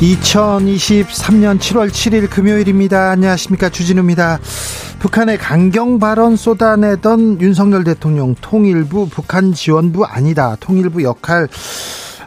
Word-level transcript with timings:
2023년 0.00 1.58
7월 1.58 1.90
7일 1.90 2.30
금요일입니다. 2.30 3.10
안녕하십니까. 3.10 3.68
주진우입니다. 3.68 4.38
북한의 4.98 5.36
강경 5.36 5.98
발언 5.98 6.36
쏟아내던 6.36 7.42
윤석열 7.42 7.84
대통령 7.84 8.34
통일부 8.40 9.08
북한 9.10 9.52
지원부 9.52 10.06
아니다. 10.06 10.56
통일부 10.58 11.02
역할 11.02 11.48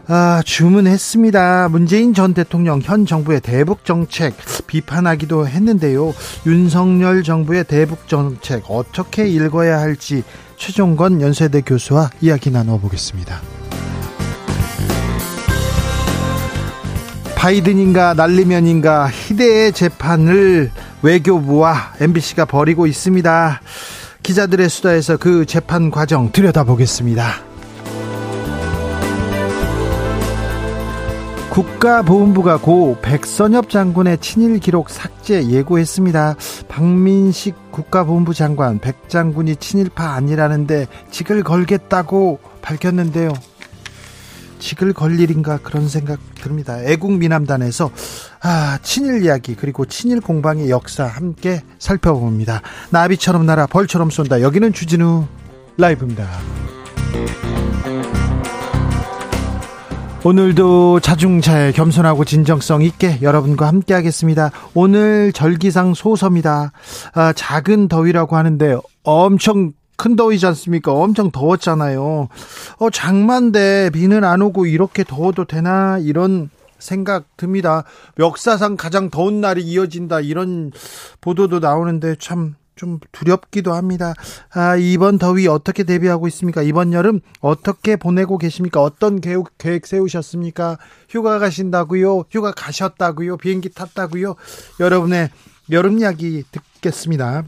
아, 0.08 0.44
주문했습니다. 0.46 1.70
문재인 1.70 2.14
전 2.14 2.36
대통령 2.36 2.80
현 2.84 3.08
정부의 3.08 3.42
대북 3.42 3.86
정책 3.86 4.36
비판하기도 4.68 5.48
했는데요. 5.48 6.14
윤석열 6.46 7.24
정부의 7.24 7.64
대북 7.64 8.08
정책 8.08 8.70
어떻게 8.70 9.28
읽어야 9.28 9.80
할지 9.80 10.24
최종건 10.58 11.22
연세대 11.22 11.62
교수와 11.62 12.12
이야기 12.22 12.52
나눠보겠습니다. 12.52 13.63
바이든인가 17.44 18.14
날리면인가 18.14 19.10
희대의 19.10 19.74
재판을 19.74 20.72
외교부와 21.02 21.76
MBC가 22.00 22.46
벌이고 22.46 22.88
있습니다. 22.88 23.60
기자들의 24.24 24.70
수다에서 24.70 25.18
그 25.18 25.46
재판 25.46 25.92
과정 25.92 26.32
들여다보겠습니다. 26.32 27.26
국가보훈부가 31.50 32.60
고 32.60 32.98
백선엽 33.02 33.70
장군의 33.70 34.20
친일 34.20 34.60
기록 34.60 34.90
삭제 34.90 35.46
예고했습니다. 35.46 36.38
박민식 36.70 37.56
국가보훈부 37.72 38.34
장관 38.34 38.80
백 38.80 39.10
장군이 39.10 39.58
친일파 39.58 40.14
아니라는데 40.14 40.88
직을 41.12 41.44
걸겠다고 41.44 42.40
밝혔는데요. 42.62 43.34
직을 44.64 44.94
걸 44.94 45.20
일인가 45.20 45.58
그런 45.58 45.90
생각 45.90 46.20
듭니다. 46.36 46.82
애국 46.82 47.12
미남단에서 47.18 47.92
아, 48.42 48.80
친일 48.82 49.26
이야기 49.26 49.56
그리고 49.56 49.86
친일 49.86 50.22
공방의 50.22 50.70
역사 50.70 51.06
함께 51.06 51.62
살펴봅니다. 51.80 52.62
나비처럼 52.90 53.46
날아 53.46 53.68
벌처럼 53.68 54.10
쏜다. 54.10 54.42
여기는 54.42 54.72
주진우 54.72 55.26
라이브입니다. 55.78 56.26
오늘도 60.24 61.02
자중차에 61.02 61.74
겸손하고 61.74 62.24
진정성 62.24 62.84
있게 62.84 63.20
여러분과 63.22 63.68
함께 63.68 63.94
하겠습니다. 63.94 64.52
오늘 64.74 65.34
절기상 65.34 65.94
소서입니다. 65.94 66.72
아, 67.14 67.34
작은 67.34 67.90
더위라고 67.90 68.38
하는데 68.38 68.78
엄청 69.04 69.74
큰 70.04 70.18
더위지 70.18 70.46
않습니까? 70.48 70.92
엄청 70.92 71.32
더웠잖아요. 71.32 72.28
어, 72.78 72.90
장만데 72.90 73.92
비는 73.92 74.26
안 74.26 74.42
오고 74.42 74.66
이렇게 74.66 75.06
더워도 75.06 75.46
되나? 75.46 75.98
이런 76.00 76.50
생각 76.78 77.38
듭니다. 77.38 77.86
역사상 78.20 78.76
가장 78.76 79.10
더운 79.10 79.40
날이 79.40 79.62
이어진다. 79.64 80.20
이런 80.20 80.72
보도도 81.22 81.60
나오는데 81.60 82.16
참 82.20 82.56
좀 82.76 83.00
두렵기도 83.12 83.74
합니다. 83.74 84.14
아, 84.52 84.76
이번 84.76 85.18
더위 85.18 85.48
어떻게 85.48 85.84
대비하고 85.84 86.28
있습니까? 86.30 86.62
이번 86.64 86.92
여름 86.92 87.20
어떻게 87.40 87.96
보내고 87.96 88.38
계십니까? 88.38 88.82
어떤 88.82 89.22
계획, 89.22 89.46
계획 89.58 89.86
세우셨습니까? 89.86 90.78
휴가 91.08 91.40
가신다고요? 91.40 92.24
휴가 92.32 92.52
가셨다고요? 92.52 93.38
비행기 93.38 93.70
탔다고요? 93.70 94.36
여러분의 94.80 95.30
여름 95.72 96.00
이야기 96.00 96.44
듣겠습니다. 96.52 97.44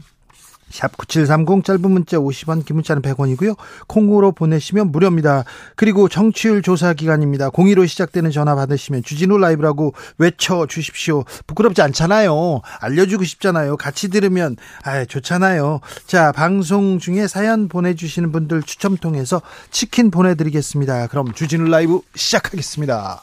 샵 0.76 0.96
9730 0.96 1.64
짧은 1.64 1.90
문자 1.90 2.18
50원 2.18 2.64
긴 2.64 2.76
문자는 2.76 3.00
100원이고요. 3.02 3.56
콩으로 3.86 4.32
보내시면 4.32 4.92
무료입니다. 4.92 5.44
그리고 5.74 6.08
정치율 6.08 6.60
조사 6.60 6.92
기간입니다. 6.92 7.50
02로 7.50 7.88
시작되는 7.88 8.30
전화 8.30 8.54
받으시면 8.54 9.02
주진우 9.02 9.38
라이브라고 9.38 9.94
외쳐 10.18 10.66
주십시오. 10.66 11.24
부끄럽지 11.46 11.80
않잖아요. 11.80 12.60
알려주고 12.80 13.24
싶잖아요. 13.24 13.76
같이 13.78 14.08
들으면 14.08 14.56
아 14.82 15.04
좋잖아요. 15.04 15.80
자 16.06 16.32
방송 16.32 16.98
중에 16.98 17.26
사연 17.26 17.68
보내주시는 17.68 18.30
분들 18.32 18.62
추첨 18.62 18.96
통해서 18.96 19.40
치킨 19.70 20.10
보내드리겠습니다. 20.10 21.06
그럼 21.06 21.32
주진우 21.32 21.68
라이브 21.70 22.00
시작하겠습니다. 22.14 23.22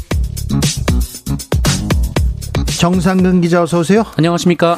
정상근 2.79 3.41
기자 3.41 3.61
어서 3.61 3.79
오세요. 3.79 4.03
안녕하십니까? 4.17 4.77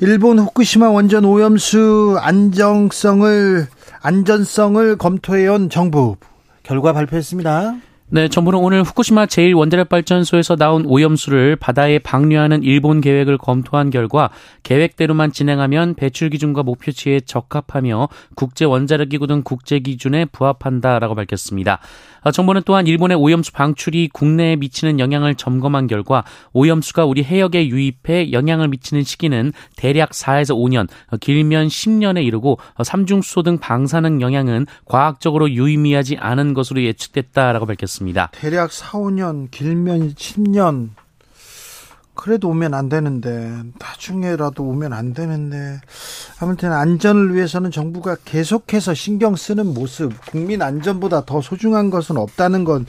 일본 0.00 0.38
후쿠시마 0.38 0.90
원전 0.90 1.24
오염수 1.24 2.16
안정성을 2.20 3.68
안전성을 4.02 4.96
검토해온 4.96 5.70
정부 5.70 6.16
결과 6.62 6.92
발표했습니다. 6.92 7.74
네, 8.12 8.26
정부는 8.26 8.58
오늘 8.58 8.82
후쿠시마 8.82 9.26
제1원자력발전소에서 9.26 10.58
나온 10.58 10.84
오염수를 10.84 11.54
바다에 11.54 12.00
방류하는 12.00 12.64
일본 12.64 13.00
계획을 13.00 13.38
검토한 13.38 13.90
결과 13.90 14.30
계획대로만 14.64 15.30
진행하면 15.30 15.94
배출 15.94 16.28
기준과 16.28 16.64
목표치에 16.64 17.20
적합하며 17.20 18.08
국제 18.34 18.64
원자력기구 18.64 19.28
등 19.28 19.42
국제 19.44 19.78
기준에 19.78 20.24
부합한다라고 20.24 21.14
밝혔습니다. 21.14 21.78
아, 22.22 22.32
정부는 22.32 22.62
또한 22.66 22.88
일본의 22.88 23.16
오염수 23.16 23.52
방출이 23.52 24.08
국내에 24.12 24.56
미치는 24.56 24.98
영향을 24.98 25.36
점검한 25.36 25.86
결과 25.86 26.24
오염수가 26.52 27.04
우리 27.04 27.22
해역에 27.22 27.68
유입해 27.68 28.32
영향을 28.32 28.66
미치는 28.66 29.04
시기는 29.04 29.52
대략 29.76 30.10
4에서 30.10 30.56
5년, 30.56 30.88
어, 31.12 31.16
길면 31.16 31.68
10년에 31.68 32.24
이르고 32.24 32.58
어, 32.74 32.82
삼중수소 32.82 33.44
등 33.44 33.58
방사능 33.58 34.20
영향은 34.20 34.66
과학적으로 34.84 35.48
유의미하지 35.48 36.16
않은 36.18 36.54
것으로 36.54 36.82
예측됐다라고 36.82 37.66
밝혔습니다. 37.66 37.99
대략 38.32 38.72
4, 38.72 38.98
5년, 38.98 39.50
길면 39.50 40.14
10년. 40.14 40.90
그래도 42.14 42.48
오면 42.50 42.74
안 42.74 42.88
되는데 42.88 43.50
나중에라도 43.78 44.64
오면 44.64 44.92
안 44.92 45.14
되는데 45.14 45.80
아무튼 46.38 46.70
안전을 46.70 47.34
위해서는 47.34 47.70
정부가 47.70 48.16
계속해서 48.26 48.92
신경 48.92 49.36
쓰는 49.36 49.72
모습 49.72 50.12
국민 50.26 50.60
안전보다 50.60 51.24
더 51.24 51.40
소중한 51.40 51.88
것은 51.88 52.18
없다는 52.18 52.64
건 52.64 52.84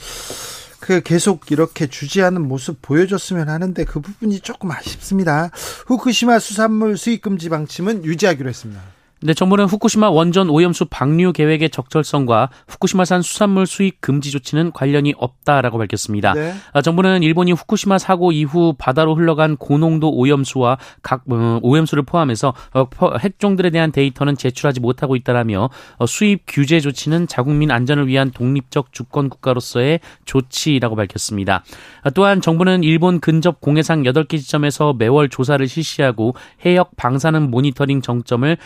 그 0.82 1.02
계속 1.02 1.52
이렇게 1.52 1.88
주지하는 1.88 2.42
모습 2.42 2.82
보여줬으면 2.82 3.48
하는데 3.48 3.86
그 3.86 4.02
부분이 4.02 4.42
조금 4.42 4.72
아쉽습니다. 4.72 5.52
후쿠시마 5.86 6.40
수산물 6.40 6.98
수입 6.98 7.22
금지 7.22 7.48
방침은 7.48 8.04
유지하기로 8.04 8.50
했습니다. 8.50 8.82
네, 9.24 9.36
정부는 9.36 9.66
후쿠시마 9.66 10.10
원전 10.10 10.50
오염수 10.50 10.86
방류 10.86 11.34
계획의 11.34 11.70
적절성과 11.70 12.50
후쿠시마산 12.68 13.22
수산물 13.22 13.68
수입 13.68 14.02
금지 14.02 14.32
조치는 14.32 14.72
관련이 14.72 15.14
없다라고 15.16 15.78
밝혔습니다. 15.78 16.34
네. 16.34 16.54
아, 16.74 16.82
정부는 16.82 17.22
일본이 17.22 17.52
후쿠시마 17.52 18.00
사고 18.00 18.32
이후 18.32 18.74
바다로 18.80 19.14
흘러간 19.14 19.58
고농도 19.58 20.12
오염수와 20.12 20.80
각 21.04 21.24
어, 21.30 21.60
오염수를 21.62 22.02
포함해서 22.02 22.56
어, 22.74 22.88
핵종들에 23.20 23.70
대한 23.70 23.92
데이터는 23.92 24.36
제출하지 24.38 24.80
못하고 24.80 25.16
있다라며 25.16 25.70
어, 25.98 26.06
수입 26.08 26.42
규제 26.48 26.80
조치는 26.80 27.28
자국민 27.28 27.70
안전을 27.70 28.08
위한 28.08 28.32
독립적 28.32 28.92
주권 28.92 29.30
국가로서의 29.30 30.00
조치라고 30.26 30.96
밝혔습니다. 30.96 31.64
아, 32.02 32.10
또한 32.10 32.42
정부는 32.42 32.84
일본 32.84 33.20
근접 33.20 33.62
공해상 33.62 34.02
8개 34.02 34.40
지점에서 34.40 34.94
매월 34.98 35.30
조사를 35.30 35.68
실시하고 35.68 36.34
해역 36.66 36.96
방사능 36.98 37.52
모니터링 37.52 38.02
정점을 38.02 38.58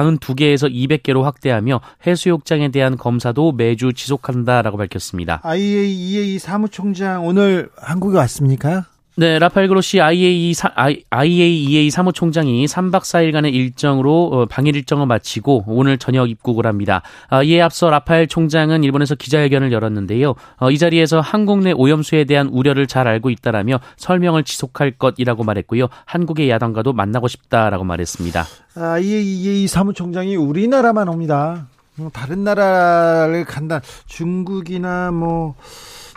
92개에서 0.00 0.72
200개로 0.72 1.22
확대하며 1.22 1.80
해수욕장에 2.06 2.70
대한 2.70 2.96
검사도 2.96 3.52
매주 3.52 3.92
지속한다라고 3.92 4.76
밝혔습니다. 4.76 5.40
IAEA 5.42 6.38
사무총장 6.38 7.26
오늘 7.26 7.70
한국에 7.76 8.16
왔습니까? 8.18 8.86
네, 9.20 9.38
라파엘 9.38 9.68
그로시 9.68 10.00
IAEA, 10.00 10.54
사, 10.54 10.72
IAEA 11.10 11.90
사무총장이 11.90 12.64
3박 12.64 13.02
4일간의 13.02 13.52
일정으로 13.52 14.30
어, 14.32 14.46
방일 14.46 14.76
일정을 14.76 15.04
마치고 15.04 15.64
오늘 15.66 15.98
저녁 15.98 16.30
입국을 16.30 16.66
합니다. 16.66 17.02
아, 17.28 17.42
이에 17.42 17.60
앞서 17.60 17.90
라파엘 17.90 18.28
총장은 18.28 18.82
일본에서 18.82 19.16
기자회견을 19.16 19.72
열었는데요. 19.72 20.36
어, 20.56 20.70
이 20.70 20.78
자리에서 20.78 21.20
한국 21.20 21.58
내 21.58 21.72
오염수에 21.72 22.24
대한 22.24 22.48
우려를 22.48 22.86
잘 22.86 23.06
알고 23.08 23.28
있다라며 23.28 23.80
설명을 23.98 24.44
지속할 24.44 24.92
것이라고 24.92 25.44
말했고요. 25.44 25.88
한국의 26.06 26.48
야당과도 26.48 26.94
만나고 26.94 27.28
싶다라고 27.28 27.84
말했습니다. 27.84 28.46
IAEA 28.74 29.66
사무총장이 29.66 30.36
우리나라만 30.36 31.08
옵니다. 31.08 31.66
뭐 31.96 32.08
다른 32.10 32.42
나라를 32.42 33.44
간다. 33.44 33.82
중국이나 34.06 35.10
뭐 35.10 35.56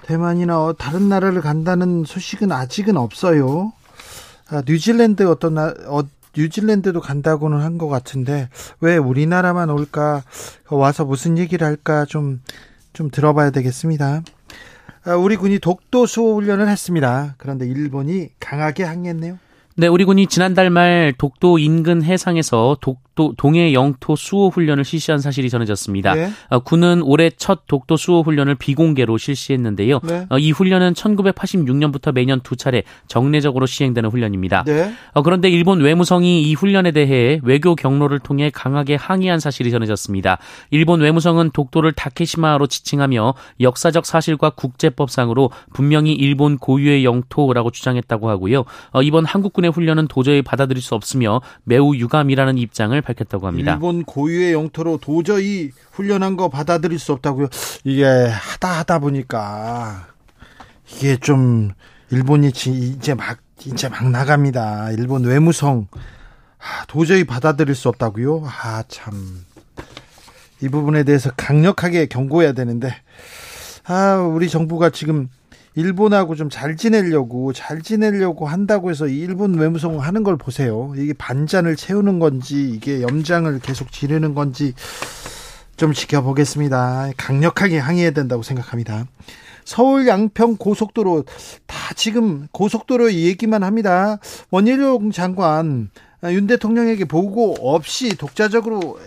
대만이나 0.03 0.73
다른 0.77 1.09
나라를 1.09 1.41
간다는 1.41 2.03
소식은 2.05 2.51
아직은 2.51 2.97
없어요. 2.97 3.73
아, 4.50 4.61
뉴질랜드 4.67 5.27
어떤 5.27 5.53
나, 5.55 5.73
어, 5.88 6.01
뉴질랜드도 6.35 7.00
간다고는 7.00 7.61
한 7.61 7.77
것 7.77 7.88
같은데 7.88 8.50
왜 8.81 8.97
우리나라만 8.97 9.69
올까 9.69 10.23
와서 10.69 11.05
무슨 11.05 11.38
얘기를 11.38 11.65
할까 11.65 12.05
좀좀 12.05 13.09
들어봐야 13.11 13.51
되겠습니다. 13.51 14.23
아, 15.05 15.15
우리 15.15 15.35
군이 15.38 15.59
독도 15.59 16.06
수호 16.06 16.35
훈련을 16.35 16.67
했습니다. 16.69 17.35
그런데 17.38 17.65
일본이 17.67 18.29
강하게 18.39 18.83
항의했네요. 18.83 19.38
네, 19.75 19.87
우리 19.87 20.05
군이 20.05 20.27
지난달 20.27 20.69
말 20.69 21.13
독도 21.17 21.57
인근 21.57 22.03
해상에서 22.03 22.77
독도 22.79 23.33
동해 23.37 23.73
영토 23.73 24.15
수호 24.15 24.49
훈련을 24.49 24.85
실시한 24.85 25.19
사실이 25.19 25.49
전해졌습니다. 25.49 26.13
네. 26.13 26.29
어, 26.49 26.59
군은 26.59 27.01
올해 27.01 27.31
첫 27.31 27.65
독도 27.67 27.97
수호 27.97 28.21
훈련을 28.21 28.53
비공개로 28.53 29.17
실시했는데요. 29.17 29.99
네. 30.03 30.27
어, 30.29 30.37
이 30.37 30.51
훈련은 30.51 30.93
1986년부터 30.93 32.13
매년 32.13 32.39
두 32.41 32.55
차례 32.55 32.83
정례적으로 33.07 33.65
시행되는 33.65 34.11
훈련입니다. 34.11 34.63
네. 34.63 34.93
어, 35.13 35.23
그런데 35.23 35.49
일본 35.49 35.81
외무성이 35.81 36.43
이 36.43 36.53
훈련에 36.53 36.91
대해 36.91 37.39
외교 37.41 37.75
경로를 37.75 38.19
통해 38.19 38.51
강하게 38.53 38.93
항의한 38.93 39.39
사실이 39.39 39.71
전해졌습니다. 39.71 40.37
일본 40.69 41.01
외무성은 41.01 41.49
독도를 41.51 41.93
다케시마로 41.93 42.67
지칭하며 42.67 43.33
역사적 43.59 44.05
사실과 44.05 44.51
국제법상으로 44.51 45.49
분명히 45.73 46.13
일본 46.13 46.59
고유의 46.59 47.05
영토라고 47.05 47.71
주장했다고 47.71 48.29
하고요. 48.29 48.65
어, 48.91 49.01
이번 49.01 49.25
한국 49.25 49.51
군 49.53 49.62
일본의 49.63 49.71
훈련은 49.71 50.07
도저히 50.10 50.42
받아들일 50.42 50.81
수 50.83 50.94
없으며 50.94 51.42
매우 51.63 51.95
유감이라는 51.95 52.57
입장을 52.57 53.00
밝혔다고 53.01 53.48
합니다. 53.48 53.74
일본 53.74 54.04
고유의 54.04 54.51
영토로 54.51 54.98
도저히 54.98 55.71
훈련한 55.92 56.36
거 56.36 56.50
받아들일 56.50 57.00
수 57.00 57.13
없다고요. 57.13 57.48
이게 57.86 58.04
하다 58.06 58.80
하다 58.80 59.00
보니까 59.00 60.07
이게 60.92 61.15
좀 61.15 61.71
일본이 62.12 62.50
이제 62.50 63.13
막 63.13 63.39
이제 63.65 63.88
막 63.88 64.10
나갑니다. 64.10 64.92
일본 64.92 65.24
외무성 65.24 65.88
아, 66.59 66.86
도저히 66.88 67.24
받아들일 67.24 67.74
수 67.74 67.88
없다고요. 67.89 68.44
아 68.45 68.83
참. 68.89 69.45
이 70.62 70.69
부분에 70.69 71.04
대해서 71.04 71.30
강력하게 71.36 72.06
경고해야 72.07 72.54
되는데 72.54 72.94
아 73.86 74.16
우리 74.16 74.50
정부가 74.50 74.89
지금 74.92 75.30
일본하고 75.75 76.35
좀 76.35 76.49
잘 76.49 76.75
지내려고 76.75 77.51
잘 77.51 77.81
지내려고 77.81 78.45
한다고 78.47 78.89
해서 78.91 79.07
일본 79.07 79.55
외무성 79.55 79.99
하는 79.99 80.23
걸 80.23 80.37
보세요. 80.37 80.93
이게 80.95 81.13
반잔을 81.13 81.75
채우는 81.75 82.19
건지 82.19 82.69
이게 82.69 83.01
염장을 83.01 83.59
계속 83.59 83.91
지르는 83.91 84.35
건지 84.35 84.73
좀 85.75 85.93
지켜보겠습니다. 85.93 87.11
강력하게 87.17 87.79
항의해야 87.79 88.11
된다고 88.11 88.43
생각합니다. 88.43 89.05
서울 89.65 90.07
양평 90.07 90.57
고속도로 90.57 91.23
다 91.65 91.93
지금 91.95 92.47
고속도로 92.51 93.13
얘기만 93.13 93.63
합니다. 93.63 94.19
원희룡 94.51 95.11
장관 95.11 95.89
윤 96.25 96.47
대통령에게 96.47 97.05
보고 97.05 97.55
없이 97.59 98.09
독자적으로 98.15 98.99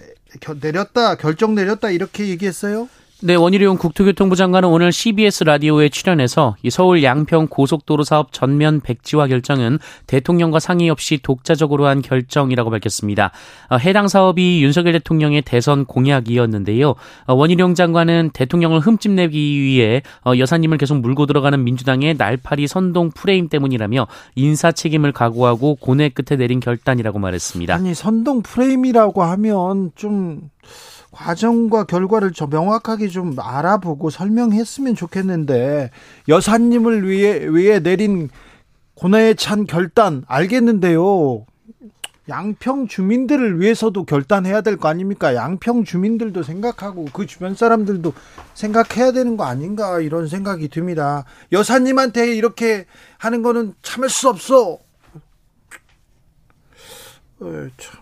내렸다 0.60 1.14
결정 1.14 1.54
내렸다 1.54 1.90
이렇게 1.90 2.28
얘기했어요. 2.28 2.88
네, 3.22 3.34
원희룡 3.34 3.78
국토교통부 3.78 4.36
장관은 4.36 4.68
오늘 4.68 4.92
CBS 4.92 5.44
라디오에 5.44 5.88
출연해서 5.88 6.56
이 6.62 6.68
서울 6.68 7.02
양평 7.02 7.46
고속도로 7.48 8.04
사업 8.04 8.30
전면 8.30 8.82
백지화 8.82 9.26
결정은 9.28 9.78
대통령과 10.06 10.60
상의 10.60 10.90
없이 10.90 11.18
독자적으로 11.22 11.86
한 11.86 12.02
결정이라고 12.02 12.68
밝혔습니다. 12.68 13.32
어, 13.70 13.76
해당 13.76 14.08
사업이 14.08 14.62
윤석열 14.62 14.92
대통령의 14.92 15.40
대선 15.40 15.86
공약이었는데요. 15.86 16.94
어, 17.26 17.34
원희룡 17.34 17.74
장관은 17.74 18.32
대통령을 18.34 18.80
흠집내기 18.80 19.62
위해 19.62 20.02
어, 20.26 20.32
여사님을 20.36 20.76
계속 20.76 20.98
물고 21.00 21.24
들어가는 21.24 21.64
민주당의 21.64 22.16
날파리 22.18 22.66
선동 22.66 23.10
프레임 23.10 23.48
때문이라며 23.48 24.08
인사 24.34 24.72
책임을 24.72 25.12
각오하고 25.12 25.76
고뇌 25.76 26.10
끝에 26.10 26.36
내린 26.36 26.60
결단이라고 26.60 27.18
말했습니다. 27.18 27.76
아니 27.76 27.94
선동 27.94 28.42
프레임이라고 28.42 29.22
하면 29.22 29.92
좀 29.94 30.50
과정과 31.16 31.84
결과를 31.84 32.32
좀 32.32 32.50
명확하게 32.50 33.08
좀 33.08 33.34
알아보고 33.40 34.10
설명했으면 34.10 34.94
좋겠는데 34.94 35.90
여사님을 36.28 37.08
위해 37.08 37.46
위해 37.48 37.80
내린 37.80 38.28
고뇌에 38.94 39.34
찬 39.34 39.66
결단 39.66 40.24
알겠는데요. 40.28 41.46
양평 42.28 42.88
주민들을 42.88 43.60
위해서도 43.60 44.04
결단해야 44.04 44.60
될 44.60 44.76
거 44.76 44.88
아닙니까? 44.88 45.34
양평 45.34 45.84
주민들도 45.84 46.42
생각하고 46.42 47.06
그 47.12 47.24
주변 47.24 47.54
사람들도 47.54 48.12
생각해야 48.54 49.12
되는 49.12 49.36
거 49.36 49.44
아닌가 49.44 50.00
이런 50.00 50.26
생각이 50.28 50.68
듭니다. 50.68 51.24
여사님한테 51.52 52.34
이렇게 52.36 52.84
하는 53.16 53.42
거는 53.42 53.74
참을 53.80 54.10
수 54.10 54.28
없어. 54.28 54.78
어, 57.40 57.68
참. 57.78 58.00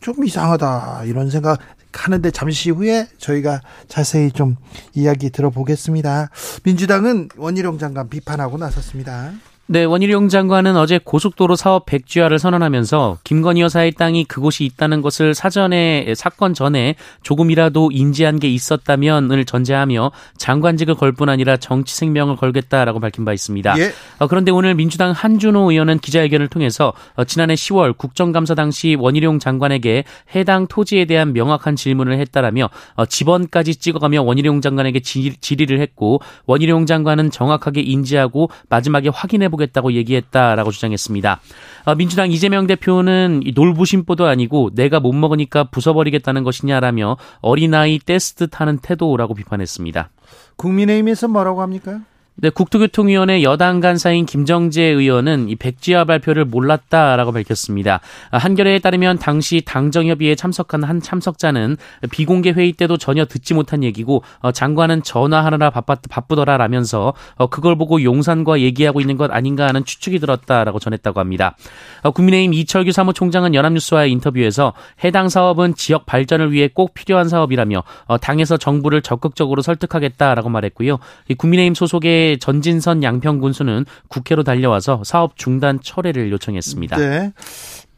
좀 0.00 0.24
이상하다 0.24 1.04
이런 1.04 1.28
생각 1.30 1.58
하는데 1.92 2.30
잠시 2.30 2.70
후에 2.70 3.08
저희가 3.18 3.60
자세히 3.88 4.30
좀 4.30 4.56
이야기 4.94 5.30
들어보겠습니다. 5.30 6.30
민주당은 6.64 7.28
원희룡 7.36 7.78
장관 7.78 8.08
비판하고 8.08 8.58
나섰습니다. 8.58 9.32
네, 9.70 9.84
원희룡 9.84 10.30
장관은 10.30 10.78
어제 10.78 10.98
고속도로 10.98 11.54
사업 11.54 11.84
백지화를 11.84 12.38
선언하면서 12.38 13.18
김건희 13.22 13.60
여사의 13.60 13.92
땅이 13.92 14.24
그곳이 14.24 14.64
있다는 14.64 15.02
것을 15.02 15.34
사전에 15.34 16.14
사건 16.16 16.54
전에 16.54 16.94
조금이라도 17.22 17.90
인지한 17.92 18.38
게 18.38 18.48
있었다면을 18.48 19.44
전제하며 19.44 20.10
장관직을 20.38 20.94
걸 20.94 21.12
뿐 21.18 21.28
아니라 21.28 21.56
정치 21.58 21.96
생명을 21.96 22.36
걸겠다라고 22.36 23.00
밝힌 23.00 23.24
바 23.26 23.32
있습니다. 23.34 23.78
예. 23.78 23.92
어, 24.20 24.26
그런데 24.28 24.52
오늘 24.52 24.74
민주당 24.74 25.10
한준호 25.10 25.70
의원은 25.72 25.98
기자회견을 25.98 26.48
통해서 26.48 26.92
어, 27.16 27.24
지난해 27.24 27.54
10월 27.54 27.96
국정감사 27.96 28.54
당시 28.54 28.96
원희룡 28.98 29.38
장관에게 29.38 30.04
해당 30.34 30.66
토지에 30.66 31.06
대한 31.06 31.32
명확한 31.34 31.76
질문을 31.76 32.18
했다라며 32.20 32.70
어, 32.94 33.04
집원까지 33.04 33.76
찍어가며 33.76 34.22
원희룡 34.22 34.60
장관에게 34.62 35.00
질의를 35.00 35.80
했고 35.80 36.20
원희룡 36.46 36.86
장관은 36.86 37.30
정확하게 37.30 37.80
인지하고 37.82 38.48
마지막에 38.68 39.08
확인해 39.08 39.48
보 39.48 39.57
겠다고 39.58 39.92
얘기했다라고 39.92 40.70
주장했습니다. 40.70 41.40
어, 41.84 41.94
민주당 41.94 42.30
이재명 42.30 42.66
대표는 42.66 43.42
놀부심보도 43.54 44.26
아니고 44.26 44.70
내가 44.74 45.00
못 45.00 45.12
먹으니까 45.12 45.64
부숴버리겠다는 45.64 46.44
것이냐라며 46.44 47.16
어린아이 47.40 47.98
떼스 47.98 48.34
듯하는 48.34 48.78
태도라고 48.78 49.34
비판했습니다. 49.34 50.10
국민의힘에서 50.56 51.28
뭐라고 51.28 51.62
합니까? 51.62 52.00
네, 52.40 52.50
국토교통위원회 52.50 53.42
여당 53.42 53.80
간사인 53.80 54.24
김정재 54.24 54.80
의원은 54.80 55.48
이 55.48 55.56
백지화 55.56 56.04
발표를 56.04 56.44
몰랐다라고 56.44 57.32
밝혔습니다. 57.32 57.98
한겨레에 58.30 58.78
따르면 58.78 59.18
당시 59.18 59.60
당정협의에 59.66 60.36
참석한 60.36 60.84
한 60.84 61.00
참석자는 61.00 61.76
비공개 62.12 62.52
회의 62.52 62.70
때도 62.70 62.96
전혀 62.96 63.24
듣지 63.24 63.54
못한 63.54 63.82
얘기고 63.82 64.22
어, 64.38 64.52
장관은 64.52 65.02
전화하느라 65.02 65.70
바빴, 65.70 65.98
바쁘더라라면서 66.08 67.12
어, 67.34 67.48
그걸 67.48 67.76
보고 67.76 68.04
용산과 68.04 68.60
얘기하고 68.60 69.00
있는 69.00 69.16
것 69.16 69.32
아닌가 69.32 69.66
하는 69.66 69.84
추측이 69.84 70.20
들었다라고 70.20 70.78
전했다고 70.78 71.18
합니다. 71.18 71.56
어, 72.02 72.12
국민의힘 72.12 72.54
이철규 72.54 72.92
사무총장은 72.92 73.56
연합뉴스와의 73.56 74.12
인터뷰에서 74.12 74.74
해당 75.02 75.28
사업은 75.28 75.74
지역 75.74 76.06
발전을 76.06 76.52
위해 76.52 76.70
꼭 76.72 76.94
필요한 76.94 77.28
사업이라며 77.28 77.82
당에서 78.20 78.58
정부를 78.58 79.02
적극적으로 79.02 79.60
설득하겠다라고 79.60 80.48
말했고요. 80.50 81.00
국민의힘 81.36 81.74
소속의 81.74 82.27
전진선 82.36 83.02
양평 83.02 83.40
군수는 83.40 83.86
국회로 84.08 84.44
달려와서 84.44 85.02
사업 85.04 85.36
중단 85.36 85.80
철회를 85.82 86.30
요청했습니다. 86.30 86.96
네. 86.96 87.32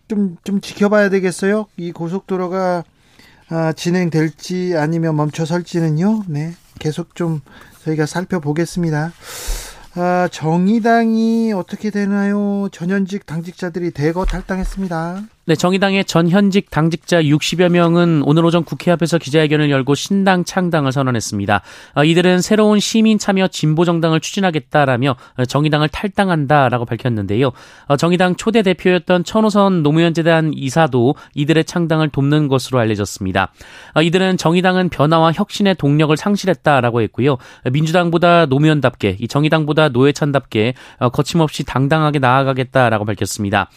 좀, 0.08 0.36
좀 0.44 0.60
지켜봐야 0.60 1.08
되겠어요. 1.08 1.66
이 1.76 1.92
고속도로가 1.92 2.84
아, 3.50 3.72
진행될지 3.72 4.74
아니면 4.76 5.16
멈춰설지는요. 5.16 6.24
네. 6.28 6.52
계속 6.78 7.14
좀 7.14 7.40
저희가 7.84 8.06
살펴보겠습니다. 8.06 9.12
아, 9.94 10.28
정의당이 10.30 11.52
어떻게 11.52 11.90
되나요? 11.90 12.68
전현직 12.70 13.26
당직자들이 13.26 13.90
대거 13.90 14.24
탈당했습니다. 14.24 15.22
네, 15.50 15.56
정의당의 15.56 16.04
전현직 16.04 16.70
당직자 16.70 17.22
60여 17.22 17.70
명은 17.70 18.22
오늘 18.24 18.44
오전 18.44 18.62
국회 18.62 18.92
앞에서 18.92 19.18
기자회견을 19.18 19.68
열고 19.68 19.96
신당 19.96 20.44
창당을 20.44 20.92
선언했습니다. 20.92 21.62
어, 21.96 22.04
이들은 22.04 22.40
새로운 22.40 22.78
시민 22.78 23.18
참여 23.18 23.48
진보 23.48 23.84
정당을 23.84 24.20
추진하겠다라며 24.20 25.16
정의당을 25.48 25.88
탈당한다라고 25.88 26.84
밝혔는데요. 26.84 27.50
어, 27.86 27.96
정의당 27.96 28.36
초대 28.36 28.62
대표였던 28.62 29.24
천호선 29.24 29.82
노무현 29.82 30.14
재단 30.14 30.52
이사도 30.54 31.16
이들의 31.34 31.64
창당을 31.64 32.10
돕는 32.10 32.46
것으로 32.46 32.78
알려졌습니다. 32.78 33.50
어, 33.96 34.02
이들은 34.02 34.36
정의당은 34.36 34.88
변화와 34.88 35.32
혁신의 35.32 35.74
동력을 35.74 36.16
상실했다라고 36.16 37.00
했고요. 37.00 37.38
민주당보다 37.72 38.46
노무현답게, 38.46 39.16
이 39.18 39.26
정의당보다 39.26 39.88
노회찬답게 39.88 40.74
거침없이 41.12 41.64
당당하게 41.64 42.20
나아가겠다라고 42.20 43.04
밝혔습니다. 43.04 43.68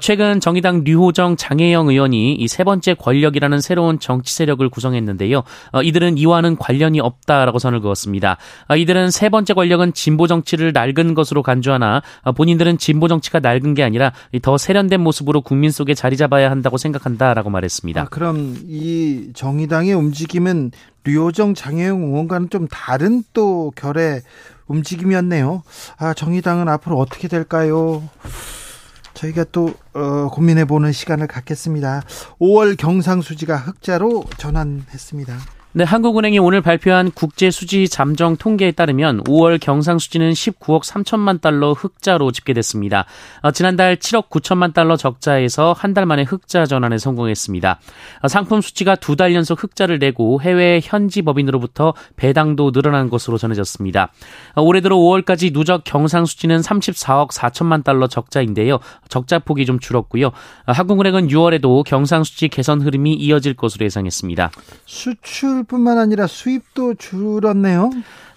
최근 0.00 0.40
정의당 0.40 0.82
류호 0.84 1.13
조정 1.14 1.36
장혜영 1.36 1.88
의원이 1.88 2.34
이 2.34 2.48
세 2.48 2.64
번째 2.64 2.94
권력이라는 2.94 3.60
새로운 3.60 4.00
정치 4.00 4.34
세력을 4.34 4.68
구성했는데요. 4.68 5.44
어, 5.72 5.82
이들은 5.82 6.18
이와는 6.18 6.56
관련이 6.56 6.98
없다라고 6.98 7.60
선을 7.60 7.80
그었습니다. 7.80 8.36
어, 8.68 8.76
이들은 8.76 9.10
세 9.12 9.28
번째 9.28 9.54
권력은 9.54 9.92
진보 9.92 10.26
정치를 10.26 10.72
낡은 10.72 11.14
것으로 11.14 11.42
간주하나 11.44 12.02
어, 12.22 12.32
본인들은 12.32 12.78
진보 12.78 13.06
정치가 13.06 13.38
낡은 13.38 13.74
게 13.74 13.84
아니라 13.84 14.12
더 14.42 14.58
세련된 14.58 15.00
모습으로 15.00 15.40
국민 15.40 15.70
속에 15.70 15.94
자리 15.94 16.16
잡아야 16.16 16.50
한다고 16.50 16.78
생각한다라고 16.78 17.48
말했습니다. 17.50 18.02
아, 18.02 18.04
그럼 18.06 18.56
이 18.66 19.30
정의당의 19.34 19.94
움직임은 19.94 20.72
류호정 21.04 21.54
장혜영 21.54 22.02
의원과는 22.02 22.50
좀 22.50 22.66
다른 22.68 23.22
또 23.32 23.72
결의 23.76 24.22
움직임이었네요. 24.66 25.62
아, 25.98 26.12
정의당은 26.14 26.68
앞으로 26.68 26.98
어떻게 26.98 27.28
될까요? 27.28 28.02
저희가 29.14 29.44
또 29.52 29.72
어, 29.94 30.28
고민해보는 30.30 30.92
시간을 30.92 31.26
갖겠습니다. 31.26 32.02
5월 32.40 32.76
경상수지가 32.76 33.56
흑자로 33.56 34.24
전환했습니다. 34.36 35.38
네, 35.76 35.82
한국은행이 35.82 36.38
오늘 36.38 36.60
발표한 36.60 37.10
국제 37.10 37.50
수지 37.50 37.88
잠정 37.88 38.36
통계에 38.36 38.70
따르면 38.70 39.24
5월 39.24 39.58
경상 39.60 39.98
수지는 39.98 40.30
19억 40.30 40.84
3천만 40.84 41.40
달러 41.40 41.72
흑자로 41.72 42.30
집계됐습니다. 42.30 43.06
어, 43.42 43.50
지난달 43.50 43.96
7억 43.96 44.28
9천만 44.28 44.72
달러 44.72 44.96
적자에서 44.96 45.72
한 45.76 45.92
달 45.94 46.06
만에 46.06 46.22
흑자 46.22 46.66
전환에 46.66 46.96
성공했습니다. 46.98 47.80
어, 48.22 48.28
상품 48.28 48.60
수치가 48.60 48.94
두 48.94 49.16
달 49.16 49.34
연속 49.34 49.64
흑자를 49.64 49.98
내고 49.98 50.40
해외 50.40 50.80
현지 50.80 51.22
법인으로부터 51.22 51.94
배당도 52.14 52.70
늘어난 52.70 53.10
것으로 53.10 53.36
전해졌습니다. 53.36 54.12
어, 54.54 54.62
올해 54.62 54.80
들어 54.80 54.94
5월까지 54.96 55.52
누적 55.52 55.82
경상 55.82 56.24
수지는 56.24 56.60
34억 56.60 57.32
4천만 57.32 57.82
달러 57.82 58.06
적자인데요. 58.06 58.78
적자 59.08 59.40
폭이 59.40 59.66
좀 59.66 59.80
줄었고요. 59.80 60.28
어, 60.28 60.32
한국은행은 60.72 61.26
6월에도 61.28 61.82
경상 61.82 62.22
수지 62.22 62.46
개선 62.46 62.80
흐름이 62.80 63.14
이어질 63.14 63.54
것으로 63.54 63.84
예상했습니다. 63.86 64.52
수출 64.86 65.63
수출뿐만 65.64 65.98
아니라 65.98 66.26
수입도 66.26 66.94
줄었네요. 66.94 67.90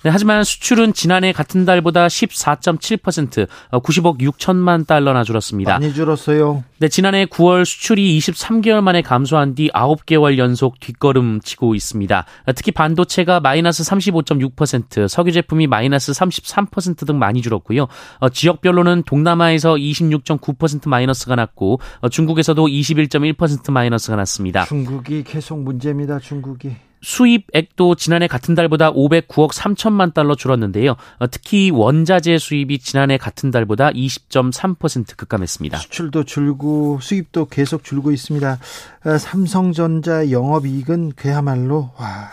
네, 0.03 0.11
하지만 0.11 0.43
수출은 0.43 0.93
지난해 0.93 1.31
같은 1.31 1.65
달보다 1.65 2.07
14.7% 2.07 3.47
90억 3.71 4.05
어, 4.05 4.13
6천만 4.17 4.85
달러나 4.85 5.23
줄었습니다. 5.23 5.73
많이 5.73 5.93
줄었어요. 5.93 6.63
네, 6.79 6.87
지난해 6.87 7.25
9월 7.25 7.65
수출이 7.65 8.17
23개월 8.19 8.81
만에 8.81 9.01
감소한 9.01 9.55
뒤 9.55 9.69
9개월 9.73 10.37
연속 10.37 10.79
뒷걸음 10.79 11.41
치고 11.41 11.75
있습니다. 11.75 12.25
특히 12.55 12.71
반도체가 12.71 13.39
마이너스 13.39 13.83
35.6%, 13.83 15.07
석유 15.07 15.31
제품이 15.31 15.67
마이너스 15.67 16.11
33%등 16.11 17.17
많이 17.17 17.41
줄었고요. 17.41 17.87
어, 18.19 18.29
지역별로는 18.29 19.03
동남아에서 19.05 19.75
26.9% 19.75 20.87
마이너스가 20.89 21.35
났고 21.35 21.79
어, 22.01 22.09
중국에서도 22.09 22.65
21.1% 22.65 23.71
마이너스가 23.71 24.15
났습니다. 24.15 24.65
중국이 24.65 25.23
계속 25.23 25.59
문제입니다. 25.59 26.19
중국이. 26.19 26.86
수입액도 27.01 27.95
지난해 27.95 28.27
같은 28.27 28.55
달보다 28.55 28.91
509억 28.91 29.51
3천만 29.51 30.13
달러 30.13 30.35
줄었는데요. 30.35 30.95
어, 31.19 31.27
특히 31.29 31.69
원자재 31.71 32.37
수입이 32.37 32.79
지난해 32.79 33.17
같은 33.17 33.51
달보다 33.51 33.91
20.3% 33.91 35.15
급감했습니다. 35.15 35.77
수출도 35.77 36.23
줄고 36.23 36.99
수입도 37.01 37.45
계속 37.45 37.83
줄고 37.83 38.11
있습니다. 38.11 38.59
어, 39.05 39.17
삼성전자 39.17 40.31
영업이익은 40.31 41.13
그야말로 41.15 41.91
와 41.97 42.29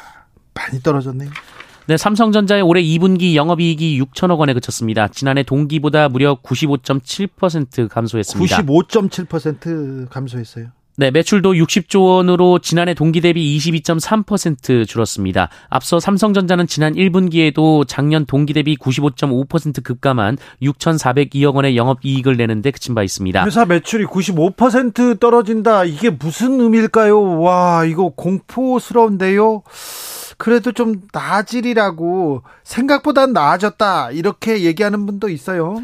많이 0.55 0.83
떨어졌네요. 0.83 1.31
네, 1.87 1.99
삼성전자의 1.99 2.63
올해 2.63 2.83
2분기 2.83 3.35
영업이익이 3.35 4.01
6천억 4.01 4.39
원에 4.39 4.55
그쳤습니다. 4.55 5.09
지난해 5.09 5.43
동기보다 5.43 6.09
무려 6.09 6.37
95.7% 6.37 7.89
감소했습니다. 7.89 8.63
95.7% 8.63 10.09
감소했어요. 10.09 10.69
네, 10.97 11.11
매출도 11.11 11.55
60조 11.55 12.05
원으로 12.07 12.61
지난해 12.61 12.95
동기 12.95 13.21
대비 13.21 13.59
22.3% 13.59 14.87
줄었습니다. 14.87 15.49
앞서 15.69 15.99
삼성전자는 15.99 16.69
지난 16.69 16.95
1분기에도 16.95 17.85
작년 17.89 18.27
동기 18.27 18.53
대비 18.53 18.77
95.5% 18.77 19.83
급감한 19.83 20.39
6,402억 20.63 21.55
원의 21.55 21.77
영업 21.77 21.99
이익을 22.05 22.37
내는데 22.37 22.71
그친 22.71 22.95
바 22.95 23.03
있습니다. 23.03 23.45
회사 23.45 23.65
매출이 23.65 24.05
95% 24.05 25.19
떨어진다. 25.19 25.83
이게 25.83 26.11
무슨 26.11 26.61
의미일까요? 26.61 27.41
와, 27.41 27.85
이거 27.85 28.11
공포스러운데요. 28.11 29.63
그래도 30.39 30.71
좀 30.71 31.03
나아지리라고 31.13 32.43
생각보다 32.63 33.27
나아졌다. 33.27 34.13
이렇게 34.13 34.63
얘기하는 34.63 35.07
분도 35.07 35.29
있어요. 35.29 35.77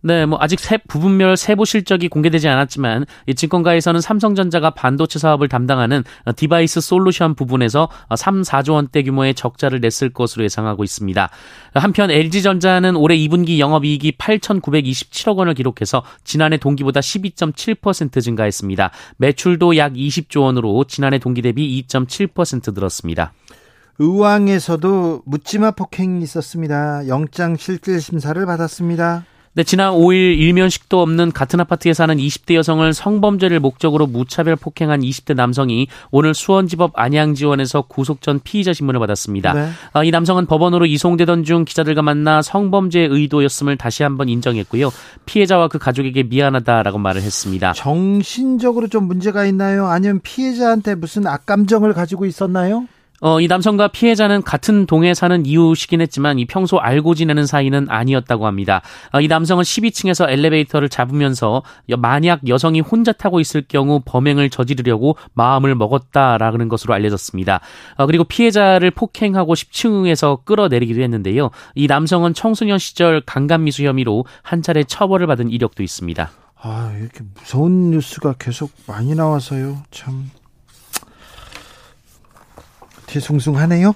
네, 0.00 0.26
뭐 0.26 0.38
아직 0.40 0.60
세, 0.60 0.76
부분별 0.76 1.36
세부 1.36 1.64
실적이 1.64 2.08
공개되지 2.08 2.48
않았지만 2.48 3.04
이 3.26 3.34
증권가에서는 3.34 4.00
삼성전자가 4.00 4.70
반도체 4.70 5.18
사업을 5.18 5.48
담당하는 5.48 6.04
디바이스 6.36 6.80
솔루션 6.80 7.34
부분에서 7.34 7.88
3, 8.14 8.42
4조 8.42 8.74
원대 8.74 9.02
규모의 9.02 9.34
적자를 9.34 9.80
냈을 9.80 10.10
것으로 10.10 10.44
예상하고 10.44 10.84
있습니다. 10.84 11.30
한편 11.74 12.10
LG전자는 12.10 12.96
올해 12.96 13.16
2분기 13.16 13.58
영업이익이 13.58 14.12
8,927억 14.12 15.36
원을 15.36 15.54
기록해서 15.54 16.04
지난해 16.22 16.58
동기보다 16.58 17.00
12.7% 17.00 18.22
증가했습니다. 18.22 18.90
매출도 19.16 19.76
약 19.76 19.94
20조 19.94 20.42
원으로 20.42 20.84
지난해 20.84 21.18
동기 21.18 21.42
대비 21.42 21.84
2.7% 21.88 22.74
늘었습니다. 22.74 23.32
의왕에서도 23.98 25.22
묻지마 25.26 25.72
폭행이 25.72 26.22
있었습니다. 26.22 27.08
영장 27.08 27.56
실질 27.56 28.00
심사를 28.00 28.44
받았습니다. 28.46 29.24
네, 29.58 29.64
지난 29.64 29.92
5일 29.92 30.38
일면식도 30.38 31.02
없는 31.02 31.32
같은 31.32 31.58
아파트에 31.58 31.92
사는 31.92 32.16
20대 32.16 32.54
여성을 32.54 32.94
성범죄를 32.94 33.58
목적으로 33.58 34.06
무차별 34.06 34.54
폭행한 34.54 35.00
20대 35.00 35.34
남성이 35.34 35.88
오늘 36.12 36.32
수원지법 36.32 36.92
안양지원에서 36.94 37.82
구속 37.88 38.22
전 38.22 38.38
피의자 38.38 38.72
신문을 38.72 39.00
받았습니다. 39.00 39.54
네. 39.54 39.68
아, 39.94 40.04
이 40.04 40.12
남성은 40.12 40.46
법원으로 40.46 40.86
이송되던 40.86 41.42
중 41.42 41.64
기자들과 41.64 42.02
만나 42.02 42.40
성범죄 42.40 43.00
의도였음을 43.10 43.76
다시 43.76 44.04
한번 44.04 44.28
인정했고요. 44.28 44.92
피해자와 45.26 45.66
그 45.66 45.80
가족에게 45.80 46.22
미안하다라고 46.22 46.98
말을 46.98 47.20
했습니다. 47.22 47.72
정신적으로 47.72 48.86
좀 48.86 49.08
문제가 49.08 49.44
있나요? 49.44 49.86
아니면 49.86 50.20
피해자한테 50.22 50.94
무슨 50.94 51.26
악감정을 51.26 51.94
가지고 51.94 52.26
있었나요? 52.26 52.86
어, 53.20 53.40
이 53.40 53.48
남성과 53.48 53.88
피해자는 53.88 54.42
같은 54.42 54.86
동에 54.86 55.12
사는 55.12 55.44
이웃이긴 55.44 56.00
했지만 56.00 56.38
이 56.38 56.44
평소 56.44 56.78
알고 56.78 57.14
지내는 57.14 57.46
사이는 57.46 57.86
아니었다고 57.88 58.46
합니다. 58.46 58.82
어, 59.12 59.20
이 59.20 59.26
남성은 59.26 59.64
12층에서 59.64 60.28
엘리베이터를 60.28 60.88
잡으면서 60.88 61.62
만약 61.98 62.46
여성이 62.48 62.80
혼자 62.80 63.12
타고 63.12 63.40
있을 63.40 63.64
경우 63.66 64.00
범행을 64.04 64.50
저지르려고 64.50 65.16
마음을 65.34 65.74
먹었다라는 65.74 66.68
것으로 66.68 66.94
알려졌습니다. 66.94 67.60
어, 67.96 68.06
그리고 68.06 68.24
피해자를 68.24 68.92
폭행하고 68.92 69.54
10층에서 69.54 70.44
끌어내리기도 70.44 71.00
했는데요. 71.02 71.50
이 71.74 71.86
남성은 71.88 72.34
청소년 72.34 72.78
시절 72.78 73.20
강간미수 73.22 73.84
혐의로 73.84 74.26
한 74.42 74.62
차례 74.62 74.84
처벌을 74.84 75.26
받은 75.26 75.50
이력도 75.50 75.82
있습니다. 75.82 76.30
아, 76.60 76.92
이렇게 76.98 77.20
무서운 77.34 77.90
뉴스가 77.90 78.34
계속 78.38 78.70
많이 78.86 79.14
나와서요. 79.14 79.82
참 79.90 80.30
뒤숭숭하네요. 83.08 83.94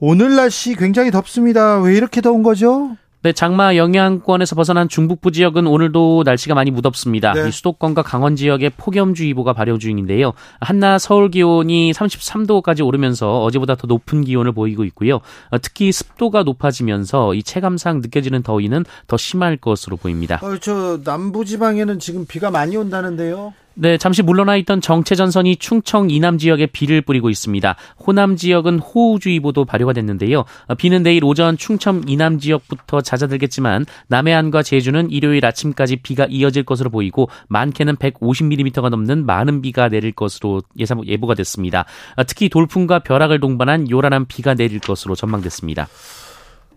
오늘 0.00 0.36
날씨 0.36 0.74
굉장히 0.74 1.10
덥습니다. 1.10 1.80
왜 1.80 1.96
이렇게 1.96 2.20
더운 2.20 2.42
거죠? 2.42 2.96
네, 3.20 3.32
장마 3.32 3.74
영향권에서 3.74 4.54
벗어난 4.54 4.88
중북부 4.88 5.32
지역은 5.32 5.66
오늘도 5.66 6.22
날씨가 6.24 6.54
많이 6.54 6.70
무덥습니다. 6.70 7.32
네. 7.32 7.50
수도권과 7.50 8.02
강원 8.02 8.36
지역에 8.36 8.68
폭염주의보가 8.68 9.54
발효 9.54 9.76
중인데요. 9.76 10.34
한낮 10.60 11.00
서울 11.00 11.28
기온이 11.28 11.92
33도까지 11.92 12.86
오르면서 12.86 13.42
어제보다 13.42 13.74
더 13.74 13.88
높은 13.88 14.22
기온을 14.22 14.52
보이고 14.52 14.84
있고요. 14.84 15.16
어, 15.50 15.58
특히 15.60 15.90
습도가 15.90 16.44
높아지면서 16.44 17.34
이 17.34 17.42
체감상 17.42 18.02
느껴지는 18.02 18.44
더위는 18.44 18.84
더 19.08 19.16
심할 19.16 19.56
것으로 19.56 19.96
보입니다. 19.96 20.38
어, 20.40 20.56
저 20.58 21.00
남부 21.02 21.44
지방에는 21.44 21.98
지금 21.98 22.24
비가 22.24 22.52
많이 22.52 22.76
온다는데요. 22.76 23.52
네, 23.80 23.96
잠시 23.96 24.22
물러나 24.24 24.56
있던 24.56 24.80
정체 24.80 25.14
전선이 25.14 25.54
충청 25.56 26.10
이남 26.10 26.36
지역에 26.36 26.66
비를 26.66 27.00
뿌리고 27.00 27.30
있습니다. 27.30 27.76
호남 28.04 28.34
지역은 28.34 28.80
호우주의보도 28.80 29.66
발효가 29.66 29.92
됐는데요. 29.92 30.44
비는 30.78 31.04
내일 31.04 31.24
오전 31.24 31.56
충청 31.56 32.02
이남 32.08 32.40
지역부터 32.40 33.02
잦아들겠지만 33.02 33.86
남해안과 34.08 34.64
제주는 34.64 35.08
일요일 35.12 35.46
아침까지 35.46 35.96
비가 35.96 36.26
이어질 36.28 36.64
것으로 36.64 36.90
보이고 36.90 37.28
많게는 37.46 37.94
150mm가 37.96 38.88
넘는 38.88 39.24
많은 39.24 39.62
비가 39.62 39.88
내릴 39.88 40.10
것으로 40.10 40.62
예상 40.76 41.06
예보가 41.06 41.34
됐습니다. 41.34 41.84
특히 42.26 42.48
돌풍과 42.48 42.98
벼락을 42.98 43.38
동반한 43.38 43.88
요란한 43.90 44.26
비가 44.26 44.54
내릴 44.54 44.80
것으로 44.80 45.14
전망됐습니다. 45.14 45.86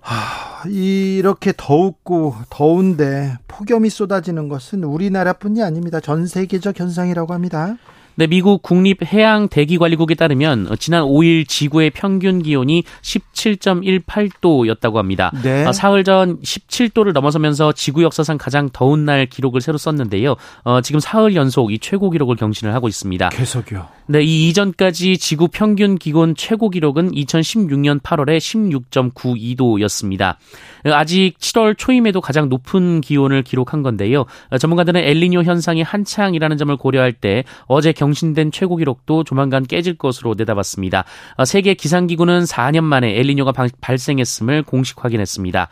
하, 0.02 0.68
이렇게 0.68 1.54
더웠고 1.56 2.36
더운데 2.50 3.38
폭염이 3.48 3.90
쏟아지는 3.90 4.50
것은 4.50 4.84
우리나라뿐이 4.84 5.62
아닙니다. 5.64 6.00
전 6.00 6.28
세계적 6.28 6.80
현상이라고 6.80 7.34
합니다. 7.34 7.78
네, 8.16 8.28
미국 8.28 8.62
국립해양대기관리국에 8.62 10.16
따르면 10.16 10.76
지난 10.80 11.04
5일 11.04 11.48
지구의 11.48 11.92
평균 11.92 12.44
기온이 12.44 12.84
17.18도였다고 13.02 14.96
합니다. 14.96 15.32
네. 15.42 15.66
어, 15.66 15.72
사흘 15.72 16.04
전 16.04 16.40
17도를 16.42 17.14
넘어서면서 17.14 17.72
지구 17.72 18.04
역사상 18.04 18.38
가장 18.38 18.70
더운 18.72 19.06
날 19.06 19.28
기록을 19.28 19.62
새로 19.62 19.78
썼는데요. 19.78 20.36
어, 20.64 20.82
지금 20.82 21.00
사흘 21.00 21.36
연속 21.36 21.72
이 21.72 21.80
최고 21.80 22.10
기록을 22.10 22.36
경신을 22.36 22.74
하고 22.74 22.90
있습니다. 22.90 23.30
계속요. 23.30 23.88
네, 24.12 24.24
이 24.24 24.50
이전까지 24.50 25.18
지구 25.18 25.48
평균 25.48 25.98
기온 25.98 26.36
최고 26.36 26.70
기록은 26.70 27.12
2016년 27.12 28.02
8월에 28.02 28.40
16.92도였습니다. 28.40 30.36
아직 30.84 31.36
7월 31.40 31.78
초임에도 31.78 32.20
가장 32.20 32.50
높은 32.50 33.00
기온을 33.00 33.42
기록한 33.42 33.84
건데요. 33.84 34.26
전문가들은 34.60 35.00
엘리뇨 35.00 35.44
현상이 35.44 35.82
한창이라는 35.82 36.58
점을 36.58 36.76
고려할 36.76 37.14
때 37.14 37.46
어제 37.68 37.94
경신된 37.94 38.52
최고 38.52 38.76
기록도 38.76 39.24
조만간 39.24 39.66
깨질 39.66 39.98
것으로 39.98 40.36
내다봤습니다. 40.38 41.06
세계 41.46 41.74
기상기구는 41.74 42.44
4년 42.44 42.84
만에 42.84 43.18
엘리뇨가 43.18 43.54
발생했음을 43.80 44.64
공식 44.64 45.06
확인했습니다. 45.06 45.70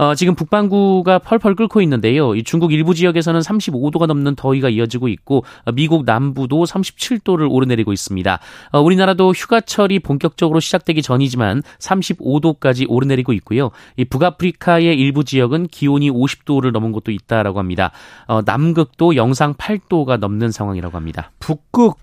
어, 0.00 0.14
지금 0.14 0.34
북반구가 0.34 1.18
펄펄 1.18 1.56
끓고 1.56 1.82
있는데요. 1.82 2.34
이 2.34 2.42
중국 2.42 2.72
일부 2.72 2.94
지역에서는 2.94 3.38
35도가 3.40 4.06
넘는 4.06 4.34
더위가 4.34 4.70
이어지고 4.70 5.08
있고 5.08 5.44
어, 5.66 5.72
미국 5.72 6.06
남부도 6.06 6.64
37도를 6.64 7.52
오르내리고 7.52 7.92
있습니다. 7.92 8.38
어, 8.72 8.80
우리나라도 8.80 9.32
휴가철이 9.32 9.98
본격적으로 9.98 10.58
시작되기 10.58 11.02
전이지만 11.02 11.62
35도까지 11.78 12.86
오르내리고 12.88 13.34
있고요. 13.34 13.72
이 13.98 14.06
북아프리카의 14.06 14.98
일부 14.98 15.22
지역은 15.22 15.66
기온이 15.66 16.10
50도를 16.10 16.72
넘은 16.72 16.92
곳도 16.92 17.12
있다라고 17.12 17.58
합니다. 17.58 17.90
어, 18.26 18.40
남극도 18.40 19.16
영상 19.16 19.52
8도가 19.52 20.18
넘는 20.18 20.50
상황이라고 20.50 20.96
합니다. 20.96 21.30
북극 21.40 21.98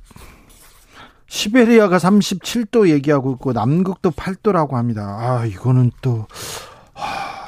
시베리아가 1.25 1.97
37도 1.97 2.89
얘기하고 2.89 3.31
있고 3.33 3.53
남극도 3.53 4.11
8도라고 4.11 4.73
합니다. 4.73 5.17
아, 5.19 5.45
이거는 5.47 5.89
또 6.03 6.27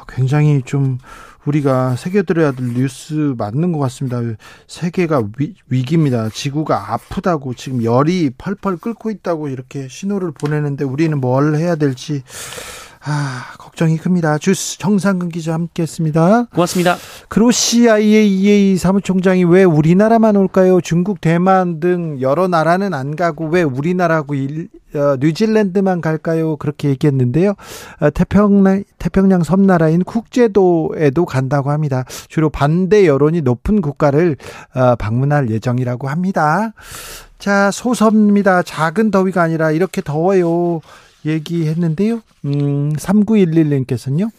굉장히 0.09 0.61
좀 0.63 0.97
우리가 1.45 1.95
새겨들어야 1.95 2.51
될 2.51 2.73
뉴스 2.73 3.33
맞는 3.37 3.71
것 3.71 3.79
같습니다. 3.79 4.19
세계가 4.67 5.23
위, 5.37 5.55
위기입니다. 5.67 6.29
지구가 6.29 6.93
아프다고 6.93 7.53
지금 7.53 7.83
열이 7.83 8.31
펄펄 8.37 8.77
끓고 8.77 9.09
있다고 9.09 9.47
이렇게 9.47 9.87
신호를 9.87 10.31
보내는데 10.31 10.83
우리는 10.83 11.19
뭘 11.19 11.55
해야 11.55 11.75
될지 11.75 12.23
아, 13.01 13.53
걱정이 13.57 13.97
큽니다. 13.97 14.37
주스 14.37 14.77
정상근 14.77 15.29
기자 15.29 15.53
함께 15.53 15.83
했습니다. 15.83 16.45
고맙습니다. 16.53 16.97
그로시 17.29 17.89
IAEA 17.89 18.77
사무총장이 18.77 19.45
왜 19.45 19.63
우리나라만 19.63 20.35
올까요? 20.35 20.81
중국, 20.81 21.21
대만 21.21 21.79
등 21.79 22.19
여러 22.19 22.49
나라는 22.49 22.93
안 22.93 23.15
가고 23.15 23.47
왜 23.47 23.63
우리나라하고 23.63 24.35
일, 24.35 24.67
어, 24.95 25.15
뉴질랜드만 25.19 26.01
갈까요? 26.01 26.57
그렇게 26.57 26.89
얘기했는데요. 26.89 27.53
어, 28.01 28.09
태평양 28.09 28.83
태평양 28.97 29.43
섬나라인 29.43 30.03
국제도에도 30.03 31.25
간다고 31.25 31.71
합니다. 31.71 32.03
주로 32.27 32.49
반대 32.49 33.07
여론이 33.07 33.41
높은 33.41 33.79
국가를 33.79 34.35
어, 34.75 34.95
방문할 34.97 35.49
예정이라고 35.49 36.09
합니다. 36.09 36.73
자, 37.37 37.71
소섭입니다. 37.71 38.63
작은 38.63 39.11
더위가 39.11 39.41
아니라 39.41 39.71
이렇게 39.71 40.01
더워요. 40.01 40.81
얘기했는데요. 41.25 42.21
음, 42.45 42.93
3911님께서는요. 42.93 44.29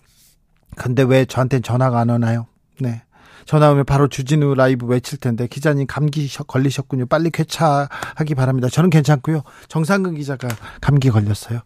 근데 0.77 1.03
왜 1.03 1.25
저한테 1.25 1.61
전화가 1.61 2.01
안 2.01 2.11
오나요? 2.11 2.47
네. 2.79 3.03
전화 3.47 3.71
오면 3.71 3.85
바로 3.85 4.09
주진우 4.09 4.55
라이브 4.55 4.87
외칠 4.87 5.19
텐데 5.19 5.47
기자님 5.47 5.87
감기 5.87 6.29
걸리셨군요. 6.47 7.07
빨리 7.07 7.31
쾌차하기 7.31 8.35
바랍니다. 8.37 8.69
저는 8.69 8.91
괜찮고요. 8.91 9.43
정상근 9.69 10.15
기자가 10.15 10.49
감기 10.81 11.11
걸렸어요. 11.11 11.61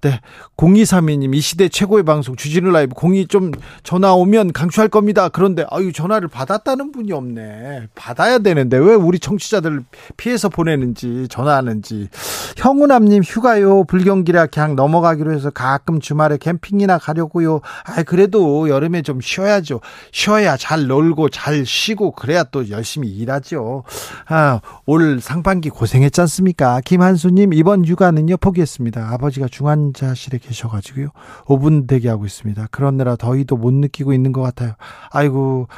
네. 0.00 0.20
0232님 0.56 1.34
이 1.34 1.40
시대 1.40 1.68
최고의 1.68 2.04
방송 2.04 2.36
주진우 2.36 2.70
라이브 2.70 2.94
공이 2.94 3.26
좀 3.26 3.50
전화 3.82 4.14
오면 4.14 4.52
강추할 4.52 4.88
겁니다. 4.88 5.28
그런데 5.28 5.64
아유 5.70 5.92
전화를 5.92 6.28
받았다는 6.28 6.92
분이 6.92 7.12
없네. 7.12 7.88
받아야 7.94 8.38
되는데 8.38 8.76
왜 8.76 8.94
우리 8.94 9.18
청취자들 9.18 9.84
피해서 10.16 10.48
보내는지 10.48 11.26
전화하는지. 11.28 12.08
형우남님 12.56 13.22
휴가요. 13.22 13.84
불경기라 13.84 14.46
그냥 14.46 14.76
넘어가기로 14.76 15.32
해서 15.32 15.50
가끔 15.50 16.00
주말에 16.00 16.36
캠핑이나 16.38 16.98
가려고요. 16.98 17.60
아 17.84 18.02
그래도 18.02 18.68
여름에 18.68 19.02
좀 19.02 19.20
쉬어야죠. 19.20 19.80
쉬어야 20.12 20.56
잘 20.56 20.86
놀고 20.86 21.19
잘 21.28 21.64
쉬고 21.66 22.12
그래야 22.12 22.44
또 22.44 22.68
열심히 22.70 23.08
일하죠. 23.08 23.84
아, 24.28 24.60
올 24.86 25.20
상반기 25.20 25.70
고생했지 25.70 26.20
않습니까? 26.22 26.80
김한수님 26.84 27.52
이번 27.52 27.84
휴가는요 27.84 28.36
포기했습니다. 28.38 29.10
아버지가 29.12 29.48
중환자실에 29.48 30.38
계셔가지고요 30.38 31.08
5분 31.44 31.86
대기하고 31.86 32.26
있습니다. 32.26 32.68
그러느라 32.70 33.16
더위도 33.16 33.56
못 33.56 33.72
느끼고 33.74 34.12
있는 34.12 34.32
것 34.32 34.42
같아요. 34.42 34.74
아이고 35.10 35.68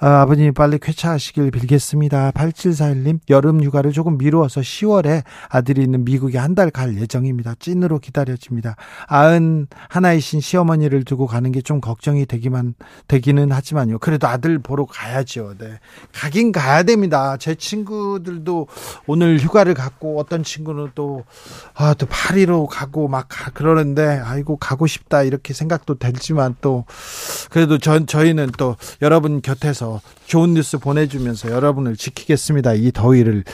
아, 0.00 0.24
버님 0.26 0.54
빨리 0.54 0.78
쾌차하시길 0.78 1.50
빌겠습니다. 1.50 2.30
8741님 2.30 3.18
여름 3.30 3.60
휴가를 3.64 3.90
조금 3.90 4.16
미루어서 4.16 4.60
10월에 4.60 5.24
아들이 5.48 5.82
있는 5.82 6.04
미국에 6.04 6.38
한 6.38 6.54
달 6.54 6.70
갈 6.70 6.96
예정입니다. 6.96 7.54
찐으로 7.58 7.98
기다려집니다. 7.98 8.76
아은 9.08 9.66
하나이신 9.88 10.40
시어머니를 10.40 11.02
두고 11.04 11.26
가는 11.26 11.50
게 11.50 11.60
좀 11.62 11.80
걱정이 11.80 12.26
되기만 12.26 12.74
되기는 13.08 13.50
하지만요. 13.50 13.98
그래도 13.98 14.28
아들 14.28 14.60
보러 14.60 14.86
가야죠. 14.86 15.54
네. 15.58 15.80
가긴 16.12 16.52
가야 16.52 16.84
됩니다. 16.84 17.36
제 17.36 17.56
친구들도 17.56 18.68
오늘 19.08 19.38
휴가를 19.38 19.74
갖고 19.74 20.20
어떤 20.20 20.44
친구는 20.44 20.92
또 20.94 21.24
아, 21.74 21.94
또 21.94 22.06
파리로 22.06 22.66
가고 22.68 23.08
막 23.08 23.26
가, 23.28 23.50
그러는데 23.50 24.20
아이고 24.24 24.56
가고 24.58 24.86
싶다 24.86 25.24
이렇게 25.24 25.52
생각도 25.54 25.96
들지만 25.96 26.54
또 26.60 26.84
그래도 27.50 27.78
전 27.78 28.06
저희는 28.06 28.52
또 28.56 28.76
여러분 29.02 29.42
곁에서 29.42 29.87
보내주면서 29.88 30.00
좋은 30.26 30.52
뉴스 30.54 30.78
보내주면서 30.78 31.50
여러분을 31.50 31.96
지키겠습니다. 31.96 32.74
이 32.74 32.92
더위를 32.92 33.44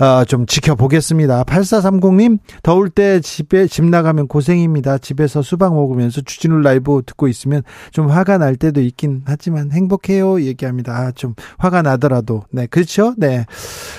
어, 0.00 0.24
좀 0.24 0.46
지켜보겠습니다. 0.46 1.44
8430님 1.44 2.38
더울 2.62 2.90
때 2.90 3.20
집에 3.20 3.68
집 3.68 3.84
나가면 3.84 4.26
고생입니다. 4.26 4.98
집에서 4.98 5.42
수박 5.42 5.74
먹으면서 5.74 6.22
주진우 6.22 6.60
라이브 6.60 7.02
듣고 7.06 7.28
있으면 7.28 7.62
좀 7.92 8.10
화가 8.10 8.38
날 8.38 8.56
때도 8.56 8.80
있긴 8.80 9.22
하지만 9.26 9.70
행복해요 9.70 10.42
얘기합니다. 10.42 10.92
아, 10.92 11.12
좀 11.12 11.34
화가 11.58 11.82
나더라도 11.82 12.44
네 12.50 12.66
그렇죠. 12.66 13.14
네 13.16 13.46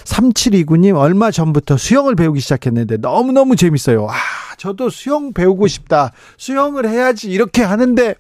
3729님 0.04 0.98
얼마 0.98 1.32
전부터 1.32 1.78
수영을 1.78 2.16
배우기 2.16 2.42
시작했는데 2.42 2.98
너무 2.98 3.32
너무 3.32 3.56
재밌어요. 3.56 4.08
아 4.10 4.16
저도 4.58 4.90
수영 4.90 5.32
배우고 5.34 5.68
싶다. 5.68 6.12
수영을 6.38 6.90
해야지 6.90 7.30
이렇게 7.30 7.64
하는데 7.64 8.16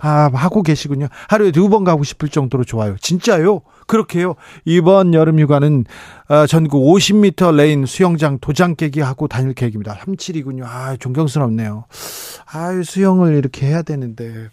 아, 0.00 0.30
하고 0.32 0.62
계시군요. 0.62 1.08
하루에 1.28 1.50
두 1.52 1.70
번 1.70 1.84
가고 1.84 2.02
싶을 2.02 2.28
정도로 2.28 2.64
좋아요. 2.64 2.96
진짜요? 3.00 3.60
그렇게요. 3.86 4.34
이번 4.64 5.14
여름 5.14 5.38
휴가는 5.38 5.84
어, 6.28 6.46
전국 6.46 6.82
50m 6.84 7.54
레인 7.54 7.86
수영장 7.86 8.38
도장 8.40 8.74
깨기 8.74 9.00
하고 9.00 9.28
다닐 9.28 9.52
계획입니다. 9.54 9.94
37이군요. 9.96 10.64
아, 10.64 10.96
존경스럽네요. 10.96 11.84
아, 12.52 12.82
수영을 12.84 13.36
이렇게 13.36 13.66
해야 13.66 13.82
되는데. 13.82 14.48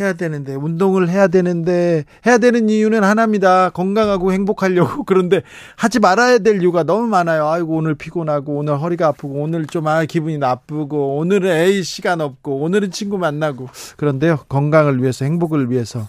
해야 0.00 0.14
되는데 0.14 0.54
운동을 0.54 1.10
해야 1.10 1.28
되는데 1.28 2.04
해야 2.26 2.38
되는 2.38 2.70
이유는 2.70 3.04
하나입니다. 3.04 3.70
건강하고 3.70 4.32
행복하려고 4.32 5.04
그런데 5.06 5.42
하지 5.76 5.98
말아야 5.98 6.38
될 6.38 6.62
이유가 6.62 6.82
너무 6.82 7.06
많아요. 7.06 7.46
아이고 7.46 7.76
오늘 7.76 7.94
피곤하고 7.94 8.56
오늘 8.56 8.80
허리가 8.80 9.08
아프고 9.08 9.42
오늘 9.42 9.66
좀 9.66 9.82
아 9.82 10.04
기분이 10.04 10.38
나쁘고 10.38 11.16
오늘은 11.18 11.50
에이 11.50 11.82
시간 11.82 12.20
없고 12.20 12.60
오늘은 12.60 12.92
친구 12.92 13.18
만나고 13.18 13.68
그런데요 13.96 14.38
건강을 14.48 15.02
위해서 15.02 15.24
행복을 15.24 15.70
위해서 15.70 16.06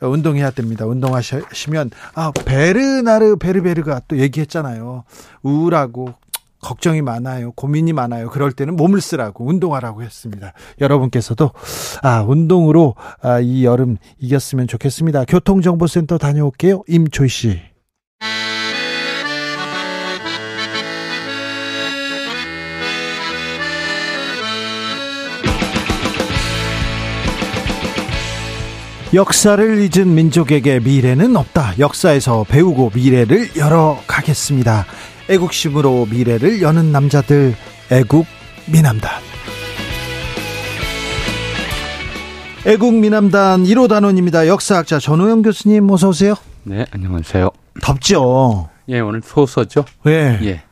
운동해야 0.00 0.50
됩니다. 0.50 0.86
운동하시면 0.86 1.90
아 2.14 2.32
베르나르 2.44 3.36
베르베르가 3.36 4.00
또 4.08 4.16
얘기했잖아요. 4.18 5.04
우울하고 5.42 6.14
걱정이 6.62 7.02
많아요. 7.02 7.52
고민이 7.52 7.92
많아요. 7.92 8.30
그럴 8.30 8.52
때는 8.52 8.76
몸을 8.76 9.00
쓰라고 9.02 9.46
운동하라고 9.46 10.02
했습니다. 10.02 10.54
여러분께서도 10.80 11.50
아, 12.02 12.22
운동으로 12.26 12.94
아, 13.20 13.40
이 13.40 13.64
여름 13.66 13.98
이겼으면 14.18 14.68
좋겠습니다. 14.68 15.24
교통정보센터 15.26 16.16
다녀올게요. 16.16 16.84
임초희 16.88 17.28
씨. 17.28 17.60
역사를 29.14 29.78
잊은 29.78 30.14
민족에게 30.14 30.80
미래는 30.80 31.36
없다. 31.36 31.74
역사에서 31.78 32.44
배우고 32.48 32.92
미래를 32.94 33.50
열어 33.58 33.98
가겠습니다. 34.06 34.86
애국심으로 35.28 36.06
미래를 36.10 36.62
여는 36.62 36.92
남자들 36.92 37.54
애국 37.90 38.26
미남단 38.66 39.10
애국 42.64 42.94
미남단 42.94 43.64
1호 43.64 43.88
단원입니다. 43.88 44.46
역사학자 44.46 45.00
전호영 45.00 45.42
교수님 45.42 45.90
어서 45.90 46.10
오세요. 46.10 46.34
네, 46.62 46.86
안녕하세요. 46.92 47.50
덥죠. 47.82 48.68
예, 48.88 49.00
오늘 49.00 49.20
소서죠. 49.24 49.84
예. 50.06 50.38
예. 50.42 50.62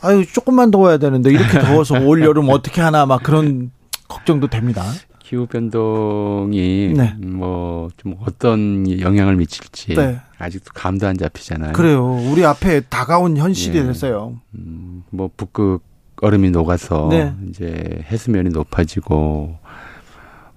아유 0.00 0.24
조금만 0.32 0.70
더워야 0.70 0.96
되는데 0.96 1.30
이렇게 1.30 1.58
더워서 1.60 1.98
올 2.00 2.22
여름 2.24 2.48
어떻게 2.48 2.80
하나 2.80 3.04
막 3.04 3.22
그런 3.22 3.70
걱정도 4.08 4.46
됩니다. 4.48 4.82
기후 5.26 5.46
변동이 5.46 6.94
네. 6.96 7.14
뭐좀 7.20 8.14
어떤 8.20 8.88
영향을 9.00 9.34
미칠지 9.34 9.94
네. 9.96 10.20
아직도 10.38 10.70
감도 10.72 11.08
안 11.08 11.16
잡히잖아요. 11.16 11.72
그래요. 11.72 12.14
우리 12.30 12.44
앞에 12.44 12.82
다가온 12.82 13.36
현실이 13.36 13.76
예. 13.78 13.82
됐어요. 13.82 14.38
음, 14.54 15.02
뭐 15.10 15.28
북극 15.36 15.82
얼음이 16.20 16.50
녹아서 16.52 17.08
네. 17.10 17.34
이제 17.48 18.04
해수면이 18.08 18.50
높아지고 18.50 19.58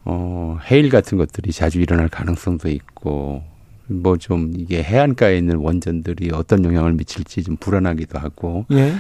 어 0.06 0.60
해일 0.70 0.90
같은 0.90 1.18
것들이 1.18 1.52
자주 1.52 1.82
일어날 1.82 2.08
가능성도 2.08 2.70
있고 2.70 3.42
뭐 3.88 4.18
좀 4.18 4.54
이게 4.56 4.84
해안가에 4.84 5.36
있는 5.36 5.56
원전들이 5.56 6.30
어떤 6.32 6.64
영향을 6.64 6.94
미칠지 6.94 7.42
좀 7.42 7.58
불안하기도 7.58 8.20
하고 8.20 8.68
예. 8.72 8.94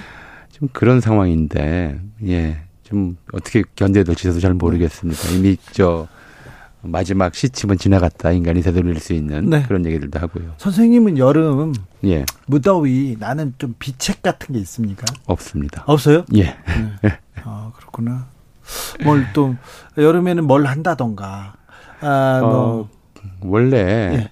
좀 0.51 0.67
그런 0.73 0.99
상황인데 0.99 1.99
예. 2.25 2.58
좀 2.89 3.17
어떻게 3.34 3.63
견뎌야 3.75 4.04
될지 4.04 4.23
저도 4.23 4.39
잘 4.39 4.54
모르겠습니다. 4.56 5.30
이미 5.30 5.58
저 5.71 6.08
마지막 6.82 7.36
시침은 7.36 7.78
지나갔다 7.78 8.32
인간이 8.32 8.62
되돌릴 8.62 8.99
수 8.99 9.13
있는 9.13 9.49
네. 9.49 9.63
그런 9.67 9.86
얘기들도 9.86 10.17
하고요. 10.19 10.54
선생님은 10.58 11.17
여름 11.17 11.73
예, 12.06 12.25
무더위 12.47 13.17
나는 13.19 13.54
좀 13.58 13.75
비책 13.78 14.21
같은 14.23 14.54
게 14.54 14.60
있습니까? 14.62 15.06
없습니다. 15.28 15.84
없어요? 15.86 16.25
예, 16.36 16.56
네. 17.04 17.19
아 17.43 17.71
그렇구나. 17.75 18.28
뭘 19.04 19.25
또 19.34 19.56
여름에는 19.97 20.45
뭘 20.45 20.65
한다던가. 20.65 21.54
아 22.02 22.39
뭐. 22.41 22.82
어, 22.82 22.89
원래 23.41 23.78
예. 23.78 24.32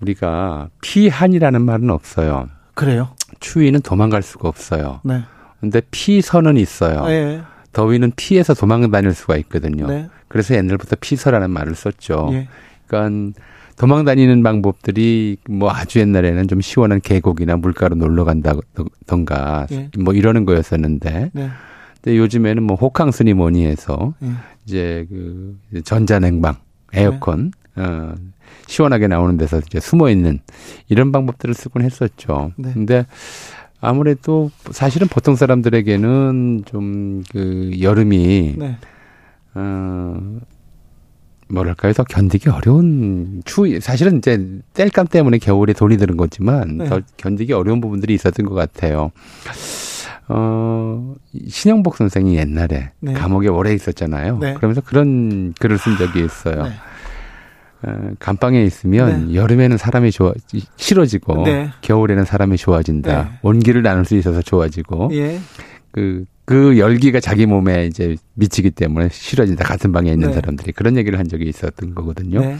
우리가 0.00 0.70
피한이라는 0.82 1.62
말은 1.62 1.90
없어요. 1.90 2.48
그래요? 2.74 3.10
추위는 3.40 3.80
도망갈 3.82 4.22
수가 4.22 4.48
없어요. 4.48 5.00
네. 5.04 5.22
근데 5.60 5.80
피선은 5.90 6.56
있어요. 6.56 7.04
예. 7.10 7.42
더위는 7.76 8.12
피해서 8.16 8.54
도망 8.54 8.90
다닐 8.90 9.12
수가 9.12 9.36
있거든요. 9.36 9.86
네. 9.86 10.08
그래서 10.28 10.54
옛날부터 10.54 10.96
피서라는 10.98 11.50
말을 11.50 11.74
썼죠. 11.74 12.30
예. 12.32 12.48
그러니까 12.86 13.38
도망 13.76 14.06
다니는 14.06 14.42
방법들이 14.42 15.36
뭐 15.50 15.70
아주 15.70 15.98
옛날에는 15.98 16.48
좀 16.48 16.62
시원한 16.62 17.02
계곡이나 17.02 17.56
물가로 17.56 17.96
놀러 17.96 18.24
간다던가 18.24 19.66
예. 19.72 19.90
뭐 19.98 20.14
이러는 20.14 20.46
거였었는데 20.46 21.30
네. 21.34 21.50
근데 22.02 22.16
요즘에는 22.16 22.62
뭐 22.62 22.76
호캉스니 22.76 23.34
뭐니 23.34 23.66
해서 23.66 24.14
예. 24.22 24.30
이제 24.64 25.06
그 25.10 25.58
전자냉방, 25.84 26.56
에어컨 26.94 27.52
어 27.76 28.14
시원하게 28.68 29.06
나오는 29.06 29.36
데서 29.36 29.58
이제 29.58 29.80
숨어 29.80 30.08
있는 30.08 30.38
이런 30.88 31.12
방법들을 31.12 31.52
쓰곤 31.52 31.82
했었죠. 31.82 32.52
네. 32.56 32.72
근데 32.72 33.04
아무래도 33.86 34.50
사실은 34.72 35.06
보통 35.08 35.36
사람들에게는 35.36 36.64
좀 36.66 37.22
그 37.30 37.70
여름이 37.80 38.54
네. 38.58 38.76
어, 39.54 40.16
뭐랄까요, 41.48 41.92
더 41.92 42.02
견디기 42.04 42.48
어려운 42.48 43.42
추위. 43.44 43.80
사실은 43.80 44.18
이제 44.18 44.60
땔감 44.74 45.06
때문에 45.06 45.38
겨울에 45.38 45.72
돈이 45.72 45.96
드는 45.96 46.16
거지만 46.16 46.78
네. 46.78 46.84
더 46.86 47.00
견디기 47.16 47.52
어려운 47.52 47.80
부분들이 47.80 48.14
있었던 48.14 48.46
것 48.46 48.54
같아요. 48.54 49.12
어, 50.28 51.14
신영복 51.48 51.96
선생이 51.96 52.36
옛날에 52.36 52.90
네. 53.00 53.12
감옥에 53.12 53.48
오래 53.48 53.72
있었잖아요. 53.72 54.38
네. 54.38 54.54
그러면서 54.54 54.80
그런 54.80 55.54
글을 55.60 55.78
쓴 55.78 55.96
적이 55.96 56.24
있어요. 56.24 56.66
네. 57.86 57.92
어, 57.92 58.10
감방에 58.18 58.62
있으면 58.64 59.34
여름에는 59.34 59.76
사람이 59.76 60.10
좋아 60.10 60.32
싫어지고 60.76 61.44
네. 61.44 61.70
겨울에는 61.82 62.24
사람이 62.24 62.56
좋아진다. 62.56 63.22
네. 63.22 63.30
온기를 63.42 63.82
나눌 63.82 64.04
수 64.04 64.16
있어서 64.16 64.42
좋아지고 64.42 65.10
예. 65.12 65.38
그, 65.92 66.24
그 66.44 66.78
열기가 66.78 67.20
자기 67.20 67.46
몸에 67.46 67.86
이제 67.86 68.16
미치기 68.34 68.72
때문에 68.72 69.08
싫어진다. 69.10 69.64
같은 69.64 69.92
방에 69.92 70.10
있는 70.10 70.28
네. 70.28 70.34
사람들이 70.34 70.72
그런 70.72 70.96
얘기를 70.96 71.18
한 71.18 71.28
적이 71.28 71.48
있었던 71.48 71.94
거거든요. 71.94 72.40
네. 72.40 72.56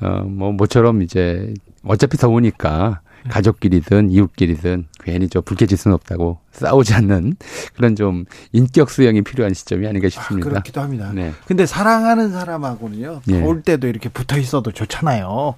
어, 0.00 0.24
뭐, 0.24 0.52
모처럼 0.52 1.02
이제 1.02 1.52
어차피 1.84 2.16
더우니까 2.16 3.00
네. 3.04 3.09
가족끼리든 3.28 4.10
이웃끼리든 4.10 4.86
괜히 5.02 5.28
저 5.28 5.40
불쾌질 5.40 5.76
수는 5.76 5.94
없다고 5.94 6.38
싸우지 6.52 6.94
않는 6.94 7.36
그런 7.74 7.96
좀 7.96 8.24
인격 8.52 8.90
수양이 8.90 9.22
필요한 9.22 9.54
시점이 9.54 9.86
아닌가 9.86 10.06
아, 10.06 10.10
싶습니다. 10.10 10.48
그렇기도 10.48 10.80
합니다. 10.80 11.12
네. 11.14 11.32
근데 11.46 11.66
사랑하는 11.66 12.32
사람하고는요. 12.32 13.22
예. 13.28 13.40
더울 13.40 13.62
때도 13.62 13.86
이렇게 13.88 14.08
붙어 14.08 14.38
있어도 14.38 14.72
좋잖아요. 14.72 15.54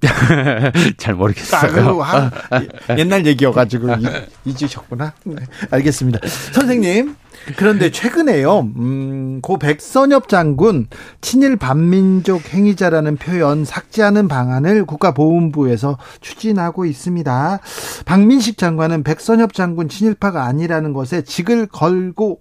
잘 0.96 1.14
아, 1.14 1.16
모르겠어요. 1.16 1.72
그거 1.72 2.02
한- 2.02 2.30
옛날 2.98 3.26
얘기여가지고 3.26 3.88
이- 3.94 4.06
잊으셨구나. 4.50 5.12
네, 5.24 5.36
알겠습니다. 5.70 6.20
선생님. 6.52 7.16
그런데 7.56 7.90
최근에요, 7.90 8.60
음, 8.76 9.40
고 9.40 9.58
백선엽 9.58 10.28
장군 10.28 10.86
친일 11.20 11.56
반민족 11.56 12.52
행위자라는 12.52 13.16
표현 13.16 13.64
삭제하는 13.64 14.28
방안을 14.28 14.84
국가보훈부에서 14.84 15.98
추진하고 16.20 16.84
있습니다. 16.84 17.60
박민식 18.04 18.58
장관은 18.58 19.02
백선엽 19.02 19.54
장군 19.54 19.88
친일파가 19.88 20.44
아니라는 20.44 20.92
것에 20.92 21.22
직을 21.22 21.66
걸고 21.66 22.40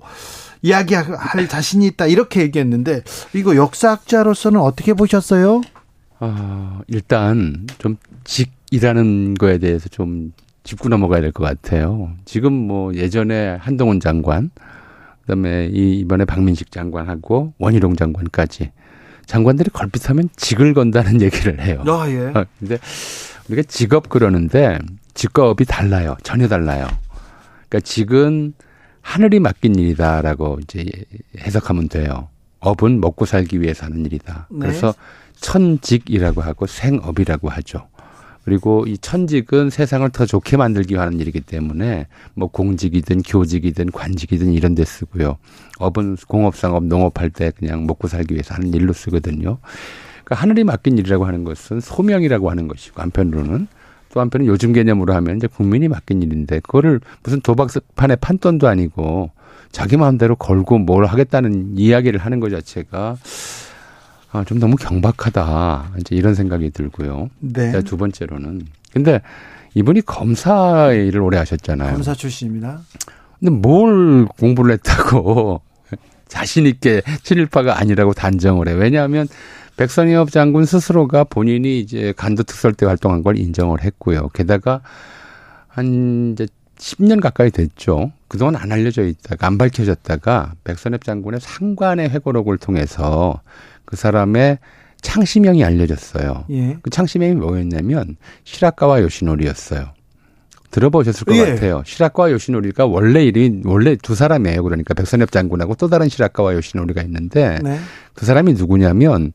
이야기할 0.62 1.48
자신이 1.48 1.86
있다 1.88 2.08
이렇게 2.08 2.42
얘기했는데 2.42 3.04
이거 3.34 3.56
역사학자로서는 3.56 4.60
어떻게 4.60 4.94
보셨어요? 4.94 5.62
어, 6.20 6.80
일단 6.88 7.68
좀 7.78 7.98
직이라는 8.24 9.36
거에 9.36 9.58
대해서 9.58 9.88
좀 9.90 10.34
짚고 10.64 10.90
넘어가야 10.90 11.22
될 11.22 11.32
것 11.32 11.44
같아요. 11.44 12.12
지금 12.26 12.54
뭐 12.54 12.94
예전에 12.94 13.56
한동훈 13.60 14.00
장관, 14.00 14.50
그다음에 15.22 15.68
이 15.72 16.00
이번에 16.00 16.26
박민식 16.26 16.72
장관하고 16.72 17.54
원희룡 17.60 17.96
장관까지 17.96 18.72
장관들이 19.26 19.70
걸핏하면 19.72 20.30
직을 20.36 20.74
건다는 20.74 21.22
얘기를 21.22 21.60
해요. 21.62 21.84
아, 21.88 22.10
예. 22.10 22.20
어, 22.34 22.46
근데 22.60 22.78
우리가 23.50 23.64
직업 23.68 24.10
그러는데 24.10 24.80
직업이 25.14 25.66
달라요. 25.66 26.16
전혀 26.24 26.48
달라요. 26.48 26.88
그러니까 27.70 27.80
직은 27.86 28.54
하늘이 29.02 29.40
맡긴 29.40 29.76
일이다라고 29.76 30.60
이제 30.64 30.86
해석하면 31.40 31.88
돼요. 31.90 32.28
업은 32.60 33.00
먹고 33.00 33.26
살기 33.26 33.62
위해서 33.62 33.86
하는 33.86 34.06
일이다. 34.06 34.48
네. 34.52 34.60
그래서 34.60 34.94
천직이라고 35.40 36.42
하고 36.42 36.68
생업이라고 36.68 37.50
하죠. 37.50 37.88
그리고 38.48 38.86
이 38.88 38.98
천직은 38.98 39.70
세상을 39.70 40.10
더 40.12 40.26
좋게 40.26 40.56
만들기 40.56 40.94
위한 40.94 41.20
일이기 41.20 41.42
때문에 41.42 42.08
뭐 42.34 42.48
공직이든 42.48 43.24
교직이든 43.24 43.92
관직이든 43.92 44.54
이런 44.54 44.74
데 44.74 44.86
쓰고요. 44.86 45.38
업은 45.80 46.16
공업상업 46.28 46.86
농업할 46.86 47.30
때 47.30 47.52
그냥 47.52 47.86
먹고 47.86 48.08
살기 48.08 48.34
위해서 48.34 48.56
하는 48.56 48.74
일로 48.74 48.94
쓰거든요. 48.94 49.58
그러니까 50.24 50.36
하늘이 50.36 50.64
맡긴 50.64 50.98
일이라고 50.98 51.26
하는 51.26 51.44
것은 51.44 51.82
소명이라고 51.82 52.50
하는 52.50 52.70
것이고 52.70 53.02
한편으로는 53.02 53.68
또 54.14 54.22
한편은 54.22 54.46
요즘 54.46 54.72
개념으로 54.72 55.14
하면 55.16 55.36
이제 55.36 55.48
국민이 55.48 55.90
맡긴 55.90 56.22
일인데 56.22 56.62
그거를 56.62 57.02
무슨 57.24 57.42
도박판의 57.42 58.18
판돈도 58.22 58.68
아니고 58.70 59.32
자기 59.74 59.98
마음대로 59.98 60.38
걸고 60.38 60.80
뭘 60.80 61.06
하겠다는 61.06 61.78
이야기를 61.78 62.20
하는 62.22 62.40
것 62.40 62.50
자체가 62.50 63.18
아, 64.32 64.44
좀 64.44 64.60
너무 64.60 64.76
경박하다. 64.76 65.94
이제 66.00 66.16
이런 66.16 66.36
생각이 66.36 66.72
들고요. 66.72 67.30
네. 67.40 67.72
자, 67.72 67.82
두 67.82 67.98
번째로는 67.98 68.62
근데 68.92 69.22
이분이 69.74 70.02
검사 70.02 70.92
일을 70.92 71.22
오래 71.22 71.38
하셨잖아요. 71.38 71.94
검사 71.94 72.14
출신입니다. 72.14 72.82
근데 73.40 73.52
뭘 73.52 74.26
공부를 74.26 74.74
했다고 74.74 75.62
자신 76.28 76.66
있게 76.66 77.02
친일파가 77.24 77.80
아니라고 77.80 78.14
단정을 78.14 78.68
해. 78.68 78.74
왜냐하면 78.74 79.28
백선엽 79.78 80.32
장군 80.32 80.66
스스로가 80.66 81.24
본인이 81.24 81.80
이제 81.80 82.14
간도 82.18 82.44
특설 82.44 82.74
때 82.74 82.86
활동한 82.86 83.22
걸 83.22 83.38
인정을 83.38 83.84
했고요. 83.84 84.30
게다가 84.30 84.82
한 85.68 86.32
이제 86.34 86.48
10년 86.78 87.22
가까이 87.22 87.52
됐죠. 87.52 88.12
그동안 88.28 88.56
안 88.56 88.72
알려져 88.72 89.04
있다가 89.04 89.48
안 89.48 89.58
밝혀졌다가 89.58 90.54
백선엽 90.64 91.04
장군의 91.04 91.40
상관의 91.42 92.10
회고록을 92.10 92.58
통해서 92.58 93.42
그 93.88 93.96
사람의 93.96 94.60
창시명이 95.02 95.64
알려졌어요. 95.64 96.46
예. 96.52 96.78
그 96.82 96.90
창시명이 96.90 97.36
뭐였냐면 97.36 98.18
시라카와 98.44 99.02
요시노리였어요. 99.02 99.94
들어보셨을 100.70 101.26
것 101.26 101.36
예. 101.38 101.46
같아요. 101.46 101.82
시라카와 101.86 102.32
요시노리가 102.32 102.86
원래 102.86 103.24
일이 103.24 103.62
원래 103.64 103.96
두 103.96 104.14
사람이에요. 104.16 104.62
그러니까 104.64 104.94
백선엽 104.94 105.32
장군하고 105.32 105.76
또 105.76 105.88
다른 105.88 106.10
시라카와 106.10 106.54
요시노리가 106.56 107.02
있는데 107.04 107.60
네. 107.64 107.80
그 108.14 108.26
사람이 108.26 108.54
누구냐면 108.54 109.32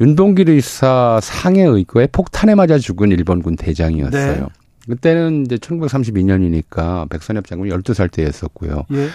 윤동길 0.00 0.50
의사 0.50 1.20
상해 1.22 1.62
의거에 1.62 2.08
폭탄에 2.08 2.56
맞아 2.56 2.76
죽은 2.78 3.10
일본군 3.12 3.56
대장이었어요. 3.56 4.40
네. 4.40 4.46
그때는 4.88 5.44
이제 5.44 5.56
1932년이니까 5.56 7.08
백선엽 7.08 7.46
장군이 7.46 7.70
12살 7.70 8.10
때였었고요. 8.10 8.84
예. 8.92 9.08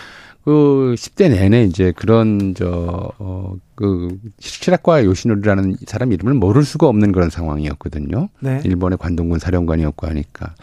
그 0.43 0.95
10대 0.97 1.29
내내 1.29 1.63
이제 1.63 1.93
그런 1.95 2.53
저, 2.55 3.11
어, 3.17 3.53
그, 3.75 4.17
시라과 4.39 5.05
요시노리라는 5.05 5.77
사람 5.87 6.11
이름을 6.11 6.33
모를 6.33 6.63
수가 6.63 6.87
없는 6.87 7.11
그런 7.13 7.29
상황이었거든요. 7.29 8.27
네. 8.41 8.61
일본의 8.65 8.97
관동군 8.97 9.39
사령관이었고 9.39 10.05
하니까. 10.07 10.53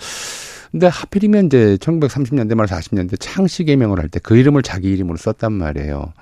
근데 0.71 0.87
하필이면 0.87 1.47
이제 1.47 1.77
1930년대 1.81 2.55
말 2.55 2.67
40년대 2.67 3.17
창씨 3.19 3.65
개명을 3.65 3.99
할 3.99 4.09
때 4.09 4.21
그 4.21 4.37
이름을 4.37 4.63
자기 4.63 4.93
이름으로 4.93 5.17
썼단 5.17 5.53
말이에요. 5.53 6.13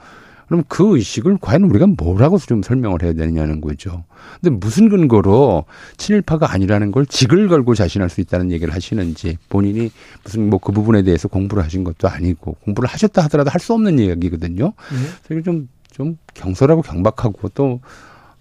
그럼 0.48 0.64
그 0.66 0.96
의식을 0.96 1.38
과연 1.40 1.64
우리가 1.64 1.86
뭐라고 1.86 2.38
좀 2.38 2.62
설명을 2.62 3.02
해야 3.02 3.12
되느냐는 3.12 3.60
거죠. 3.60 4.04
근데 4.40 4.56
무슨 4.56 4.88
근거로 4.88 5.64
친일파가 5.98 6.50
아니라는 6.52 6.90
걸 6.90 7.06
직을 7.06 7.48
걸고 7.48 7.74
자신할 7.74 8.08
수 8.08 8.20
있다는 8.20 8.50
얘기를 8.50 8.74
하시는지 8.74 9.36
본인이 9.48 9.90
무슨 10.24 10.48
뭐 10.50 10.58
그 10.58 10.72
부분에 10.72 11.02
대해서 11.02 11.28
공부를 11.28 11.62
하신 11.64 11.84
것도 11.84 12.08
아니고 12.08 12.56
공부를 12.64 12.88
하셨다 12.88 13.22
하더라도 13.24 13.50
할 13.50 13.60
수 13.60 13.74
없는 13.74 13.98
이야기거든요. 13.98 14.64
예. 14.66 14.96
그래서 15.26 15.42
좀, 15.44 15.68
좀 15.90 16.16
경솔하고 16.34 16.82
경박하고 16.82 17.48
또, 17.50 17.80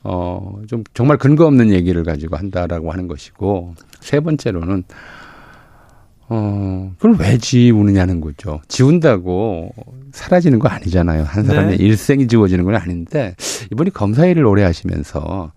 어, 0.03 0.61
좀 0.67 0.83
정말 0.93 1.17
근거 1.17 1.45
없는 1.45 1.71
얘기를 1.71 2.03
가지고 2.03 2.37
한다라고 2.37 2.91
하는 2.91 3.07
것이고 3.07 3.73
세 3.99 4.19
번째로는 4.19 4.83
어, 6.29 6.91
그걸 6.97 7.15
왜 7.19 7.37
지우느냐는 7.37 8.19
거죠. 8.19 8.59
지운다고 8.67 9.73
사라지는 10.11 10.59
거 10.59 10.67
아니잖아요. 10.67 11.23
한 11.23 11.45
사람의 11.45 11.77
네. 11.77 11.83
일생이 11.83 12.27
지워지는 12.27 12.65
건 12.65 12.75
아닌데, 12.75 13.35
이분이 13.71 13.91
검사 13.91 14.25
일을 14.25 14.45
오래 14.45 14.63
하시면서, 14.63 15.51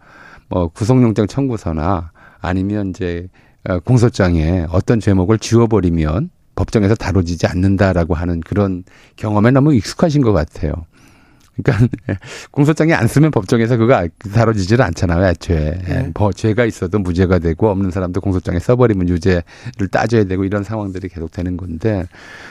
뭐, 0.49 0.69
구속영장 0.69 1.27
청구서나 1.27 2.13
아니면 2.41 2.91
이제, 2.91 3.29
어, 3.69 3.81
공소장에 3.81 4.67
어떤 4.71 5.01
제목을 5.01 5.39
지워버리면 5.39 6.31
법정에서 6.55 6.95
다뤄지지 6.95 7.47
않는다라고 7.47 8.15
하는 8.15 8.41
그런 8.41 8.85
경험에 9.17 9.51
너무 9.51 9.75
익숙하신 9.75 10.23
것 10.23 10.33
같아요. 10.33 10.73
그러니까 11.57 11.89
공소장에 12.51 12.93
안 12.93 13.07
쓰면 13.07 13.31
법정에서 13.31 13.77
그거 13.77 14.07
다뤄지질 14.33 14.81
않잖아요, 14.83 15.27
애초에. 15.29 15.79
네. 15.87 16.11
뭐 16.15 16.33
죄가 16.33 16.65
있어도 16.65 16.99
무죄가 16.99 17.39
되고 17.39 17.69
없는 17.69 17.91
사람도 17.91 18.21
공소장에 18.21 18.59
써버리면 18.59 19.09
유죄를 19.09 19.89
따져야 19.91 20.25
되고 20.25 20.45
이런 20.45 20.65
상황들이 20.65 21.09
계속 21.09 21.31
되는 21.31 21.57
건데, 21.57 22.07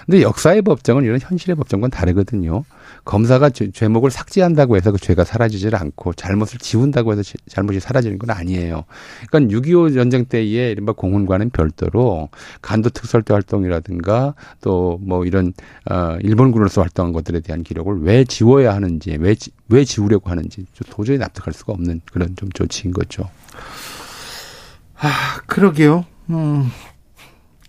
근데 0.06 0.22
역사의 0.22 0.62
법정은 0.62 1.04
이런 1.04 1.20
현실의 1.22 1.56
법정과는 1.56 1.92
다르거든요. 1.92 2.64
검사가 3.06 3.50
죄- 3.50 3.72
죄목을 3.72 4.12
삭제한다고 4.12 4.76
해서 4.76 4.92
그 4.92 4.98
죄가 5.00 5.24
사라지질 5.24 5.76
않고 5.76 6.14
잘못을 6.14 6.60
지운다고 6.60 7.12
해서 7.12 7.24
지- 7.24 7.38
잘못이 7.48 7.80
사라지는 7.80 8.20
건 8.20 8.30
아니에요. 8.32 8.84
그러니까 9.30 9.58
6.25 9.58 9.94
전쟁 9.94 10.26
때의 10.26 10.72
이른바 10.72 10.92
공훈과는 10.94 11.50
별도로 11.52 12.30
간도 12.62 12.90
특설대 12.90 13.34
활동이라든가 13.34 14.34
또 14.62 15.00
뭐 15.02 15.26
이런 15.26 15.54
어 15.90 16.18
일본군으로서 16.22 16.82
활동한 16.82 17.14
것들에 17.14 17.40
대한 17.40 17.64
기록을 17.64 18.02
왜 18.02 18.24
지워야 18.24 18.74
하는지 18.74 19.18
왜, 19.20 19.36
지- 19.36 19.52
왜 19.70 19.86
지우려고 19.86 20.30
하는지 20.30 20.66
좀 20.74 20.88
도저히 20.90 21.18
납득할 21.18 21.54
수가 21.54 21.74
없는 21.74 22.02
그런 22.12 22.36
좀 22.36 22.50
조치인 22.52 22.94
거죠. 22.94 23.30
아, 25.02 25.42
그러게요. 25.48 26.06
음. 26.30 26.70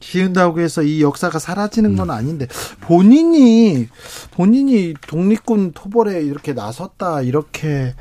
지은다고 0.01 0.61
해서 0.61 0.83
이 0.83 1.03
역사가 1.03 1.39
사라지는 1.39 1.95
건 1.95 2.11
아닌데 2.11 2.47
본인이 2.81 3.87
본인이 4.33 4.95
독립군 5.07 5.73
토벌에 5.73 6.23
이렇게 6.23 6.55
나섰다 6.55 7.21
이렇게 7.23 7.95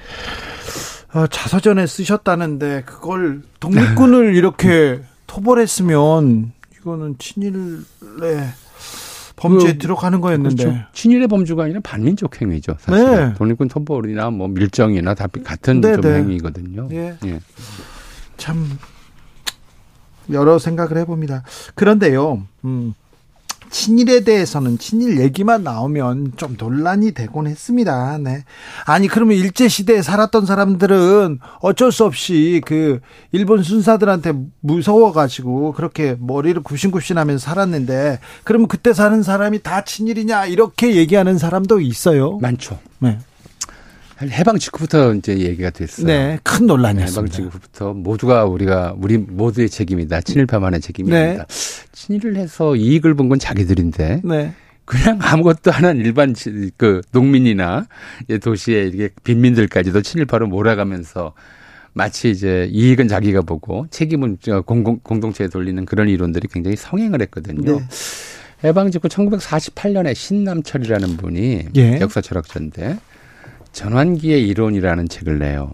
어, 1.13 1.27
자서전에 1.27 1.85
쓰셨다는데 1.85 2.83
그걸 2.85 3.41
독립군을 3.59 4.35
이렇게 4.35 5.01
토벌했으면 5.27 6.53
이거는 6.79 7.15
친일의 7.19 7.73
범죄에 9.35 9.73
그, 9.73 9.77
들어가는 9.77 10.21
거였는데 10.21 10.63
그렇죠. 10.63 10.79
친일의 10.93 11.27
범주가 11.27 11.63
아니라 11.63 11.79
반민족 11.83 12.41
행위죠. 12.41 12.75
사실 12.79 13.05
네. 13.05 13.33
독립군 13.35 13.67
토벌이나 13.69 14.29
뭐 14.29 14.47
밀정이나 14.47 15.13
다 15.13 15.27
같은 15.43 15.81
네, 15.81 15.93
좀 15.93 16.01
네. 16.01 16.15
행위거든요. 16.15 16.89
예. 16.91 17.17
예. 17.25 17.39
참 18.37 18.65
여러 20.31 20.59
생각을 20.59 20.97
해봅니다. 20.97 21.43
그런데요, 21.75 22.43
음, 22.65 22.93
친일에 23.69 24.21
대해서는 24.21 24.77
친일 24.77 25.19
얘기만 25.19 25.63
나오면 25.63 26.33
좀 26.37 26.55
논란이 26.57 27.11
되곤 27.11 27.47
했습니다. 27.47 28.17
네. 28.17 28.43
아니 28.85 29.07
그러면 29.07 29.37
일제 29.37 29.67
시대에 29.67 30.01
살았던 30.01 30.45
사람들은 30.45 31.39
어쩔 31.61 31.91
수 31.91 32.05
없이 32.05 32.61
그 32.65 32.99
일본 33.31 33.63
순사들한테 33.63 34.33
무서워 34.61 35.11
가지고 35.11 35.73
그렇게 35.73 36.15
머리를 36.19 36.61
굽신굽신하면서 36.63 37.43
살았는데 37.43 38.19
그러면 38.43 38.67
그때 38.67 38.93
사는 38.93 39.21
사람이 39.21 39.61
다 39.61 39.83
친일이냐 39.83 40.47
이렇게 40.47 40.95
얘기하는 40.95 41.37
사람도 41.37 41.79
있어요. 41.79 42.37
많죠. 42.39 42.79
네, 42.99 43.19
해방 44.21 44.57
직후부터 44.59 45.13
이제 45.15 45.37
얘기가 45.39 45.69
됐어요. 45.69 46.05
네, 46.07 46.39
큰 46.43 46.55
해방 46.55 46.67
논란이었습니다. 46.67 47.35
직후부터 47.35 47.93
모두가 47.93 48.45
우리가 48.45 48.95
우리 48.97 49.17
모두의 49.17 49.69
책임이다. 49.69 50.21
친일파만의 50.21 50.81
책임이 50.81 51.09
네. 51.09 51.37
친일을 51.93 52.35
해서 52.35 52.75
이익을 52.75 53.13
본 53.13 53.29
건 53.29 53.39
자기들인데 53.39 54.21
네, 54.25 54.53
그냥 54.85 55.19
아무것도 55.21 55.71
안 55.71 55.85
한 55.85 55.97
일반 55.97 56.33
치- 56.33 56.71
그 56.77 57.01
농민이나 57.11 57.85
도시의 58.41 58.89
이게 58.89 59.09
빈민들까지도 59.23 60.01
친일파로 60.01 60.47
몰아가면서 60.47 61.33
마치 61.93 62.29
이제 62.31 62.67
이익은 62.71 63.07
자기가 63.07 63.41
보고 63.41 63.85
책임은 63.89 64.37
저 64.41 64.61
공공, 64.61 64.99
공동체에 65.03 65.47
돌리는 65.47 65.85
그런 65.85 66.07
이론들이 66.09 66.47
굉장히 66.51 66.75
성행을 66.75 67.21
했거든요. 67.23 67.79
네. 67.79 67.85
해방 68.63 68.91
직후 68.91 69.07
1948년에 69.07 70.13
신남철이라는 70.13 71.17
분이 71.17 71.65
예. 71.77 71.99
역사 72.01 72.19
철학자인데 72.21 72.97
전환기의 73.71 74.47
이론이라는 74.47 75.07
책을 75.09 75.39
내요. 75.39 75.73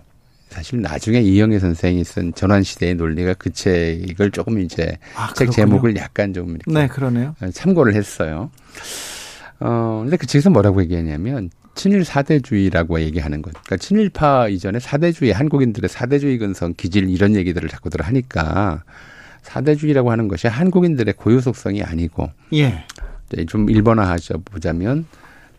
사실 0.49 0.81
나중에 0.81 1.19
이영애 1.19 1.59
선생이 1.59 2.03
쓴 2.03 2.33
전환시대의 2.33 2.95
논리가 2.95 3.33
그 3.33 3.51
책을 3.51 4.31
조금 4.31 4.59
이제 4.59 4.97
아, 5.15 5.33
책. 5.33 5.51
제목을 5.51 5.97
약간 5.97 6.33
좀 6.33 6.51
이렇게 6.51 6.71
네, 6.71 6.87
그러네요. 6.87 7.35
참고를 7.53 7.93
했어요. 7.93 8.49
어, 9.59 10.01
근데 10.03 10.15
그 10.17 10.27
책에서 10.27 10.49
뭐라고 10.49 10.81
얘기하냐면 10.81 11.49
친일 11.75 12.05
사대주의라고 12.05 13.01
얘기하는 13.01 13.41
것. 13.41 13.51
그러니까 13.51 13.77
친일파 13.77 14.47
이전에 14.47 14.79
사대주의 14.79 15.33
한국인들의 15.33 15.89
사대주의 15.89 16.37
근성 16.37 16.73
기질 16.75 17.09
이런 17.09 17.35
얘기들을 17.35 17.67
자꾸들 17.67 18.01
하니까 18.01 18.83
사대주의라고 19.41 20.09
하는 20.09 20.27
것이 20.29 20.47
한국인들의 20.47 21.15
고유 21.17 21.41
속성이 21.41 21.83
아니고 21.83 22.29
예. 22.53 22.85
좀 23.47 23.69
일본화하셔 23.69 24.37
보자면 24.45 25.05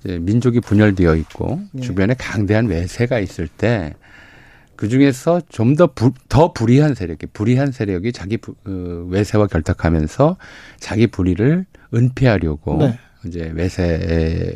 민족이 0.05 0.61
분열되어 0.61 1.17
있고 1.17 1.61
예. 1.77 1.81
주변에 1.81 2.15
강대한 2.15 2.67
외세가 2.67 3.19
있을 3.19 3.49
때 3.49 3.95
그 4.77 4.89
중에서 4.89 5.41
좀 5.49 5.75
더 5.75 5.89
더 6.29 6.53
불이한 6.53 6.95
세력이 6.95 7.27
불이한 7.33 7.73
세력이 7.73 8.13
자기 8.13 8.37
부, 8.37 8.55
어, 8.67 9.07
외세와 9.09 9.47
결탁하면서 9.47 10.37
자기 10.79 11.07
불의를 11.07 11.65
은폐하려고 11.95 12.77
네. 12.79 12.99
이제 13.25 13.51
외세 13.55 14.55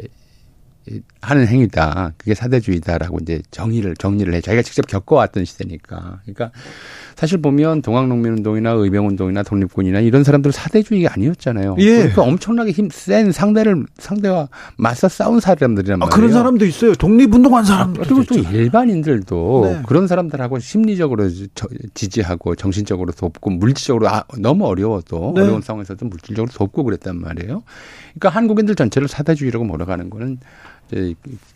하는 1.22 1.46
행위다. 1.46 2.12
그게 2.16 2.34
사대주의다라고 2.34 3.18
이제 3.22 3.42
정의를 3.50 3.94
정리를 3.96 4.32
해. 4.32 4.40
자기가 4.40 4.62
직접 4.62 4.86
겪어왔던 4.86 5.44
시대니까. 5.44 6.20
그러니까 6.22 6.50
사실 7.16 7.42
보면 7.42 7.82
동학농민운동이나 7.82 8.70
의병운동이나 8.70 9.42
독립군이나 9.42 10.00
이런 10.00 10.24
사람들 10.24 10.52
사대주의가 10.52 11.12
아니었잖아요. 11.14 11.76
예. 11.80 11.96
그러니까 11.98 12.22
엄청나게 12.22 12.70
힘 12.72 12.88
센 12.90 13.30
상대를 13.32 13.84
상대와 13.98 14.48
맞서 14.76 15.08
싸운 15.08 15.40
사람들이란 15.40 16.02
아, 16.02 16.06
말이에요. 16.06 16.14
그런 16.16 16.32
사람도 16.32 16.64
있어요. 16.64 16.94
독립운동한 16.94 17.64
사람도 17.64 18.02
그리고 18.02 18.24
또 18.24 18.36
일반인들도 18.38 19.60
네. 19.64 19.82
그런 19.86 20.06
사람들하고 20.06 20.58
심리적으로 20.58 21.28
저- 21.54 21.68
지지하고 21.94 22.54
정신적으로 22.56 23.12
돕고 23.12 23.50
물질적으로 23.50 24.08
아, 24.08 24.24
너무 24.38 24.66
어려워도 24.66 25.32
네. 25.36 25.42
어려운 25.42 25.60
상황에서도 25.62 26.04
물질적으로 26.06 26.50
돕고 26.52 26.84
그랬단 26.84 27.20
말이에요. 27.20 27.62
그러니까 28.14 28.28
한국인들 28.30 28.74
전체를 28.74 29.06
사대주의라고 29.08 29.64
몰아가는 29.64 30.10
거는 30.10 30.38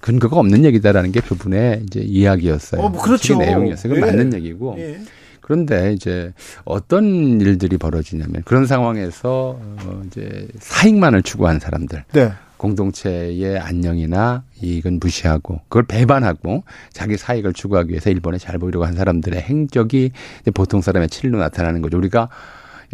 근거가 0.01 0.37
없는 0.37 0.65
얘기다라는 0.65 1.13
게 1.13 1.21
그분의 1.21 1.83
이제 1.87 2.01
이야기였어요. 2.01 2.81
어, 2.81 2.89
뭐 2.89 3.01
그렇죠. 3.03 3.37
내용이었어요. 3.39 3.93
그건 3.95 4.09
예. 4.09 4.13
맞는 4.13 4.35
얘기고. 4.35 4.77
예. 4.79 5.01
그런데 5.41 5.93
이제 5.93 6.33
어떤 6.65 7.41
일들이 7.41 7.77
벌어지냐면 7.77 8.43
그런 8.47 8.65
상황에서 8.67 9.59
어 9.61 10.03
이제 10.07 10.49
사익만을 10.59 11.23
추구한 11.23 11.61
사람들 11.61 12.05
네. 12.15 12.33
공동체의 12.57 13.59
안녕이나 13.59 14.43
이익은 14.63 14.99
무시하고 15.01 15.61
그걸 15.69 15.83
배반하고 15.83 16.65
자기 16.95 17.19
사익을 17.19 17.53
추구하기 17.53 17.91
위해서 17.91 18.09
일본에 18.09 18.39
잘 18.39 18.59
보이려고 18.59 18.87
한 18.87 18.95
사람들의 18.95 19.39
행적이 19.43 20.13
보통 20.55 20.81
사람의 20.81 21.11
친일로 21.11 21.39
나타나는 21.39 21.83
거죠. 21.83 21.99
우리가 21.99 22.31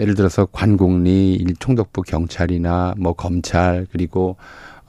예를 0.01 0.15
들어서 0.15 0.47
관공리, 0.47 1.35
일- 1.35 1.55
총독부 1.57 2.03
경찰이나 2.03 2.95
뭐 2.99 3.13
검찰 3.13 3.87
그리고 3.93 4.37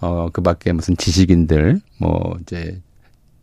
어 0.01 0.29
그 0.33 0.41
밖에 0.41 0.71
무슨 0.73 0.97
지식인들 0.97 1.79
뭐 1.99 2.35
이제 2.41 2.81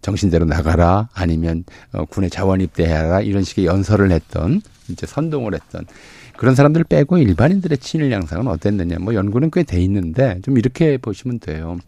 정신대로 0.02 0.44
나가라 0.44 1.08
아니면 1.14 1.64
어, 1.92 2.04
군에 2.04 2.28
자원 2.28 2.60
입대해라 2.60 3.20
이런 3.20 3.42
식의 3.44 3.66
연설을 3.66 4.10
했던 4.12 4.60
이제 4.88 5.06
선동을 5.06 5.54
했던 5.54 5.84
그런 6.36 6.54
사람들 6.54 6.84
빼고 6.84 7.18
일반인들의 7.18 7.78
친일 7.78 8.12
양상은 8.12 8.46
어땠느냐 8.46 8.98
뭐 9.00 9.14
연구는 9.14 9.50
꽤 9.50 9.64
돼 9.64 9.80
있는데 9.82 10.38
좀 10.42 10.56
이렇게 10.56 10.96
보시면 10.98 11.40
돼요. 11.40 11.78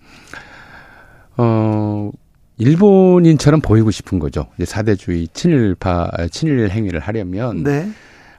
어 1.36 2.10
일본인처럼 2.58 3.60
보이고 3.60 3.90
싶은 3.90 4.18
거죠. 4.18 4.46
이제 4.56 4.66
사대주의 4.66 5.28
친일파 5.32 6.10
친일 6.30 6.68
행위를 6.70 7.00
하려면 7.00 7.62
네. 7.62 7.90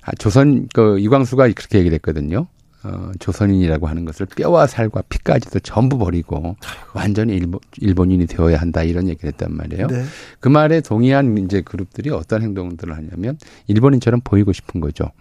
아, 0.04 0.12
조선 0.20 0.68
그 0.74 1.00
이광수가 1.00 1.44
그렇게 1.54 1.80
얘기를 1.80 1.96
했거든요. 1.96 2.48
어, 2.84 3.12
조선인이라고 3.20 3.88
하는 3.88 4.06
것을 4.06 4.26
뼈와 4.26 4.66
살과 4.68 5.04
피까지도 5.04 5.60
전부 5.60 5.98
버리고 5.98 6.56
완전히 6.94 7.36
일본, 7.36 7.60
일본인이 7.78 8.26
되어야 8.26 8.58
한다 8.58 8.84
이런 8.84 9.08
얘기를 9.08 9.28
했단 9.28 9.56
말이에요. 9.56 9.88
네. 9.88 10.04
그 10.40 10.50
말에 10.50 10.82
동의한 10.82 11.38
이제 11.38 11.62
그룹들이 11.62 12.10
어떤 12.10 12.42
행동들을 12.42 12.96
하냐면 12.96 13.38
일본인처럼 13.68 14.22
보이고 14.24 14.52
싶은 14.52 14.82
거죠. 14.82 15.12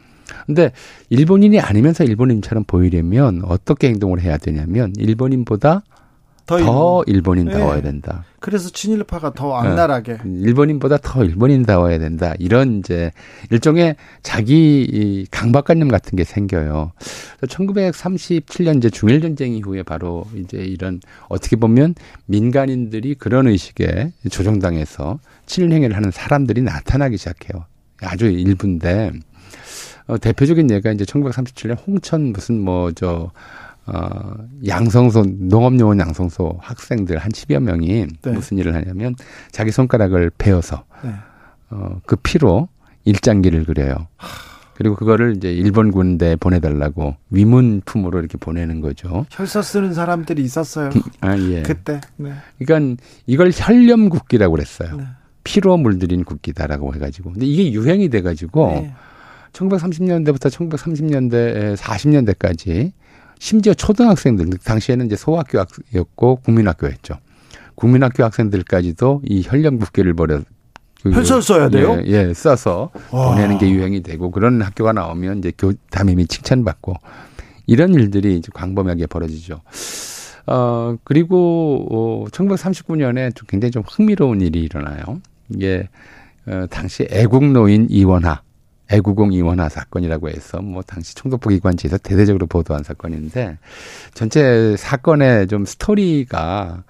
근데 0.47 0.73
일본인이 1.11 1.61
아니면서 1.61 2.05
일본인처럼 2.05 2.65
보이려면 2.65 3.43
어떻게 3.45 3.89
행동을 3.89 4.21
해야 4.21 4.39
되냐면 4.39 4.93
일본인보다 4.97 5.83
더, 6.51 6.59
더 6.59 7.05
일본. 7.07 7.39
일본 7.39 7.39
인다워야 7.39 7.77
네. 7.77 7.83
된다. 7.83 8.25
그래서 8.41 8.71
친일파가 8.71 9.35
더 9.35 9.55
악랄하게. 9.57 10.19
일본인보다 10.25 10.99
더 10.99 11.25
일본인다워야 11.25 11.99
된다. 11.99 12.35
이런 12.39 12.79
이제 12.79 13.13
일종의 13.51 13.97
자기 14.23 14.83
이 14.83 15.27
강박관념 15.31 15.89
같은 15.89 16.17
게 16.17 16.25
생겨요. 16.25 16.93
1937년 17.43 18.79
이제 18.79 18.91
중일 18.91 19.21
전쟁 19.21 19.53
이후에 19.53 19.83
바로 19.83 20.27
이제 20.35 20.59
이런 20.59 21.01
어떻게 21.29 21.57
보면 21.57 21.95
민간인들이 22.27 23.15
그런 23.15 23.47
의식에 23.47 24.13
조정당해서 24.31 25.21
친일 25.47 25.73
행위를 25.73 25.97
하는 25.97 26.11
사람들이 26.11 26.63
나타나기 26.63 27.17
시작해요. 27.17 27.65
아주 28.03 28.27
일부인데 28.27 29.13
어, 30.07 30.19
대표적인 30.19 30.71
예가 30.71 30.91
이제 30.93 31.05
1937년 31.05 31.77
홍천 31.87 32.33
무슨 32.33 32.59
뭐저 32.61 33.31
어, 33.93 34.35
양성소, 34.67 35.25
농업요원 35.39 35.99
양성소 35.99 36.59
학생들 36.61 37.19
한 37.19 37.33
10여 37.33 37.61
명이 37.61 38.07
네. 38.23 38.31
무슨 38.31 38.59
일을 38.59 38.75
하냐면 38.75 39.17
자기 39.51 39.73
손가락을 39.73 40.31
베어서, 40.39 40.85
네. 41.03 41.13
어, 41.71 42.01
그 42.07 42.17
피로 42.17 42.69
일장기를 43.05 43.65
그려요. 43.65 44.07
그리고 44.75 44.95
그거를 44.95 45.37
이제 45.37 45.53
일본 45.53 45.91
군대에 45.91 46.37
보내달라고 46.37 47.17
위문품으로 47.31 48.19
이렇게 48.19 48.39
보내는 48.39 48.81
거죠. 48.81 49.27
혈서 49.31 49.61
쓰는 49.61 49.93
사람들이 49.93 50.43
있었어요. 50.43 50.91
아, 51.21 51.37
예. 51.37 51.63
그때. 51.63 52.01
네. 52.17 52.33
그러니까 52.59 53.03
이걸 53.27 53.51
혈렴국기라고 53.53 54.53
그랬어요. 54.53 54.97
네. 54.97 55.05
피로 55.45 55.77
물들인 55.77 56.25
국기다라고 56.25 56.95
해가지고. 56.95 57.33
근데 57.33 57.45
이게 57.45 57.73
유행이 57.73 58.09
돼가지고 58.09 58.69
네. 58.69 58.95
1930년대부터 59.53 60.49
1930년대, 60.49 61.77
40년대까지 61.77 62.93
심지어 63.41 63.73
초등학생들, 63.73 64.51
당시에는 64.63 65.07
이제 65.07 65.17
소학교였고 65.17 66.37
국민학교였죠. 66.45 67.15
국민학교 67.75 68.23
학생들까지도 68.23 69.23
이 69.25 69.43
혈령국기를 69.45 70.13
버려 70.15 70.41
그- 71.03 71.11
혈서를 71.11 71.43
써야 71.43 71.69
돼요? 71.71 71.99
예, 72.05 72.29
예, 72.29 72.35
써서 72.35 72.91
와. 73.11 73.31
보내는 73.31 73.57
게 73.57 73.71
유행이 73.71 74.03
되고 74.03 74.31
그런 74.31 74.61
학교가 74.61 74.93
나오면 74.93 75.39
이제 75.39 75.53
교 75.57 75.73
담임이 75.91 76.27
칭찬받고 76.27 76.95
이런 77.67 77.95
일들이 77.95 78.37
이제 78.37 78.51
광범위하게 78.53 79.07
벌어지죠. 79.07 79.63
어, 80.47 80.97
그리고 81.05 81.87
어, 81.91 82.25
1939년에 82.31 83.35
좀 83.35 83.47
굉장히 83.49 83.71
좀 83.73 83.83
흥미로운 83.89 84.43
일이 84.43 84.61
일어나요. 84.61 85.23
이게 85.49 85.89
어, 86.47 86.67
당시 86.69 87.07
애국노인 87.11 87.87
이원화, 87.89 88.43
애국공 88.91 89.33
이원화 89.33 89.69
사건이라고 89.69 90.29
해서 90.29 90.61
뭐 90.61 90.83
당시 90.83 91.15
총독부 91.15 91.51
기관지에서 91.51 91.99
대대적으로 91.99 92.47
보도한 92.47 92.83
사건인데 92.83 93.59
전체 94.15 94.77
사건의 94.77 95.47
좀 95.47 95.65
스토리가 95.65 96.83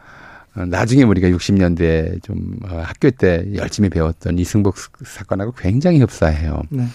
어, 0.56 0.64
나중에 0.64 1.04
우리가 1.04 1.28
60년대에 1.28 2.22
좀 2.22 2.58
어, 2.64 2.82
학교 2.82 3.10
때 3.10 3.44
열심히 3.54 3.88
배웠던 3.88 4.38
이승복 4.38 4.76
사건하고 5.04 5.52
굉장히 5.52 6.00
흡사해요. 6.00 6.62
네. 6.70 6.86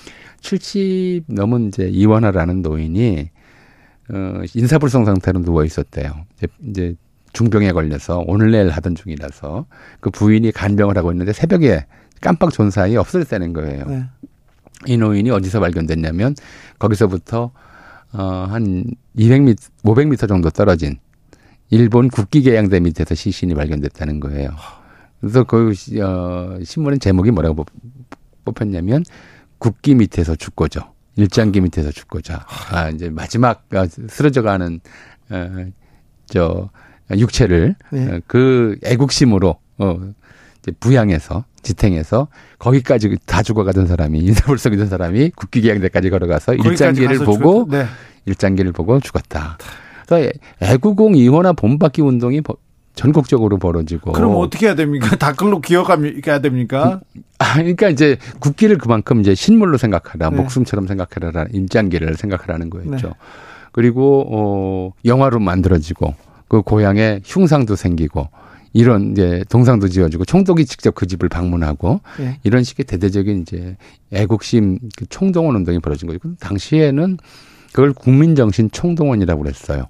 70 0.42 1.24
넘은 1.28 1.70
이제 1.70 1.88
이원화라는 1.88 2.62
노인이 2.62 3.30
어, 4.10 4.42
인사불성 4.54 5.06
상태로 5.06 5.42
누워 5.44 5.64
있었대요. 5.64 6.26
이제, 6.36 6.48
이제 6.70 6.96
중병에 7.34 7.72
걸려서 7.72 8.24
오늘 8.28 8.52
내일 8.52 8.70
하던 8.70 8.96
중이라서 8.96 9.66
그 10.00 10.10
부인이 10.10 10.52
간병을 10.52 10.98
하고 10.98 11.12
있는데 11.12 11.34
새벽에 11.34 11.86
깜빡 12.22 12.52
존 12.52 12.72
사이에 12.72 12.98
없어졌다는 12.98 13.54
거예요. 13.54 13.86
네. 13.86 14.04
이 14.86 14.98
노인이 14.98 15.30
어디서 15.32 15.60
발견됐냐면 15.60 16.36
거기서부터 16.80 17.52
어 18.14 18.42
한 18.42 18.86
200m, 19.18 19.58
500m 19.84 20.28
정도 20.28 20.50
떨어진 20.50 20.98
일본 21.70 22.10
국기계양대 22.10 22.80
밑에서 22.82 23.16
시신이 23.16 23.56
발견됐다는 23.56 24.20
거예요. 24.20 24.50
그래서 25.20 25.44
그 25.44 25.74
시- 25.74 26.00
어, 26.02 26.60
신문은 26.64 27.00
제목이 27.00 27.32
뭐라고 27.32 27.56
뽑- 27.64 27.70
뽑혔냐면 28.46 29.04
국기 29.58 29.96
밑에서 29.96 30.36
죽고자. 30.36 30.82
일장기 31.16 31.62
밑에서 31.62 31.92
죽고자. 31.92 32.46
아 32.72 32.90
이제 32.90 33.10
마지막 33.10 33.66
아, 33.74 33.88
쓰러져가는 33.88 34.80
어, 35.30 35.66
저 36.28 36.70
육체를 37.12 37.76
네. 37.92 38.08
어, 38.12 38.20
그 38.28 38.78
애국심으로 38.84 39.58
어 39.80 40.00
이제 40.60 40.72
부양해서 40.80 41.46
지탱해서 41.66 42.28
거기까지 42.60 43.18
다 43.26 43.42
죽어가던 43.44 43.88
사람이 43.88 44.20
인사불성 44.20 44.74
이던 44.74 44.88
사람이 44.88 45.32
국기계양대까지 45.36 46.10
걸어가서 46.12 46.54
일장기를 46.56 47.18
보고 47.20 47.66
죽- 47.66 47.72
네. 47.72 47.86
일장기를 48.26 48.72
보고 48.72 49.00
죽었다. 49.00 49.58
그래서 50.08 50.32
애국공 50.62 51.16
이원화 51.16 51.54
본받기 51.54 52.02
운동이 52.02 52.42
버- 52.42 52.56
전국적으로 52.94 53.58
벌어지고. 53.58 54.14
그럼 54.14 54.36
어떻게 54.38 54.68
해야 54.68 54.76
됩니까? 54.76 55.10
댓글로 55.20 55.60
기억해야 55.60 56.40
됩니까? 56.40 57.02
아, 57.40 57.54
그러니까 57.56 57.90
이제 57.90 58.18
국기를 58.40 58.78
그만큼 58.78 59.20
이제 59.20 59.36
신물로 59.36 59.78
생각하라, 59.78 60.30
네. 60.30 60.36
목숨처럼 60.38 60.88
생각하라, 60.88 61.46
임장기를 61.52 62.16
생각하라는 62.16 62.70
거였죠. 62.70 63.08
네. 63.08 63.14
그리고 63.74 64.26
어 64.32 64.92
영화로 65.04 65.40
만들어지고 65.40 66.14
그 66.48 66.62
고향에 66.62 67.20
흉상도 67.26 67.76
생기고 67.76 68.30
이런 68.76 69.12
이제 69.14 69.42
동상도 69.48 69.88
지어주고 69.88 70.26
총독이 70.26 70.66
직접 70.66 70.94
그 70.96 71.08
집을 71.08 71.30
방문하고 71.30 72.02
예. 72.20 72.40
이런 72.44 72.62
식의 72.62 72.84
대대적인 72.86 73.42
이제 73.42 73.78
애국심 74.12 74.80
그 74.98 75.06
총동원 75.08 75.56
운동이 75.56 75.80
벌어진 75.80 76.10
거죠. 76.10 76.20
당시에는 76.42 77.18
그걸 77.72 77.94
국민정신 77.94 78.70
총동원이라고 78.72 79.44
그랬어요. 79.44 79.86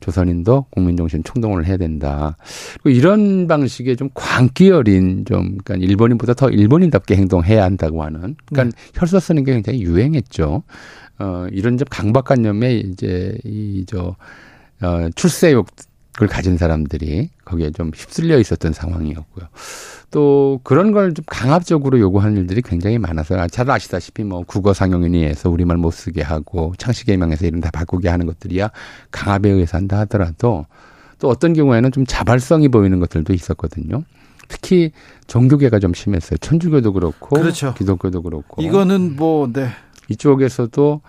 조선인도 0.00 0.64
국민정신 0.70 1.22
총동원을 1.22 1.66
해야 1.66 1.76
된다. 1.76 2.38
그리고 2.82 2.98
이런 2.98 3.46
방식의 3.46 3.98
좀 3.98 4.08
광기 4.14 4.70
어린 4.70 5.26
좀, 5.26 5.58
그러니까 5.58 5.74
일본인보다 5.76 6.32
더 6.32 6.48
일본인답게 6.48 7.16
행동해야 7.16 7.62
한다고 7.62 8.02
하는, 8.02 8.36
그러니까 8.46 8.74
네. 8.74 8.90
혈서 8.94 9.20
쓰는 9.20 9.44
게 9.44 9.52
굉장히 9.52 9.82
유행했죠. 9.82 10.62
어, 11.18 11.46
이런 11.52 11.76
좀 11.76 11.84
강박관념에 11.90 12.76
이제 12.76 13.36
이, 13.44 13.84
저, 13.86 14.16
어, 14.80 15.08
출세욕 15.14 15.66
을 16.22 16.28
가진 16.28 16.58
사람들이 16.58 17.30
거기에 17.44 17.70
좀 17.70 17.90
휩쓸려 17.94 18.38
있었던 18.38 18.72
상황이었고요. 18.72 19.46
또 20.10 20.60
그런 20.64 20.92
걸 20.92 21.14
좀 21.14 21.24
강압적으로 21.26 21.98
요구하는 21.98 22.36
일들이 22.36 22.62
굉장히 22.62 22.98
많아서 22.98 23.46
잘 23.48 23.70
아시다시피 23.70 24.24
뭐 24.24 24.44
국어 24.46 24.74
상용인위에서 24.74 25.50
우리말 25.50 25.76
못 25.76 25.92
쓰게 25.92 26.22
하고 26.22 26.74
창씨개명에서 26.78 27.46
이런 27.46 27.60
다 27.60 27.70
바꾸게 27.72 28.08
하는 28.08 28.26
것들이야 28.26 28.70
강압에 29.10 29.48
의해서 29.48 29.76
한다 29.78 29.98
하더라도 30.00 30.66
또 31.18 31.28
어떤 31.28 31.52
경우에는 31.52 31.92
좀 31.92 32.04
자발성이 32.06 32.68
보이는 32.68 32.98
것들도 33.00 33.32
있었거든요. 33.32 34.02
특히 34.48 34.90
종교계가 35.26 35.78
좀 35.78 35.94
심했어요. 35.94 36.38
천주교도 36.38 36.92
그렇고 36.92 37.36
그렇죠. 37.36 37.74
기독교도 37.74 38.22
그렇고 38.22 38.62
이거는 38.62 39.16
뭐 39.16 39.48
네. 39.52 39.68
이쪽에서도 40.08 41.00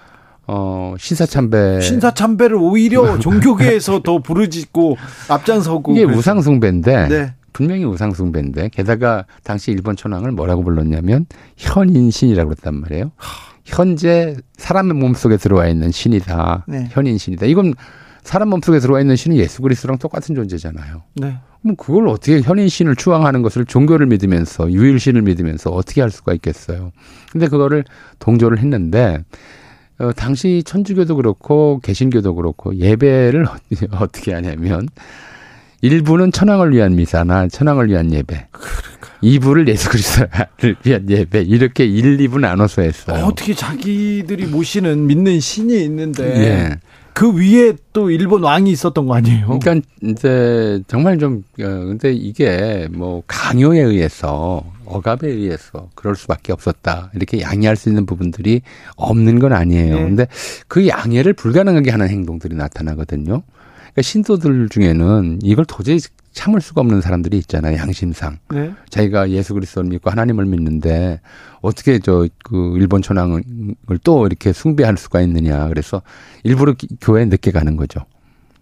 어, 0.48 0.96
신사참배. 0.98 1.82
신사참배를 1.82 2.56
오히려 2.58 3.18
종교계에서 3.20 4.02
더 4.02 4.20
부르짖고 4.20 4.98
앞장서고. 5.30 5.94
이게 5.94 6.04
우상숭배인데. 6.04 7.08
네. 7.08 7.34
분명히 7.54 7.84
우상숭배인데. 7.86 8.70
게다가 8.70 9.26
당시 9.44 9.72
일본 9.72 9.96
천황을 9.96 10.32
뭐라고 10.32 10.64
불렀냐면 10.64 11.26
현인신이라고 11.58 12.50
그랬단 12.50 12.76
말이에요. 12.76 13.12
현재 13.66 14.36
사람의 14.58 14.96
몸속에 14.96 15.38
들어와 15.38 15.68
있는 15.68 15.92
신이다. 15.92 16.66
네. 16.68 16.88
현인신이다. 16.92 17.46
이건 17.46 17.74
사람 18.24 18.50
몸속에 18.50 18.80
들어와 18.80 19.02
있는 19.02 19.16
신은 19.16 19.38
예수 19.38 19.62
그리스도랑 19.62 19.98
똑같은 19.98 20.36
존재잖아요. 20.36 21.02
네. 21.16 21.38
그럼 21.62 21.76
그걸 21.76 22.08
어떻게 22.08 22.42
현인신을 22.42 22.96
추앙하는 22.96 23.42
것을 23.42 23.66
종교를 23.66 24.08
믿으면서 24.08 24.72
유일신을 24.72 25.22
믿으면서 25.24 25.72
어떻게 25.72 26.02
할 26.02 26.10
수가 26.10 26.34
있겠어요. 26.34 26.92
근데 27.32 27.48
그거를 27.48 27.84
동조를 28.20 28.60
했는데 28.60 29.24
어, 30.02 30.12
당시 30.14 30.64
천주교도 30.66 31.16
그렇고 31.16 31.80
개신교도 31.84 32.34
그렇고 32.34 32.76
예배를 32.76 33.46
어떻게 33.94 34.34
하냐면 34.34 34.88
일부는 35.82 36.32
천황을 36.32 36.74
위한 36.74 36.96
미사나 36.96 37.48
천황을 37.48 37.90
위한 37.90 38.12
예배. 38.12 38.48
그러니까. 38.52 39.12
2부를 39.24 39.68
예수 39.68 39.90
그리스도를 39.90 40.76
위한 40.84 41.10
예배. 41.10 41.42
이렇게 41.42 41.86
1, 41.86 42.18
2부 42.18 42.40
나눠서 42.40 42.82
했어요. 42.82 43.26
어떻게 43.26 43.54
자기들이 43.54 44.46
모시는 44.48 45.06
믿는 45.08 45.40
신이 45.40 45.84
있는데 45.84 46.24
예. 46.24 46.80
그 47.14 47.34
위에 47.36 47.74
또 47.94 48.10
일본 48.10 48.44
왕이 48.44 48.72
있었던 48.72 49.06
거 49.06 49.16
아니에요? 49.16 49.60
그러니까 49.60 49.88
이제 50.02 50.82
정말 50.88 51.18
좀 51.20 51.44
어, 51.60 51.64
근데 51.64 52.12
이게 52.14 52.88
뭐 52.92 53.24
강요에 53.28 53.80
의해서 53.80 54.64
억압에 54.86 55.28
의해서 55.28 55.90
그럴 55.96 56.16
수밖에 56.16 56.52
없었다. 56.54 57.12
이렇게 57.16 57.42
양해할 57.42 57.76
수 57.76 57.90
있는 57.90 58.06
부분들이 58.06 58.62
없는 58.96 59.40
건 59.40 59.54
아니에요. 59.54 59.96
네. 59.96 60.02
근데 60.04 60.28
그 60.68 60.88
양해를 60.88 61.34
불가능하게 61.34 61.92
하는 61.92 62.10
행동들이 62.10 62.56
나타나거든요. 62.56 63.42
그러니까 63.92 64.02
신도들 64.02 64.70
중에는 64.70 65.40
이걸 65.44 65.66
도저히 65.66 66.00
참을 66.32 66.62
수가 66.62 66.82
없는 66.82 67.02
사람들이 67.02 67.38
있잖아요. 67.40 67.78
양심상. 67.78 68.38
네. 68.52 68.74
자기가 68.90 69.30
예수 69.32 69.54
그리스도를 69.54 69.90
믿고 69.90 70.10
하나님을 70.10 70.46
믿는데 70.46 71.20
어떻게 71.62 72.00
저 72.00 72.28
그 72.52 72.74
일본 72.78 73.02
천황을 73.02 73.44
또 74.04 74.28
이렇게 74.28 74.52
숭배할 74.52 74.98
수가 74.98 75.22
있느냐. 75.22 75.68
그래서 75.70 76.02
일부러 76.44 76.76
교회에 77.00 77.26
늦게 77.26 77.52
가는 77.52 77.76
거죠. 77.78 78.02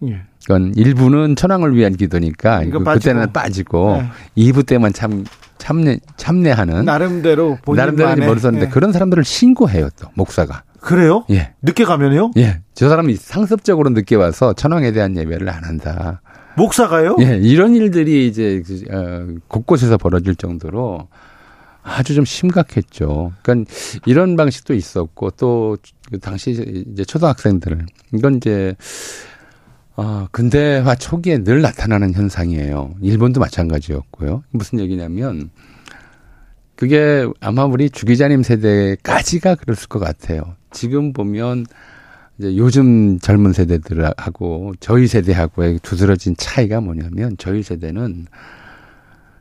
예. 0.06 0.22
그건 0.42 0.72
일부는 0.76 1.36
천황을 1.36 1.76
위한 1.76 1.96
기도니까 1.96 2.64
그, 2.64 2.82
그때는 2.82 3.32
빠지고 3.32 4.00
네. 4.36 4.52
2부 4.52 4.64
때만 4.64 4.92
참 4.92 5.24
참내 5.58 5.98
참내하는 6.16 6.86
나름대로 6.86 7.58
나름대로 7.66 8.16
머리썼는데 8.16 8.66
예. 8.66 8.70
그런 8.70 8.92
사람들을 8.92 9.24
신고해요 9.24 9.90
또 10.00 10.08
목사가. 10.14 10.62
그래요? 10.80 11.26
예. 11.30 11.52
늦게 11.60 11.84
가면요? 11.84 12.30
예. 12.38 12.60
저 12.72 12.88
사람이 12.88 13.16
상습적으로 13.16 13.90
늦게 13.90 14.16
와서 14.16 14.54
천황에 14.54 14.92
대한 14.92 15.16
예배를 15.16 15.50
안 15.50 15.64
한다. 15.64 16.22
목사가요? 16.60 17.16
예, 17.20 17.38
이런 17.42 17.74
일들이 17.74 18.28
이제 18.28 18.62
그, 18.66 18.84
어, 18.90 19.40
곳곳에서 19.48 19.96
벌어질 19.96 20.34
정도로 20.34 21.08
아주 21.82 22.14
좀 22.14 22.24
심각했죠. 22.24 23.32
그러니까 23.42 23.70
이런 24.06 24.36
방식도 24.36 24.74
있었고 24.74 25.30
또그 25.32 26.18
당시 26.20 26.84
이제 26.92 27.04
초등학생들 27.04 27.86
이건 28.14 28.36
이제 28.36 28.76
어, 29.96 30.26
근대화 30.30 30.94
초기에 30.94 31.38
늘 31.38 31.62
나타나는 31.62 32.14
현상이에요. 32.14 32.94
일본도 33.02 33.40
마찬가지였고요. 33.40 34.44
무슨 34.50 34.80
얘기냐면 34.80 35.50
그게 36.74 37.26
아마 37.40 37.64
우리 37.64 37.90
주 37.90 38.06
기자님 38.06 38.42
세대까지가 38.42 39.56
그랬을 39.56 39.88
것 39.88 39.98
같아요. 39.98 40.56
지금 40.70 41.12
보면 41.12 41.66
이제 42.40 42.56
요즘 42.56 43.18
젊은 43.18 43.52
세대들하고 43.52 44.72
저희 44.80 45.06
세대하고의 45.06 45.80
두드러진 45.82 46.34
차이가 46.38 46.80
뭐냐면 46.80 47.36
저희 47.36 47.62
세대는 47.62 48.28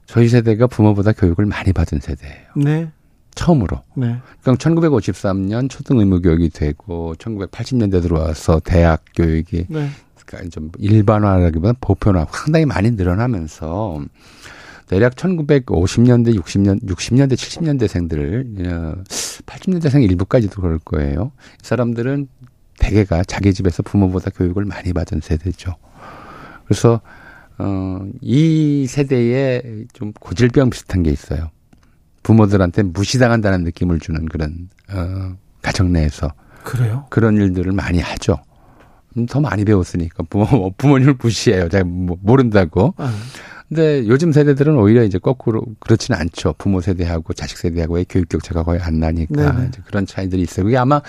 저희 0.05 0.27
세대가 0.27 0.67
부모보다 0.67 1.13
교육을 1.13 1.45
많이 1.45 1.71
받은 1.71 2.01
세대예요. 2.01 2.47
네. 2.57 2.91
처음으로. 3.35 3.83
네. 3.95 4.17
그럼 4.41 4.57
1953년 4.57 5.69
초등 5.69 5.99
의무 5.99 6.21
교육이 6.21 6.49
되고 6.49 7.15
1980년대 7.15 8.01
들어와서 8.01 8.59
대학 8.59 9.05
교육이 9.15 9.67
네. 9.69 9.89
그러니까 10.25 10.49
좀 10.49 10.69
일반화라기보다 10.77 11.75
보편화 11.79 12.27
상당히 12.31 12.65
많이 12.65 12.91
늘어나면서 12.91 14.03
대략 14.87 15.15
1950년대, 15.15 16.37
60년, 16.37 16.83
60년대, 16.83 17.33
70년대생들을 17.35 19.05
80년대생 19.45 20.03
일부까지도 20.03 20.61
그럴 20.61 20.79
거예요. 20.79 21.31
이 21.63 21.65
사람들은 21.65 22.27
대개가 22.79 23.23
자기 23.23 23.53
집에서 23.53 23.83
부모보다 23.83 24.31
교육을 24.31 24.65
많이 24.65 24.93
받은 24.93 25.21
세대죠. 25.21 25.75
그래서 26.65 27.01
어, 27.57 27.99
이 28.21 28.87
세대에 28.87 29.61
좀 29.93 30.13
고질병 30.13 30.69
비슷한 30.69 31.03
게 31.03 31.11
있어요. 31.11 31.51
부모들한테 32.23 32.83
무시당한다는 32.83 33.63
느낌을 33.63 33.99
주는 33.99 34.25
그런 34.25 34.69
어, 34.91 35.35
가정 35.61 35.91
내에서 35.91 36.31
그래요? 36.63 37.05
그런 37.09 37.35
일들을 37.37 37.71
많이 37.73 37.99
하죠. 37.99 38.37
음, 39.17 39.25
더 39.25 39.41
많이 39.41 39.65
배웠으니까 39.65 40.23
부모 40.29 40.71
부모님을 40.77 41.15
무시해요. 41.21 41.69
잘 41.69 41.83
모른다고. 41.83 42.93
아. 42.97 43.13
근데 43.67 44.07
요즘 44.07 44.31
세대들은 44.31 44.75
오히려 44.77 45.03
이제 45.03 45.19
거꾸로 45.19 45.63
그렇지는 45.79 46.19
않죠. 46.19 46.55
부모 46.57 46.81
세대하고 46.81 47.33
자식 47.33 47.57
세대하고의 47.59 48.05
교육 48.09 48.27
격차가 48.29 48.63
거의 48.63 48.81
안 48.81 48.99
나니까 48.99 49.69
그런 49.85 50.07
차이들이 50.07 50.41
있어요. 50.41 50.65
그게 50.65 50.75
아마 50.75 51.01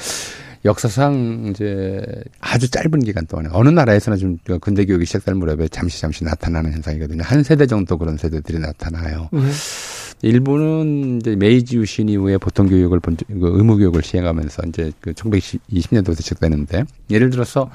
역사상 0.64 1.46
이제 1.50 2.04
아주 2.40 2.70
짧은 2.70 3.00
기간 3.00 3.26
동안에 3.26 3.48
어느 3.52 3.70
나라에서나 3.70 4.16
좀 4.16 4.36
근대 4.60 4.84
교육이 4.84 5.06
시작될 5.06 5.34
무렵에 5.34 5.68
잠시 5.68 6.00
잠시 6.00 6.24
나타나는 6.24 6.72
현상이거든요. 6.72 7.22
한 7.24 7.42
세대 7.42 7.66
정도 7.66 7.96
그런 7.96 8.16
세대들이 8.16 8.58
나타나요. 8.58 9.28
네. 9.32 9.40
일본은 10.22 11.18
이제 11.18 11.34
메이지 11.34 11.78
유신 11.78 12.10
이후에 12.10 12.36
보통 12.36 12.68
교육을 12.68 13.00
본, 13.00 13.16
그 13.16 13.24
의무 13.40 13.78
교육을 13.78 14.02
시행하면서 14.02 14.62
이제 14.68 14.92
그 15.00 15.12
1920년도부터 15.14 16.20
시작되는데 16.20 16.84
예를 17.10 17.30
들어서 17.30 17.70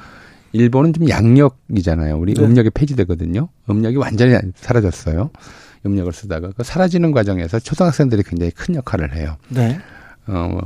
일본은 0.52 0.94
좀 0.94 1.10
양력이잖아요. 1.10 2.18
우리 2.18 2.36
네. 2.36 2.44
음력이 2.44 2.70
폐지되거든요. 2.70 3.50
음력이 3.70 3.98
완전히 3.98 4.38
사라졌어요. 4.56 5.32
음력을 5.86 6.14
쓰다가 6.14 6.52
그 6.56 6.64
사라지는 6.64 7.12
과정에서 7.12 7.60
초등학생들이 7.60 8.24
굉장히 8.24 8.52
큰 8.52 8.76
역할을 8.76 9.16
해요. 9.16 9.38
네. 9.50 9.80
어, 10.28 10.60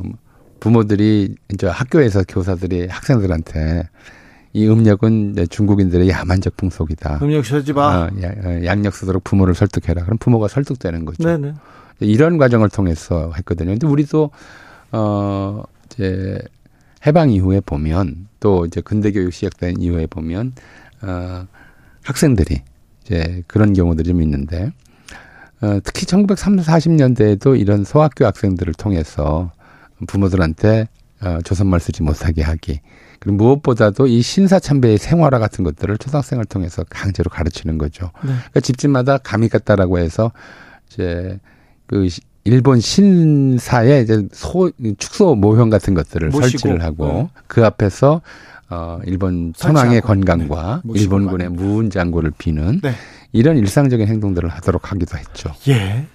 부모들이 0.59 1.35
이제 1.53 1.67
학교에서 1.67 2.23
교사들이 2.27 2.87
학생들한테 2.87 3.87
이 4.53 4.67
음력은 4.67 5.47
중국인들의 5.49 6.09
야만적 6.09 6.57
풍속이다. 6.57 7.19
음력 7.21 7.45
쓰지 7.45 7.73
마. 7.73 8.03
어, 8.03 8.09
어, 8.09 8.65
양력 8.65 8.95
쓰도록 8.95 9.23
부모를 9.23 9.53
설득해라. 9.53 10.03
그럼 10.03 10.17
부모가 10.17 10.47
설득되는 10.47 11.05
거죠. 11.05 11.23
네네. 11.23 11.53
이런 11.99 12.37
과정을 12.37 12.69
통해서 12.69 13.31
했거든요. 13.37 13.71
근데 13.71 13.85
우리도 13.85 14.31
어 14.91 15.63
이제 15.85 16.41
해방 17.05 17.29
이후에 17.29 17.59
보면 17.59 18.27
또 18.39 18.65
이제 18.65 18.81
근대 18.81 19.11
교육 19.11 19.33
시작된 19.33 19.81
이후에 19.81 20.07
보면 20.07 20.53
어 21.01 21.45
학생들이 22.03 22.61
이제 23.03 23.43
그런 23.47 23.73
경우들이 23.73 24.09
좀 24.09 24.21
있는데 24.21 24.71
어 25.61 25.79
특히 25.83 26.05
1930, 26.05 26.65
40년대에도 26.65 27.59
이런 27.59 27.83
소학교 27.83 28.25
학생들을 28.25 28.73
통해서 28.75 29.51
부모들한테 30.07 30.87
어, 31.21 31.39
조선말 31.43 31.79
쓰지 31.79 32.03
못하게 32.03 32.43
하기. 32.43 32.79
그리고 33.19 33.37
무엇보다도 33.37 34.07
이 34.07 34.21
신사참배의 34.21 34.97
생활화 34.97 35.39
같은 35.39 35.63
것들을 35.65 35.97
초등학생을 35.97 36.45
통해서 36.45 36.85
강제로 36.89 37.29
가르치는 37.29 37.77
거죠. 37.77 38.11
네. 38.23 38.31
그러니까 38.31 38.59
집집마다 38.61 39.17
감이 39.17 39.49
같다라고 39.49 39.99
해서 39.99 40.31
이제 40.87 41.37
그 41.85 42.07
일본 42.45 42.79
신사의 42.79 44.03
이제 44.03 44.27
소 44.31 44.71
축소 44.97 45.35
모형 45.35 45.69
같은 45.69 45.93
것들을 45.93 46.29
모시고, 46.29 46.49
설치를 46.49 46.83
하고 46.83 47.07
네. 47.07 47.29
그 47.47 47.65
앞에서 47.65 48.21
어 48.69 48.99
일본 49.05 49.53
천황의 49.53 50.01
건강과 50.01 50.83
네. 50.85 50.99
일본군의 50.99 51.49
무운장고를 51.49 52.31
비는 52.37 52.79
네. 52.81 52.93
이런 53.33 53.57
일상적인 53.57 54.07
행동들을 54.07 54.47
하도록 54.47 54.91
하기도 54.91 55.17
했죠. 55.17 55.51
예. 55.67 56.07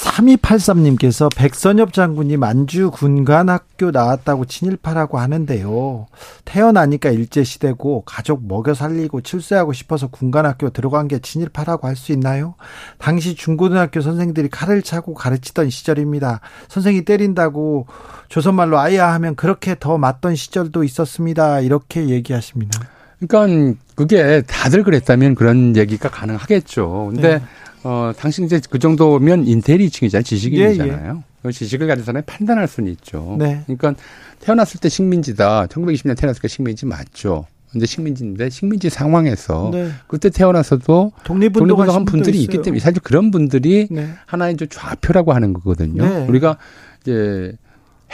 3283님께서 0.00 1.28
백선엽 1.36 1.92
장군이 1.92 2.36
만주 2.38 2.90
군관학교 2.92 3.90
나왔다고 3.90 4.46
친일파라고 4.46 5.18
하는데요. 5.18 6.06
태어나니까 6.44 7.10
일제시대고 7.10 8.04
가족 8.06 8.46
먹여 8.46 8.72
살리고 8.74 9.20
출세하고 9.20 9.72
싶어서 9.72 10.06
군관학교 10.08 10.70
들어간 10.70 11.08
게 11.08 11.18
친일파라고 11.18 11.86
할 11.86 11.92
수 12.02 12.10
있나요? 12.10 12.54
당시 12.98 13.36
중고등학교 13.36 14.00
선생들이 14.00 14.48
칼을 14.48 14.82
차고 14.82 15.14
가르치던 15.14 15.70
시절입니다. 15.70 16.40
선생이 16.68 17.04
때린다고 17.04 17.86
조선말로 18.28 18.78
아야 18.78 19.12
하면 19.12 19.36
그렇게 19.36 19.76
더 19.78 19.98
맞던 19.98 20.34
시절도 20.34 20.82
있었습니다. 20.82 21.60
이렇게 21.60 22.08
얘기하십니다. 22.08 22.80
그러니까 23.20 23.78
그게 23.94 24.42
다들 24.42 24.82
그랬다면 24.82 25.36
그런 25.36 25.76
얘기가 25.76 26.08
가능하겠죠. 26.08 27.10
근데 27.14 27.38
네. 27.38 27.44
어, 27.84 28.12
당신 28.16 28.44
이제 28.44 28.60
그 28.70 28.78
정도면 28.78 29.46
인텔리층이잖아요. 29.46 30.22
지식인이잖아요. 30.22 31.02
예, 31.04 31.08
예. 31.18 31.22
그 31.42 31.52
지식을 31.52 31.86
가진 31.88 32.04
사람이 32.04 32.24
판단할 32.26 32.68
수는 32.68 32.90
있죠. 32.92 33.36
네. 33.38 33.62
그러니까 33.66 33.94
태어났을 34.40 34.80
때 34.80 34.88
식민지다. 34.88 35.66
1920년 35.66 36.16
태어났을 36.16 36.42
때 36.42 36.48
식민지 36.48 36.86
맞죠. 36.86 37.46
근데 37.72 37.86
식민지인데 37.86 38.50
식민지 38.50 38.90
상황에서 38.90 39.70
네. 39.72 39.90
그때 40.06 40.28
태어나서도 40.28 41.12
독립운동한 41.24 42.04
분들이 42.04 42.40
있기 42.42 42.60
때문에 42.60 42.80
사실 42.80 43.00
그런 43.02 43.30
분들이 43.30 43.88
네. 43.90 44.10
하나의 44.26 44.54
이제 44.54 44.66
좌표라고 44.66 45.32
하는 45.32 45.54
거거든요. 45.54 46.04
네. 46.04 46.26
우리가 46.26 46.58
이제 47.00 47.54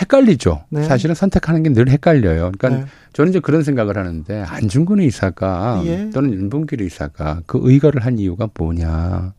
헷갈리죠. 0.01 0.64
네. 0.71 0.85
사실은 0.85 1.14
선택하는 1.16 1.64
게 1.64 1.71
늘 1.71 1.89
헷갈려요. 1.89 2.53
그러니까 2.57 2.69
네. 2.69 2.85
저는 3.12 3.31
이제 3.31 3.41
그런 3.41 3.64
생각을 3.64 3.99
하는데 3.99 4.43
안중근 4.43 5.01
의사가 5.01 5.83
예. 5.87 6.11
또는 6.14 6.33
윤봉길 6.33 6.81
의사가 6.83 7.43
그 7.47 7.59
의거를 7.61 8.07
한 8.07 8.19
이유가 8.21 8.49
뭐냐. 8.55 9.33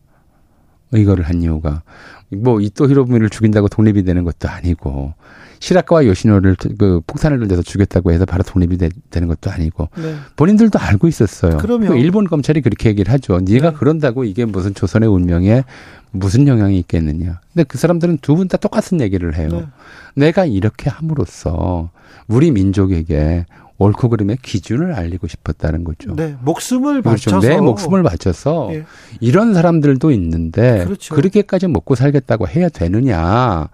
의거를 0.92 1.24
한 1.24 1.42
이유가 1.42 1.82
뭐 2.30 2.60
이토 2.60 2.88
히로부미를 2.88 3.28
죽인다고 3.30 3.68
독립이 3.68 4.02
되는 4.04 4.24
것도 4.24 4.48
아니고 4.48 5.14
시라카와 5.60 6.06
요시노를 6.06 6.56
그 6.78 7.00
폭탄을 7.06 7.38
던져서 7.38 7.62
죽였다고 7.62 8.12
해서 8.12 8.24
바로 8.24 8.42
독립이 8.42 8.78
되, 8.78 8.88
는 9.20 9.28
것도 9.28 9.50
아니고 9.50 9.90
네. 9.96 10.14
본인들도 10.36 10.78
알고 10.78 11.06
있었어요. 11.06 11.58
그러면 11.58 11.98
일본 11.98 12.24
검찰이 12.26 12.62
그렇게 12.62 12.88
얘기를 12.88 13.12
하죠. 13.12 13.40
네가 13.40 13.70
네. 13.72 13.76
그런다고 13.76 14.24
이게 14.24 14.46
무슨 14.46 14.74
조선의 14.74 15.08
운명에 15.08 15.64
무슨 16.12 16.48
영향이 16.48 16.78
있겠느냐. 16.78 17.40
근데 17.52 17.64
그 17.64 17.76
사람들은 17.76 18.18
두 18.22 18.36
분 18.36 18.48
다 18.48 18.56
똑같은 18.56 19.00
얘기를 19.02 19.36
해요. 19.36 19.48
네. 19.52 19.66
내가 20.14 20.46
이렇게 20.46 20.88
함으로써 20.88 21.90
우리 22.26 22.50
민족에게 22.52 23.44
옳고 23.80 24.10
그름의 24.10 24.36
기준을 24.42 24.92
알리고 24.92 25.26
싶었다는 25.26 25.84
거죠. 25.84 26.14
네, 26.14 26.36
목숨을 26.42 27.00
그렇죠. 27.00 27.30
바쳐서 27.30 27.48
내 27.48 27.60
목숨을 27.60 28.02
바쳐서 28.02 28.68
예. 28.74 28.84
이런 29.20 29.54
사람들도 29.54 30.10
있는데 30.12 30.84
그렇죠. 30.84 31.14
그렇게까지 31.14 31.66
먹고 31.66 31.94
살겠다고 31.94 32.46
해야 32.46 32.68
되느냐? 32.68 33.68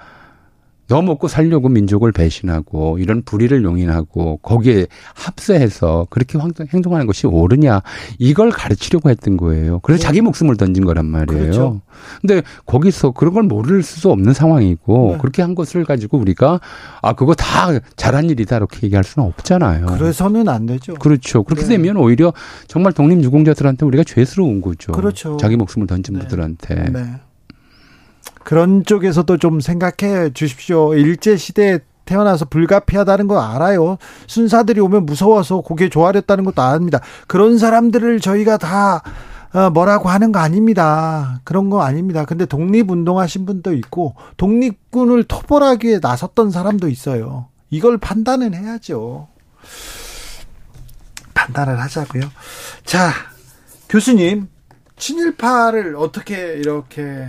너 0.89 1.03
먹고 1.03 1.29
살려고 1.29 1.69
민족을 1.69 2.13
배신하고 2.13 2.99
이런 2.99 3.23
불의를 3.23 3.65
용인하고 3.65 4.39
거기에 4.39 4.87
합세해서 5.15 6.07
그렇게 6.11 6.39
행동하는 6.73 7.07
것이 7.07 7.27
옳으냐 7.27 7.83
이걸 8.19 8.51
가르치려고 8.51 9.11
했던 9.11 9.37
거예요. 9.37 9.81
그래서 9.81 10.01
네. 10.01 10.07
자기 10.07 10.21
목숨을 10.21 10.57
던진 10.57 10.85
거란 10.85 11.07
말이에요. 11.07 11.43
그렇죠. 11.43 11.81
근데 12.21 12.43
거기서 12.67 13.13
그런 13.13 13.35
걸 13.35 13.43
모를 13.43 13.83
수도 13.83 14.13
없는 14.13 14.33
상황이고 14.33 15.13
네. 15.13 15.19
그렇게 15.19 15.43
한 15.43 15.55
것을 15.55 15.85
가지고 15.85 16.19
우리가 16.19 16.61
아 17.03 17.13
그거 17.15 17.35
다 17.35 17.69
잘한 17.97 18.31
일이다 18.31 18.57
이렇게 18.57 18.81
얘기할 18.85 19.05
수는 19.05 19.27
없잖아요. 19.29 19.87
그래서는 19.87 20.49
안 20.49 20.67
되죠. 20.67 20.95
그렇죠. 20.95 21.43
그렇게 21.43 21.63
네. 21.63 21.77
되면 21.77 21.97
오히려 21.97 22.33
정말 22.69 22.93
독립 22.93 23.23
유공자들한테 23.25 23.85
우리가 23.87 24.05
죄스러운 24.05 24.61
거죠. 24.61 24.93
그렇죠. 24.93 25.37
자기 25.39 25.57
목숨을 25.57 25.87
던진 25.87 26.15
네. 26.15 26.21
분들한테. 26.21 27.26
네. 28.47 28.49
그런 28.49 28.85
쪽에서도 28.85 29.37
좀 29.39 29.61
생각해 29.61 30.31
주십시오. 30.33 30.95
일제 30.95 31.37
시대에 31.37 31.81
태어나서 32.05 32.45
불가피하다는 32.45 33.27
거 33.27 33.41
알아요. 33.41 33.99
순사들이 34.29 34.81
오면 34.81 35.07
무서워서 35.07 35.61
고개 35.61 35.89
조아렸다는 35.89 36.45
것도 36.45 36.63
압니다. 36.63 37.01
그런 37.27 37.59
사람들을 37.59 38.21
저희가 38.21 38.57
다 38.59 39.03
어, 39.53 39.71
뭐라고 39.71 40.09
하는 40.09 40.31
거 40.31 40.39
아닙니다. 40.39 41.41
그런 41.43 41.71
거 41.71 41.83
아닙니다. 41.83 42.25
근데 42.25 42.47
독립운동 42.47 43.19
하신 43.19 43.47
분도 43.47 43.73
있고 43.75 44.15
독립군을 44.37 45.25
토벌하기 45.25 45.89
위해 45.89 45.99
나섰던 46.01 46.53
사람도 46.53 46.89
있어요. 46.89 47.49
이걸 47.71 47.99
판단은 47.99 48.55
해야죠. 48.55 49.27
판단을 51.35 51.81
하자고요. 51.81 52.23
자, 52.85 53.11
교수님, 53.89 54.49
친일파를 54.97 55.97
어떻게 55.97 56.55
이렇게 56.55 57.29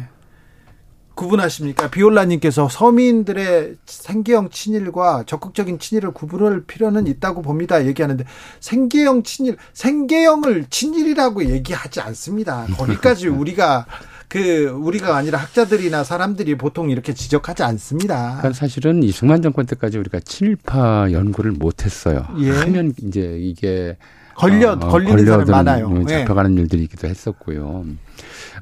구분하십니까? 1.18 1.89
비올라님께서 1.89 2.70
서민들의 2.70 3.76
생계형 3.86 4.49
친일과 4.51 5.24
적극적인 5.26 5.80
친일을 5.80 6.11
구분할 6.11 6.61
필요는 6.61 7.07
있다고 7.07 7.41
봅니다. 7.41 7.86
얘기하는데 7.86 8.24
생계형 8.61 9.24
친일, 9.24 9.57
생계형을 9.74 10.68
친일이라고 10.70 11.45
얘기하지 11.45 11.99
않습니다. 11.99 12.65
거기까지 12.78 13.28
우리가 13.28 13.86
그 14.30 14.65
우리가 14.68 15.15
아니라 15.15 15.39
학자들이나 15.39 16.03
사람들이 16.03 16.55
보통 16.55 16.89
이렇게 16.89 17.13
지적하지 17.13 17.63
않습니다. 17.63 18.38
그러니까 18.39 18.53
사실은 18.53 19.01
이승만 19.03 19.41
정권 19.41 19.65
때까지 19.65 19.97
우리가 19.97 20.20
친일파 20.20 21.11
연구를 21.11 21.51
못했어요. 21.51 22.28
예. 22.39 22.51
하면 22.51 22.93
이제 23.03 23.38
이게 23.39 23.97
걸려 24.36 24.74
어, 24.74 24.80
걸리는 24.80 25.26
사람 25.26 25.45
많아요. 25.47 26.03
예. 26.09 26.20
잡혀가는 26.20 26.53
네. 26.53 26.61
일들이 26.61 26.84
있기도 26.84 27.07
했었고요. 27.07 27.86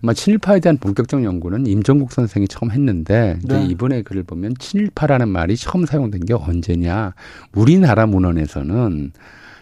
아마 0.06 0.14
친일파에 0.14 0.60
대한 0.60 0.78
본격적 0.78 1.24
연구는 1.24 1.66
임종국 1.66 2.12
선생이 2.12 2.48
처음 2.48 2.70
했는데 2.70 3.40
이제 3.44 3.58
네. 3.58 3.66
이번에 3.66 4.04
글을 4.04 4.22
보면 4.22 4.54
친일파라는 4.60 5.28
말이 5.28 5.58
처음 5.58 5.88
사용된 5.88 6.26
게 6.26 6.36
언제냐? 6.36 7.16
우리나라 7.56 8.06
문헌에서는 8.06 9.12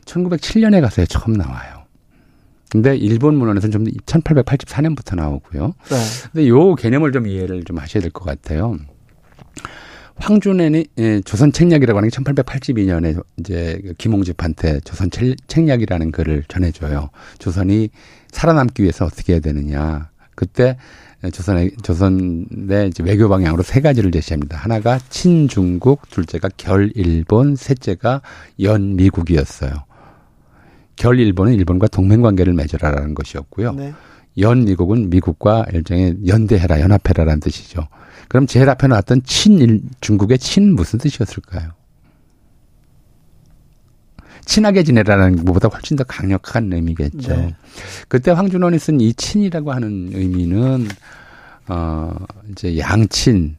1907년에 0.03 0.81
가서야 0.81 1.05
처음 1.05 1.31
나와요. 1.31 1.83
근데 2.69 2.97
일본 2.97 3.35
문헌에서는 3.37 3.71
좀 3.71 3.85
1884년부터 3.85 5.15
나오고요. 5.15 5.67
네. 5.89 5.97
근데 6.33 6.47
요 6.49 6.75
개념을 6.75 7.13
좀 7.13 7.25
이해를 7.25 7.63
좀 7.63 7.77
하셔야 7.77 8.01
될 8.01 8.11
것 8.11 8.25
같아요. 8.25 8.77
황준의 10.17 10.85
예, 10.97 11.21
조선 11.21 11.53
책략이라고 11.53 11.97
하는 11.97 12.09
게 12.09 12.17
1882년에 12.17 13.23
이제 13.37 13.79
그 13.81 13.93
김홍집한테 13.93 14.81
조선 14.81 15.09
책략이라는 15.47 16.11
글을 16.11 16.43
전해줘요. 16.49 17.11
조선이 17.39 17.89
살아남기 18.29 18.83
위해서 18.83 19.05
어떻게 19.05 19.33
해야 19.33 19.39
되느냐. 19.39 20.11
그때 20.35 20.77
조선의 21.31 21.71
조선의 21.83 22.89
이제 22.89 23.03
외교 23.03 23.29
방향으로 23.29 23.63
세 23.63 23.79
가지를 23.79 24.11
제시합니다. 24.11 24.57
하나가 24.57 24.99
친중국, 25.09 26.09
둘째가 26.09 26.49
결일본, 26.57 27.55
셋째가 27.55 28.21
연미국이었어요. 28.59 29.71
결일본은 30.95 31.53
일본과 31.53 31.87
동맹 31.87 32.21
관계를 32.21 32.53
맺어라라는 32.53 33.15
것이었고요. 33.15 33.73
네. 33.73 33.93
연미국은 34.37 35.09
미국과 35.09 35.65
일종의 35.73 36.17
연대해라, 36.27 36.81
연합해라라는 36.81 37.39
뜻이죠. 37.39 37.87
그럼 38.27 38.47
제일 38.47 38.69
앞에 38.69 38.87
나왔던 38.87 39.23
친일 39.23 39.81
중국의 40.01 40.39
친 40.39 40.73
무슨 40.75 40.99
뜻이었을까요? 40.99 41.71
친하게 44.45 44.83
지내라는 44.83 45.45
것보다 45.45 45.67
훨씬 45.69 45.97
더 45.97 46.03
강력한 46.03 46.71
의미겠죠. 46.71 47.35
네. 47.35 47.55
그때 48.07 48.31
황준원이 48.31 48.79
쓴 48.79 48.99
이 49.01 49.13
친이라고 49.13 49.71
하는 49.73 50.09
의미는 50.13 50.87
어 51.67 52.13
이제 52.51 52.77
양친, 52.77 53.57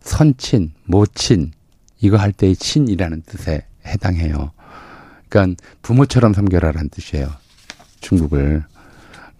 선친, 0.00 0.72
모친 0.84 1.52
이거 2.00 2.16
할 2.16 2.32
때의 2.32 2.56
친이라는 2.56 3.22
뜻에 3.26 3.64
해당해요. 3.86 4.52
그러니까 5.28 5.62
부모처럼 5.82 6.32
섬겨라라는 6.34 6.88
뜻이에요. 6.90 7.28
중국을. 8.00 8.64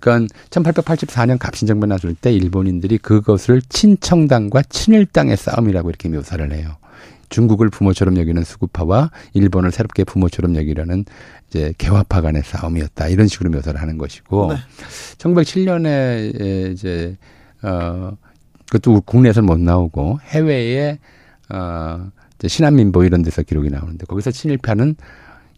그러니까 0.01 0.35
1884년 0.51 1.39
갑신정변 1.39 1.89
나설 1.89 2.15
때 2.15 2.33
일본인들이 2.33 2.99
그것을 2.99 3.63
친청당과 3.63 4.63
친일당의 4.63 5.37
싸움이라고 5.37 5.89
이렇게 5.89 6.09
묘사를 6.09 6.53
해요. 6.53 6.77
중국을 7.29 7.71
부모처럼 7.71 8.17
여기는 8.19 8.43
수구파와 8.45 9.11
일본을 9.35 9.71
새롭게 9.71 10.05
부모처럼 10.05 10.57
여기려는 10.57 11.05
이제 11.49 11.73
개화파 11.79 12.21
간의 12.21 12.43
싸움이었다. 12.45 13.09
이런 13.09 13.29
식으로 13.29 13.51
묘사를 13.51 13.81
하는 13.81 13.99
것이고 13.99 14.53
네. 14.53 14.59
1907년에 15.19 16.73
이제 16.73 17.17
어 17.63 18.17
그것도 18.71 19.01
국내에서는 19.03 19.47
못 19.47 19.59
나오고 19.59 20.21
해외에 20.25 20.99
어 21.51 22.11
신한민보 22.47 23.05
이런 23.05 23.23
데서 23.23 23.43
기록이 23.43 23.71
나오는데 23.71 24.07
거기서 24.07 24.31
친일파는 24.31 24.97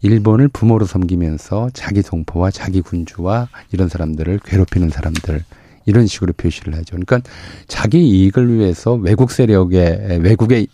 일본을 0.01 0.47
부모로 0.47 0.85
섬기면서 0.85 1.69
자기 1.73 2.01
동포와 2.01 2.51
자기 2.51 2.81
군주와 2.81 3.49
이런 3.71 3.87
사람들을 3.87 4.39
괴롭히는 4.43 4.89
사람들 4.89 5.43
이런 5.85 6.07
식으로 6.07 6.33
표시를 6.33 6.75
하죠. 6.75 6.95
그러니까 6.95 7.21
자기 7.67 8.07
이익을 8.07 8.53
위해서 8.53 8.93
외국 8.93 9.31
세력의 9.31 10.19
외국의 10.21 10.67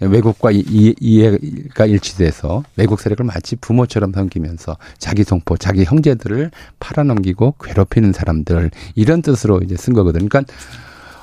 외국과 0.00 0.50
이 0.52 1.22
해가 1.22 1.86
일치돼서 1.86 2.62
외국 2.76 3.00
세력을 3.00 3.24
마치 3.24 3.56
부모처럼 3.56 4.12
섬기면서 4.12 4.76
자기 4.98 5.24
동포, 5.24 5.56
자기 5.56 5.84
형제들을 5.84 6.50
팔아넘기고 6.80 7.54
괴롭히는 7.62 8.12
사람들 8.12 8.70
이런 8.94 9.22
뜻으로 9.22 9.60
이제 9.62 9.76
쓴 9.76 9.94
거거든요. 9.94 10.28
그러니까 10.28 10.52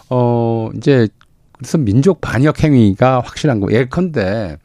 어 0.10 0.70
이제 0.78 1.08
그래서 1.58 1.78
민족 1.78 2.20
반역 2.22 2.64
행위가 2.64 3.22
확실한 3.22 3.60
거. 3.60 3.72
예컨대 3.72 4.58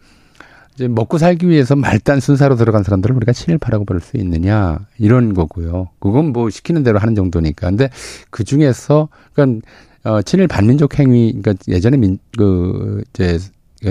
이제 0.75 0.89
먹고 0.89 1.19
살기 1.19 1.49
위해서 1.49 1.77
말단 1.77 2.21
순사로 2.21 2.57
들어간 2.57 2.83
사람들을 2.85 3.15
우리가 3.17 3.33
친일파라고 3.33 3.85
부를 3.85 4.01
수 4.01 4.17
있느냐 4.17 4.79
이런 4.99 5.35
거고요. 5.35 5.91
그건 6.01 6.33
뭐 6.33 6.51
시키는 6.51 6.83
대로 6.83 6.99
하는 6.99 7.15
정도니까. 7.15 7.69
근데 7.69 7.91
그 8.31 8.45
중에서 8.45 9.09
그러니까 9.35 9.67
어 10.05 10.23
친일 10.23 10.49
반민족 10.49 10.99
행위 10.99 11.33
그러니까 11.41 11.55
예전에 11.69 11.97
민 11.99 12.19
그 12.37 13.03
이제 13.15 13.39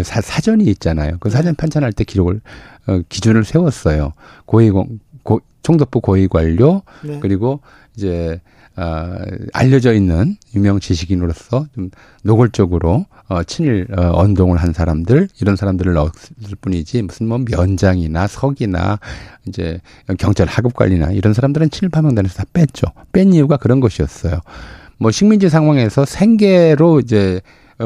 사, 0.03 0.21
사전이 0.21 0.65
있잖아요. 0.65 1.17
그 1.19 1.29
사전 1.29 1.55
판찬할 1.55 1.93
때 1.93 2.03
기록을 2.03 2.41
어, 2.87 3.01
기준을 3.09 3.43
세웠어요. 3.43 4.13
고위공 4.45 4.99
고, 5.23 5.41
총독부 5.63 6.01
고위 6.01 6.27
관료 6.27 6.83
네. 7.03 7.19
그리고 7.21 7.61
이제 7.95 8.39
어, 8.77 9.17
알려져 9.53 9.93
있는 9.93 10.35
유명 10.55 10.79
지식인으로서 10.79 11.65
좀 11.73 11.89
노골적으로 12.23 13.07
어, 13.27 13.43
친일 13.43 13.87
어, 13.97 14.11
언동을 14.21 14.57
한 14.57 14.71
사람들 14.71 15.29
이런 15.41 15.55
사람들을 15.55 15.93
넣었을 15.93 16.55
뿐이지 16.61 17.01
무슨 17.01 17.27
뭐 17.27 17.39
면장이나 17.39 18.27
석이나 18.27 18.99
이제 19.47 19.81
경찰 20.19 20.47
하급 20.47 20.75
관리나 20.75 21.11
이런 21.11 21.33
사람들은 21.33 21.71
친일 21.71 21.89
파 21.89 22.03
명단에서 22.03 22.35
다 22.35 22.43
뺐죠. 22.53 22.87
뺀 23.11 23.33
이유가 23.33 23.57
그런 23.57 23.79
것이었어요. 23.79 24.41
뭐 24.99 25.09
식민지 25.11 25.49
상황에서 25.49 26.05
생계로 26.05 26.99
이제 26.99 27.41
어, 27.41 27.41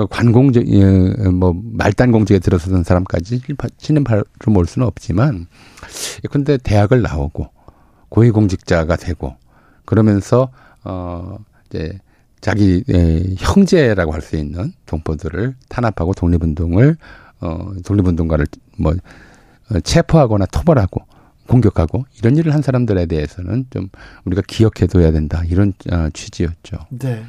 관공적, 0.10 0.68
예, 0.68 0.84
뭐, 1.30 1.54
말단 1.56 2.12
공직에 2.12 2.39
들어서던 2.39 2.84
사람까지 2.84 3.42
친일파로 3.78 4.24
몰 4.48 4.66
수는 4.66 4.88
없지만, 4.88 5.48
근데 6.30 6.58
대학을 6.58 7.02
나오고, 7.02 7.50
고위공직자가 8.10 8.96
되고, 8.96 9.36
그러면서, 9.86 10.50
어, 10.84 11.38
이제, 11.70 12.00
자기, 12.39 12.84
예, 12.89 13.24
형제라고 13.38 14.14
할 14.14 14.22
수 14.22 14.36
있는 14.38 14.74
동포들을 14.86 15.56
탄압하고 15.70 16.14
독립운동을, 16.14 16.96
어, 17.42 17.72
독립운동가를 17.86 18.48
뭐, 18.78 18.94
어, 19.72 19.80
체포하거나 19.82 20.46
토벌하고, 20.48 21.02
공격하고 21.48 22.06
이런 22.18 22.38
일을 22.38 22.54
한 22.54 22.62
사람들에 22.62 23.08
대해서는 23.08 23.66
좀 23.72 23.89
우리가 24.24 24.42
기억해둬야 24.48 25.12
된다 25.12 25.44
이런 25.48 25.74
어, 25.92 26.08
취지였죠. 26.14 26.78
네. 26.92 27.26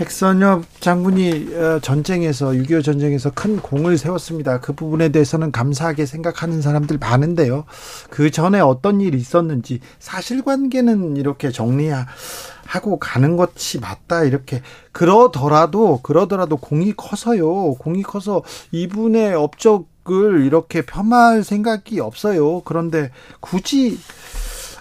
백선엽 0.00 0.80
장군이 0.80 1.54
어, 1.54 1.78
전쟁에서 1.80 2.52
6.25 2.52 2.82
전쟁에서 2.82 3.30
큰 3.32 3.60
공을 3.60 3.98
세웠습니다. 3.98 4.58
그 4.60 4.72
부분에 4.72 5.10
대해서는 5.10 5.52
감사하게 5.52 6.06
생각하는 6.06 6.62
사람들 6.62 6.96
많은데요. 6.96 7.66
그 8.08 8.30
전에 8.30 8.60
어떤 8.60 9.02
일이 9.02 9.18
있었는지 9.18 9.80
사실관계는 9.98 11.18
이렇게 11.18 11.50
정리하고 11.50 12.98
가는 12.98 13.36
것이 13.36 13.78
맞다 13.78 14.24
이렇게 14.24 14.62
그러더라도 14.92 16.00
그러더라도 16.02 16.56
공이 16.56 16.94
커서요. 16.96 17.74
공이 17.74 18.02
커서 18.02 18.42
이분의 18.72 19.34
업적을 19.34 20.46
이렇게 20.46 20.80
폄하할 20.80 21.44
생각이 21.44 22.00
없어요. 22.00 22.60
그런데 22.60 23.10
굳이 23.40 23.98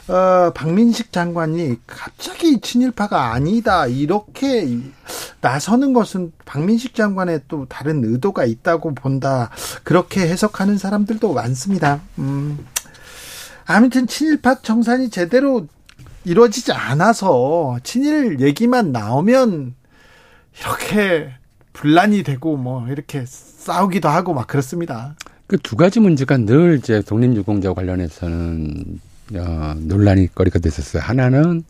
어, 0.07 0.51
박민식 0.55 1.11
장관이 1.11 1.76
갑자기 1.86 2.61
친일파가 2.61 3.34
아니다 3.34 3.86
이렇게 3.86 4.80
나서는 5.42 5.94
것은 5.94 6.32
박민식 6.46 6.96
장관의 6.96 7.42
또 7.48 7.66
다른 7.66 8.04
의도가 8.04 8.46
있다고 8.46 8.94
본다 8.94 9.50
그렇게 9.84 10.22
해석하는 10.22 10.78
사람들도 10.78 11.34
많습니다. 11.34 12.02
음. 12.18 12.66
아무튼 13.66 14.08
친일파 14.08 14.62
청산이 14.62 15.10
제대로 15.10 15.68
이루어지지 16.26 16.72
않아서 16.74 17.80
친일 17.84 18.42
얘기만 18.42 18.92
나오면 18.92 19.76
이렇게 20.60 21.32
분란이 21.74 22.24
되고 22.24 22.58
뭐 22.58 22.88
이렇게 22.90 23.24
싸우기도 23.26 24.10
하고 24.10 24.34
막 24.34 24.48
그렇습니다. 24.48 25.16
그 25.48 25.58
두 25.58 25.76
가지 25.76 26.00
문제가 26.00 26.38
늘 26.38 26.78
이제 26.78 27.02
독립유공자 27.02 27.74
관련해서는 27.74 29.00
어, 29.36 29.74
논란이 29.80 30.28
거리가 30.36 30.60
됐었어요. 30.60 31.02
하나는 31.02 31.64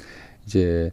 이제 0.45 0.91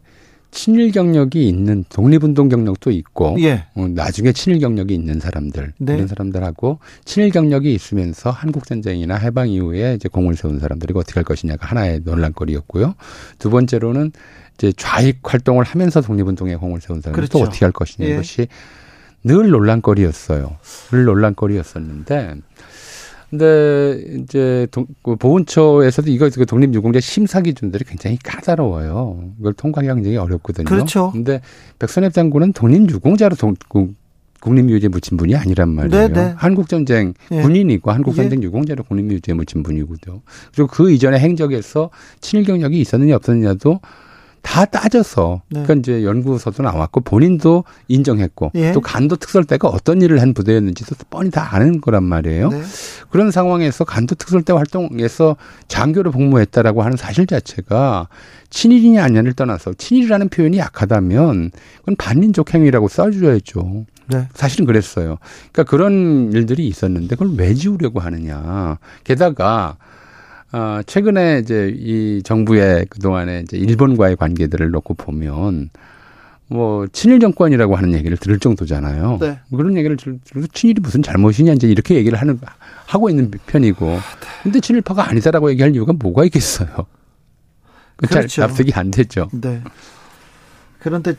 친일 0.57 0.91
경력이 0.91 1.47
있는 1.47 1.85
독립운동 1.87 2.49
경력도 2.49 2.89
있고 2.89 3.37
예. 3.41 3.65
어, 3.75 3.87
나중에 3.87 4.31
친일 4.31 4.57
경력이 4.57 4.91
있는 4.91 5.19
사람들 5.19 5.73
네. 5.77 5.93
이런 5.93 6.07
사람들하고 6.07 6.79
친일 7.05 7.29
경력이 7.29 7.71
있으면서 7.71 8.31
한국 8.31 8.65
전쟁이나 8.65 9.17
해방 9.17 9.49
이후에 9.49 9.93
이제 9.93 10.09
공을 10.09 10.35
세운 10.35 10.59
사람들이 10.59 10.93
어떻게 10.95 11.13
할 11.13 11.23
것이냐가 11.25 11.67
하나의 11.67 12.01
논란거리였고요. 12.03 12.95
두 13.37 13.51
번째로는 13.51 14.11
이제 14.55 14.73
좌익 14.75 15.19
활동을 15.21 15.63
하면서 15.63 16.01
독립운동에 16.01 16.55
공을 16.55 16.81
세운 16.81 17.01
사람들 17.01 17.13
그렇죠. 17.13 17.37
또 17.37 17.43
어떻게 17.43 17.63
할 17.63 17.71
것이냐 17.71 18.07
예. 18.07 18.13
이것이 18.13 18.47
늘 19.23 19.49
논란거리였어요. 19.51 20.57
늘 20.89 21.05
논란거리였었는데 21.05 22.33
근데 23.29 24.01
이제 24.21 24.67
동, 24.71 24.87
그 25.03 25.15
보훈처에서도 25.17 26.09
이거 26.09 26.29
그 26.29 26.45
독립유공자 26.45 26.99
심사 27.01 27.41
기준들이 27.41 27.83
굉장히 27.83 28.17
까다로워요. 28.23 29.31
이걸 29.39 29.53
통과하기가 29.53 29.95
굉장히 29.95 30.17
어렵거든요. 30.17 30.65
그렇죠. 30.65 31.11
근데 31.11 31.41
백선엽 31.79 32.13
장군은 32.13 32.53
독립유공자로 32.53 33.35
동, 33.35 33.55
그 33.67 33.93
국립유지에 34.39 34.89
묻힌 34.89 35.17
분이 35.17 35.35
아니란 35.35 35.69
말이에요. 35.69 36.07
네네. 36.07 36.27
네. 36.27 36.33
한국전쟁 36.37 37.13
예. 37.31 37.41
군인이고 37.41 37.91
한국전쟁 37.91 38.41
예. 38.41 38.45
유공자로 38.45 38.83
국립유지에 38.83 39.33
묻힌 39.33 39.63
분이고요. 39.63 40.21
그리고 40.53 40.67
그 40.67 40.91
이전에 40.91 41.19
행적에서 41.19 41.89
친일 42.21 42.45
경력이 42.45 42.79
있었느냐 42.79 43.15
없었느냐도 43.15 43.79
다 44.47 44.63
따져서 44.63 45.41
네. 45.49 45.61
그러니까 45.61 45.73
이제 45.81 46.05
연구서도 46.05 46.63
나왔고 46.63 47.01
본인도 47.01 47.65
인정했고 47.89 48.51
예. 48.55 48.71
또 48.71 48.79
간도 48.79 49.17
특설대가 49.17 49.67
어떤 49.67 50.01
일을 50.01 50.21
한 50.21 50.33
부대였는지도 50.33 50.95
뻔히 51.09 51.29
다 51.29 51.49
아는 51.53 51.81
거란 51.81 52.05
말이에요. 52.05 52.49
네. 52.49 52.61
그런 53.09 53.29
상황에서 53.29 53.83
간도 53.83 54.15
특설대 54.15 54.53
활동에서 54.53 55.35
장교로 55.67 56.11
복무했다라고 56.11 56.81
하는 56.81 56.95
사실 56.95 57.27
자체가 57.27 58.07
친일이냐 58.49 59.03
아니냐를 59.03 59.33
떠나서 59.33 59.73
친일이라는 59.73 60.29
표현이 60.29 60.57
약하다면 60.57 61.51
그건 61.79 61.95
반민족 61.97 62.53
행위라고 62.53 62.87
써줘야죠. 62.87 63.85
네. 64.07 64.29
사실은 64.33 64.65
그랬어요. 64.65 65.17
그러니까 65.51 65.63
그런 65.69 66.31
일들이 66.31 66.67
있었는데 66.69 67.17
그걸 67.17 67.35
왜 67.35 67.53
지우려고 67.53 67.99
하느냐. 67.99 68.77
게다가 69.03 69.75
어, 70.53 70.79
최근에 70.85 71.39
이제 71.39 71.73
이 71.77 72.21
정부의 72.23 72.85
그동안에 72.89 73.41
이제 73.41 73.57
일본과의 73.57 74.15
관계들을 74.15 74.71
놓고 74.71 74.93
보면 74.93 75.69
뭐 76.49 76.87
친일 76.93 77.19
정권이라고 77.19 77.75
하는 77.75 77.93
얘기를 77.93 78.15
들을 78.15 78.39
정도잖아요. 78.39 79.17
네. 79.19 79.39
그런 79.51 79.75
얘기를 79.75 79.97
들으서 79.97 80.47
친일이 80.53 80.79
무슨 80.81 81.01
잘못이냐 81.01 81.53
이제 81.53 81.67
이렇게 81.67 81.95
얘기를 81.95 82.19
하는 82.19 82.39
하고 82.85 83.09
있는 83.09 83.29
편이고. 83.47 83.99
근데 84.43 84.59
친일파가 84.61 85.09
아니다라고 85.09 85.51
얘기할 85.51 85.75
이유가 85.75 85.91
뭐가 85.91 86.23
있겠어요? 86.25 86.69
그렇죠. 87.97 88.27
잘 88.27 88.47
납득이 88.47 88.71
안 88.73 88.91
되죠. 88.91 89.29
네. 89.33 89.61
그런데 90.79 91.15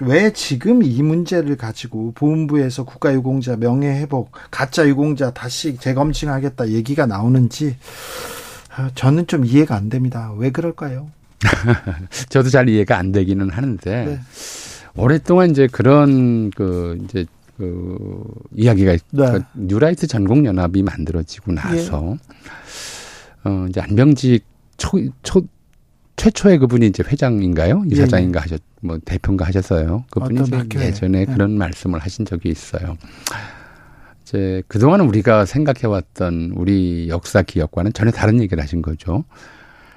왜 0.00 0.32
지금 0.32 0.82
이 0.82 1.02
문제를 1.02 1.56
가지고 1.56 2.12
보훈부에서 2.14 2.84
국가유공자 2.84 3.56
명예회복 3.56 4.30
가짜 4.50 4.88
유공자 4.88 5.32
다시 5.32 5.76
재검증하겠다 5.76 6.70
얘기가 6.70 7.06
나오는지 7.06 7.76
아, 7.76 8.41
저는 8.94 9.26
좀 9.26 9.44
이해가 9.44 9.76
안 9.76 9.88
됩니다. 9.88 10.32
왜 10.36 10.50
그럴까요? 10.50 11.10
저도 12.28 12.48
잘 12.48 12.68
이해가 12.68 12.98
안 12.98 13.12
되기는 13.12 13.50
하는데 13.50 14.04
네. 14.04 14.20
오랫동안 14.96 15.50
이제 15.50 15.66
그런 15.66 16.50
그 16.50 16.98
이제 17.04 17.26
그 17.56 18.24
이야기가 18.54 18.92
네. 18.92 19.00
그 19.10 19.42
뉴라이트 19.54 20.06
전국 20.06 20.44
연합이 20.44 20.82
만들어지고 20.82 21.52
나서 21.52 22.16
예. 23.44 23.48
어 23.48 23.66
이제 23.68 23.80
안병직 23.80 24.44
초, 24.76 24.98
초 25.22 25.42
최초의 26.16 26.58
그분이 26.58 26.86
이제 26.86 27.02
회장인가요? 27.06 27.84
이사장인가 27.90 28.40
예, 28.40 28.40
예. 28.40 28.42
하셨 28.42 28.62
뭐 28.80 28.98
대표인가 29.04 29.46
하셨어요. 29.46 30.04
그분이 30.10 30.40
예전에 30.76 31.24
네. 31.24 31.32
그런 31.32 31.56
말씀을 31.58 31.98
하신 31.98 32.24
적이 32.24 32.50
있어요. 32.50 32.96
이제 34.32 34.62
그동안 34.66 35.02
우리가 35.02 35.44
생각해왔던 35.44 36.54
우리 36.56 37.08
역사 37.10 37.42
기억과는 37.42 37.92
전혀 37.92 38.10
다른 38.10 38.40
얘기를 38.40 38.62
하신 38.62 38.80
거죠. 38.80 39.24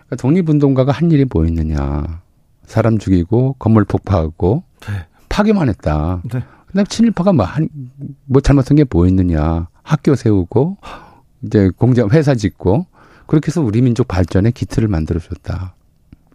그러니까 0.08 0.16
독립운동가가 0.18 0.92
한 0.92 1.10
일이 1.12 1.26
뭐 1.32 1.46
있느냐. 1.46 2.22
사람 2.66 2.98
죽이고 2.98 3.56
건물 3.60 3.86
폭파하고 3.86 4.64
네. 4.82 5.06
파괴만 5.30 5.70
했다. 5.70 6.22
네. 6.34 6.44
그다음 6.68 6.86
친일파가 6.86 7.32
뭐, 7.32 7.46
한, 7.46 7.70
뭐 8.26 8.42
잘못한 8.42 8.76
게뭐 8.76 9.08
있느냐. 9.08 9.70
학교 9.84 10.16
세우고 10.16 10.78
이제 11.44 11.70
공장 11.78 12.10
회사 12.10 12.36
짓고 12.36 12.88
그렇게 13.28 13.48
해서 13.48 13.62
우리 13.62 13.82
민족 13.82 14.08
발전의 14.10 14.52
기틀을 14.52 14.90
만들어 14.90 15.20
줬다. 15.20 15.76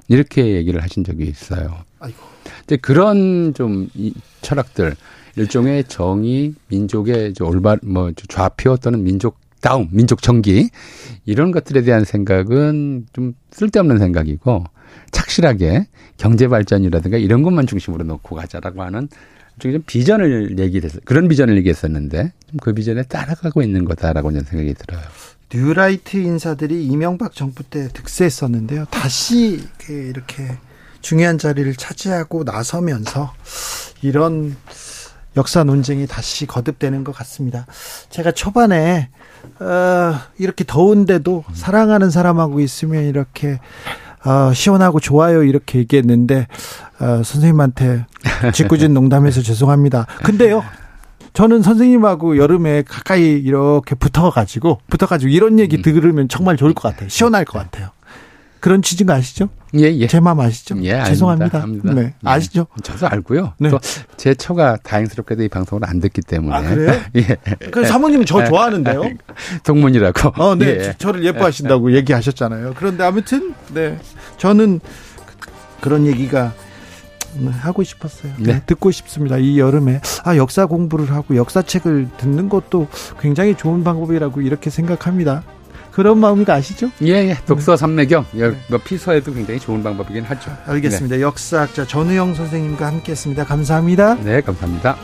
이렇게 0.08 0.54
얘기를 0.54 0.82
하신 0.82 1.04
적이 1.04 1.24
있어요. 1.24 1.76
아이고. 1.98 2.18
근데 2.60 2.76
그런 2.78 3.52
좀 3.52 3.88
이 3.94 4.14
철학들 4.40 4.96
일종의 5.36 5.84
정의, 5.84 6.54
민족의 6.68 7.34
올바 7.40 7.76
뭐 7.82 8.12
좌표 8.28 8.76
또는 8.78 9.04
민족 9.04 9.38
다움, 9.60 9.88
민족 9.92 10.22
정기 10.22 10.70
이런 11.26 11.52
것들에 11.52 11.82
대한 11.82 12.04
생각은 12.04 13.06
좀 13.12 13.34
쓸데없는 13.50 13.98
생각이고 13.98 14.64
착실하게 15.12 15.86
경제 16.16 16.48
발전이라든가 16.48 17.18
이런 17.18 17.42
것만 17.42 17.66
중심으로 17.66 18.04
놓고 18.04 18.36
가자라고 18.36 18.82
하는 18.82 19.08
좀 19.58 19.82
비전을 19.86 20.58
얘기해서 20.58 20.98
그런 21.04 21.28
비전을 21.28 21.56
얘기했었는데 21.58 22.32
그 22.62 22.72
비전에 22.72 23.02
따라가고 23.02 23.62
있는 23.62 23.84
거다라고 23.84 24.30
저는 24.30 24.44
생각이 24.44 24.74
들어요. 24.74 25.02
뉴라이트 25.52 26.16
인사들이 26.16 26.86
이명박 26.86 27.34
정부 27.34 27.62
때 27.64 27.88
득세했었는데요. 27.88 28.86
다시 28.90 29.60
이렇게 29.88 30.56
중요한 31.00 31.38
자리를 31.38 31.74
차지하고 31.74 32.44
나서면서 32.44 33.34
이런 34.02 34.56
역사 35.36 35.64
논쟁이 35.64 36.06
다시 36.06 36.46
거듭되는 36.46 37.04
것 37.04 37.14
같습니다. 37.16 37.66
제가 38.10 38.32
초반에 38.32 39.08
어, 39.60 40.14
이렇게 40.38 40.64
더운데도 40.66 41.44
사랑하는 41.52 42.10
사람하고 42.10 42.60
있으면 42.60 43.04
이렇게 43.04 43.58
어, 44.24 44.52
시원하고 44.52 45.00
좋아요 45.00 45.42
이렇게 45.42 45.78
얘기했는데 45.78 46.46
어, 46.98 47.22
선생님한테 47.22 48.06
짓궂은 48.52 48.92
농담해서 48.92 49.42
죄송합니다. 49.42 50.06
근데요. 50.24 50.62
저는 51.32 51.62
선생님하고 51.62 52.36
여름에 52.38 52.82
가까이 52.82 53.22
이렇게 53.22 53.94
붙어가지고 53.94 54.80
붙어가지고 54.90 55.30
이런 55.30 55.58
얘기 55.58 55.76
음. 55.76 55.82
들으면 55.82 56.28
정말 56.28 56.56
좋을 56.56 56.74
것 56.74 56.88
같아요. 56.88 57.08
시원할 57.08 57.44
것 57.44 57.58
같아요. 57.58 57.90
그런 58.58 58.82
취지가 58.82 59.14
아시죠? 59.14 59.48
예, 59.78 59.94
예. 59.94 60.06
제 60.06 60.20
마음 60.20 60.40
아시죠? 60.40 60.76
예, 60.82 61.02
죄송합니다. 61.04 61.62
압니다. 61.62 61.92
네. 61.92 62.02
예. 62.02 62.14
아시죠? 62.24 62.66
저도 62.82 63.06
알고요. 63.06 63.54
네. 63.58 63.70
또제 63.70 64.34
처가 64.34 64.78
다행스럽게도 64.82 65.42
이 65.42 65.48
방송을 65.48 65.88
안 65.88 66.00
듣기 66.00 66.22
때문에. 66.22 66.54
아, 66.54 66.62
그래요? 66.62 67.00
예. 67.16 67.36
그 67.70 67.84
사모님은 67.84 68.26
저 68.26 68.44
좋아하는데요? 68.44 69.02
동문이라고. 69.64 70.42
어, 70.42 70.54
네. 70.54 70.66
예. 70.66 70.94
저를 70.98 71.24
예뻐하신다고 71.24 71.92
얘기하셨잖아요. 71.94 72.74
그런데 72.76 73.04
아무튼, 73.04 73.54
네. 73.72 73.98
저는 74.38 74.80
그런 75.80 76.06
얘기가 76.06 76.52
하고 77.60 77.82
싶었어요. 77.82 78.32
네. 78.38 78.54
네. 78.54 78.62
듣고 78.66 78.90
싶습니다. 78.90 79.38
이 79.38 79.58
여름에 79.58 80.00
아 80.24 80.36
역사 80.36 80.66
공부를 80.66 81.12
하고 81.12 81.36
역사책을 81.36 82.08
듣는 82.16 82.48
것도 82.48 82.88
굉장히 83.20 83.54
좋은 83.54 83.84
방법이라고 83.84 84.40
이렇게 84.40 84.70
생각합니다. 84.70 85.44
그런 86.00 86.16
마음이 86.16 86.46
가시죠? 86.46 86.90
예, 87.02 87.28
예. 87.28 87.36
독서 87.44 87.76
삼매경. 87.76 88.24
네. 88.32 88.56
뭐 88.68 88.78
피서에도 88.82 89.34
굉장히 89.34 89.60
좋은 89.60 89.82
방법이긴 89.82 90.24
하죠. 90.24 90.50
알겠습니다. 90.64 91.16
네. 91.16 91.22
역사학자 91.22 91.86
전우영 91.86 92.32
선생님과 92.32 92.86
함께했습니다. 92.86 93.44
감사합니다. 93.44 94.14
네, 94.14 94.40
감사합니다. 94.40 94.96